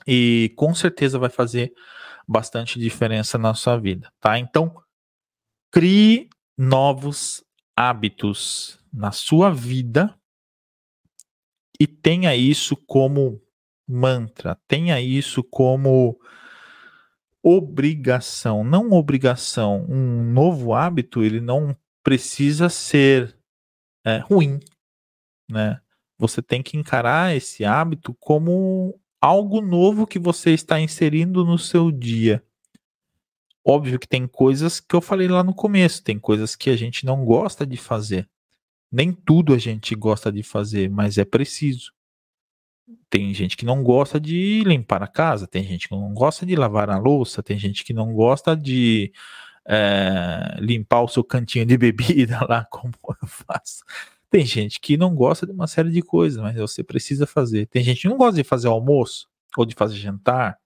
e 0.07 0.53
com 0.57 0.75
certeza 0.75 1.19
vai 1.19 1.31
fazer 1.31 1.73
bastante 2.27 2.79
diferença 2.79 3.39
na 3.39 3.55
sua 3.55 3.79
vida, 3.79 4.13
tá? 4.21 4.39
Então, 4.39 4.75
crie 5.71 6.29
novos 6.59 7.45
hábitos 7.77 8.79
na 8.93 9.13
sua 9.13 9.51
vida 9.51 10.15
e 11.79 11.87
tenha 11.87 12.35
isso 12.35 12.77
como 12.77 13.41
mantra, 13.93 14.59
tenha 14.67 15.01
isso 15.01 15.45
como 15.45 16.19
obrigação, 17.43 18.65
não 18.65 18.93
obrigação. 18.93 19.85
Um 19.89 20.25
novo 20.33 20.75
hábito, 20.75 21.23
ele 21.23 21.41
não 21.41 21.77
precisa 22.03 22.69
ser 22.69 23.37
é, 24.05 24.19
ruim, 24.19 24.59
né? 25.49 25.81
você 26.23 26.41
tem 26.41 26.63
que 26.63 26.77
encarar 26.77 27.35
esse 27.35 27.65
hábito 27.65 28.15
como 28.21 28.97
algo 29.21 29.61
novo 29.61 30.07
que 30.07 30.21
você 30.21 30.51
está 30.51 30.81
inserindo 30.81 31.45
no 31.45 31.59
seu 31.59 31.91
dia. 31.91 32.41
Óbvio 33.67 33.99
que 33.99 34.07
tem 34.07 34.29
coisas 34.29 34.79
que 34.79 34.95
eu 34.95 35.01
falei 35.01 35.27
lá 35.27 35.43
no 35.43 35.53
começo, 35.53 36.03
tem 36.03 36.21
coisas 36.21 36.55
que 36.55 36.71
a 36.71 36.77
gente 36.77 37.05
não 37.05 37.25
gosta 37.25 37.67
de 37.67 37.77
fazer. 37.77 38.29
Nem 38.91 39.13
tudo 39.13 39.53
a 39.53 39.59
gente 39.59 39.97
gosta 39.97 40.31
de 40.31 40.45
fazer, 40.45 40.89
mas 40.89 41.19
é 41.19 41.25
preciso. 41.25 41.93
Tem 43.09 43.33
gente 43.33 43.57
que 43.57 43.65
não 43.65 43.83
gosta 43.83 44.21
de 44.21 44.63
limpar 44.65 45.03
a 45.03 45.07
casa, 45.07 45.47
tem 45.47 45.63
gente 45.63 45.89
que 45.89 45.95
não 45.95 46.13
gosta 46.13 46.45
de 46.45 46.57
lavar 46.57 46.91
a 46.91 46.99
louça, 46.99 47.43
tem 47.43 47.59
gente 47.59 47.85
que 47.85 47.93
não 47.93 48.13
gosta 48.13 48.57
de 48.57 49.13
é, 49.65 50.57
limpar 50.61 51.03
o 51.03 51.09
seu 51.09 51.23
cantinho 51.23 51.65
de 51.65 51.77
bebida 51.79 52.45
lá, 52.49 52.65
como 52.71 52.93
eu 53.23 53.29
faço. 53.29 53.85
Tem 54.31 54.47
gente 54.47 54.81
que 54.81 54.97
não 54.97 55.15
gosta 55.15 55.47
de 55.47 55.53
uma 55.53 55.67
série 55.67 55.91
de 55.91 56.01
coisas, 56.03 56.43
mas 56.43 56.57
você 56.57 56.83
precisa 56.83 57.27
fazer. 57.27 57.67
Tem 57.67 57.85
gente 57.85 58.03
que 58.03 58.09
não 58.09 58.17
gosta 58.17 58.43
de 58.43 58.49
fazer 58.49 58.69
almoço 58.69 59.29
ou 59.57 59.67
de 59.67 59.75
fazer 59.75 59.97
jantar. 59.97 60.59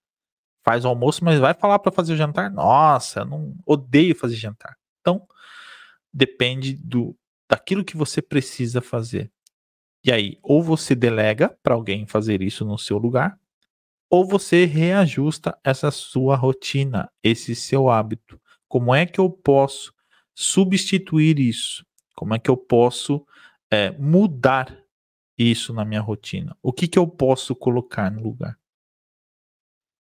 Faz 0.64 0.85
o 0.85 0.89
almoço, 0.89 1.25
mas 1.25 1.41
vai 1.41 1.53
falar 1.53 1.79
para 1.81 1.93
fazer 1.93 2.12
o 2.12 2.17
jantar. 2.17 2.51
Nossa, 2.51 3.25
não 3.25 3.57
odeio 3.67 4.14
fazer 4.14 4.37
jantar. 4.37 4.77
Então, 5.01 5.27
depende 6.12 6.75
do 6.75 7.17
daquilo 7.49 7.85
que 7.85 7.97
você 7.97 8.23
precisa 8.23 8.81
fazer. 8.81 9.31
E 10.07 10.12
aí, 10.12 10.38
ou 10.40 10.62
você 10.62 10.94
delega 10.94 11.59
para 11.64 11.74
alguém 11.74 12.07
fazer 12.07 12.40
isso 12.40 12.64
no 12.64 12.78
seu 12.78 12.96
lugar, 12.96 13.40
ou 14.09 14.24
você 14.24 14.64
reajusta 14.64 15.59
essa 15.64 15.90
sua 15.90 16.36
rotina, 16.36 17.11
esse 17.24 17.57
seu 17.57 17.90
hábito. 17.90 18.40
Como 18.68 18.94
é 18.94 19.04
que 19.04 19.18
eu 19.18 19.28
posso 19.28 19.92
substituir 20.32 21.40
isso? 21.40 21.84
Como 22.14 22.34
é 22.34 22.38
que 22.38 22.48
eu 22.48 22.57
posso 22.57 23.26
é, 23.68 23.90
mudar 23.98 24.80
isso 25.36 25.74
na 25.74 25.84
minha 25.84 26.00
rotina? 26.00 26.57
O 26.62 26.72
que, 26.72 26.86
que 26.86 27.00
eu 27.00 27.09
posso 27.09 27.57
colocar 27.57 28.09
no 28.09 28.22
lugar? 28.22 28.57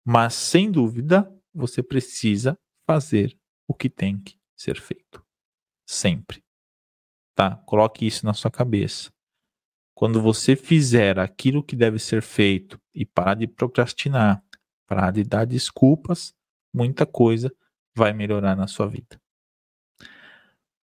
Mas, 0.06 0.34
sem 0.34 0.72
dúvida, 0.72 1.30
você 1.54 1.84
precisa 1.84 2.58
fazer 2.88 3.38
o 3.68 3.74
que 3.74 3.90
tem 3.90 4.18
que 4.18 4.40
ser 4.56 4.80
feito. 4.80 5.22
Sempre. 5.86 6.42
Tá? 7.36 7.58
Coloque 7.66 8.08
isso 8.08 8.26
na 8.26 8.34
sua 8.34 8.50
cabeça. 8.50 9.12
Quando 10.00 10.22
você 10.22 10.56
fizer 10.56 11.20
aquilo 11.20 11.62
que 11.62 11.76
deve 11.76 12.00
ser 12.00 12.22
feito 12.22 12.80
e 12.96 13.06
parar 13.06 13.34
de 13.34 13.46
procrastinar, 13.46 14.42
parar 14.88 15.12
de 15.12 15.26
dar 15.26 15.44
desculpas, 15.44 16.34
muita 16.74 17.06
coisa 17.06 17.54
vai 17.94 18.14
melhorar 18.14 18.56
na 18.56 18.66
sua 18.66 18.88
vida. 18.88 19.20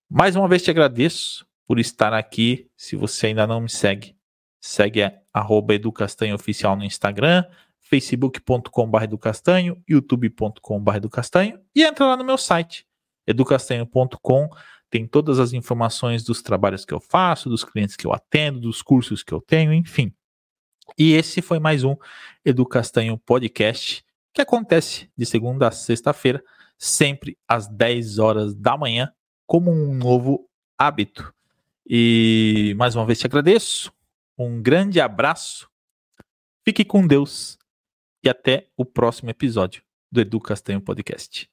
Mais 0.10 0.36
uma 0.36 0.48
vez 0.48 0.64
te 0.64 0.72
agradeço 0.72 1.46
por 1.68 1.78
estar 1.78 2.12
aqui. 2.12 2.68
Se 2.76 2.96
você 2.96 3.28
ainda 3.28 3.46
não 3.46 3.62
me 3.62 3.70
segue, 3.70 4.18
segue 4.60 5.02
arroba 5.32 5.76
educastanhooficial 5.76 6.76
no 6.76 6.84
Instagram, 6.84 7.46
facebook.com.br 7.82 9.04
educastanho, 9.04 9.80
youtube.com.br 9.88 10.96
educastanho 10.96 11.62
e 11.76 11.84
entra 11.84 12.08
lá 12.08 12.18
no 12.18 12.26
meu 12.26 12.40
site, 12.40 12.88
educastanho.com 13.28 14.50
tem 14.94 15.08
todas 15.08 15.40
as 15.40 15.54
informações 15.54 16.24
dos 16.24 16.44
trabalhos 16.44 16.86
que 16.86 16.94
eu 16.94 17.00
faço, 17.00 17.50
dos 17.50 17.64
clientes 17.64 17.96
que 17.96 18.06
eu 18.06 18.14
atendo, 18.14 18.60
dos 18.60 18.84
cursos 18.84 19.24
que 19.24 19.34
eu 19.34 19.42
tenho, 19.42 19.74
enfim. 19.74 20.14
E 20.96 21.14
esse 21.14 21.42
foi 21.42 21.58
mais 21.58 21.84
um 21.84 21.96
Edu 22.46 22.64
Castanho 22.64 23.18
Podcast, 23.18 24.06
que 24.32 24.40
acontece 24.40 25.10
de 25.18 25.26
segunda 25.26 25.68
a 25.68 25.72
sexta-feira, 25.72 26.44
sempre 26.78 27.36
às 27.48 27.68
10 27.68 28.20
horas 28.20 28.54
da 28.54 28.78
manhã, 28.78 29.12
como 29.48 29.72
um 29.72 29.96
novo 29.96 30.48
hábito. 30.78 31.34
E 31.90 32.76
mais 32.78 32.96
uma 32.96 33.04
vez 33.04 33.18
te 33.18 33.26
agradeço, 33.26 33.92
um 34.38 34.62
grande 34.62 35.02
abraço, 35.02 35.68
fique 36.64 36.86
com 36.86 37.08
Deus 37.08 37.58
e 38.24 38.30
até 38.30 38.68
o 38.78 38.86
próximo 38.86 39.32
episódio 39.32 39.82
do 40.12 40.22
Edu 40.22 40.40
Castanho 40.40 40.80
Podcast. 40.80 41.52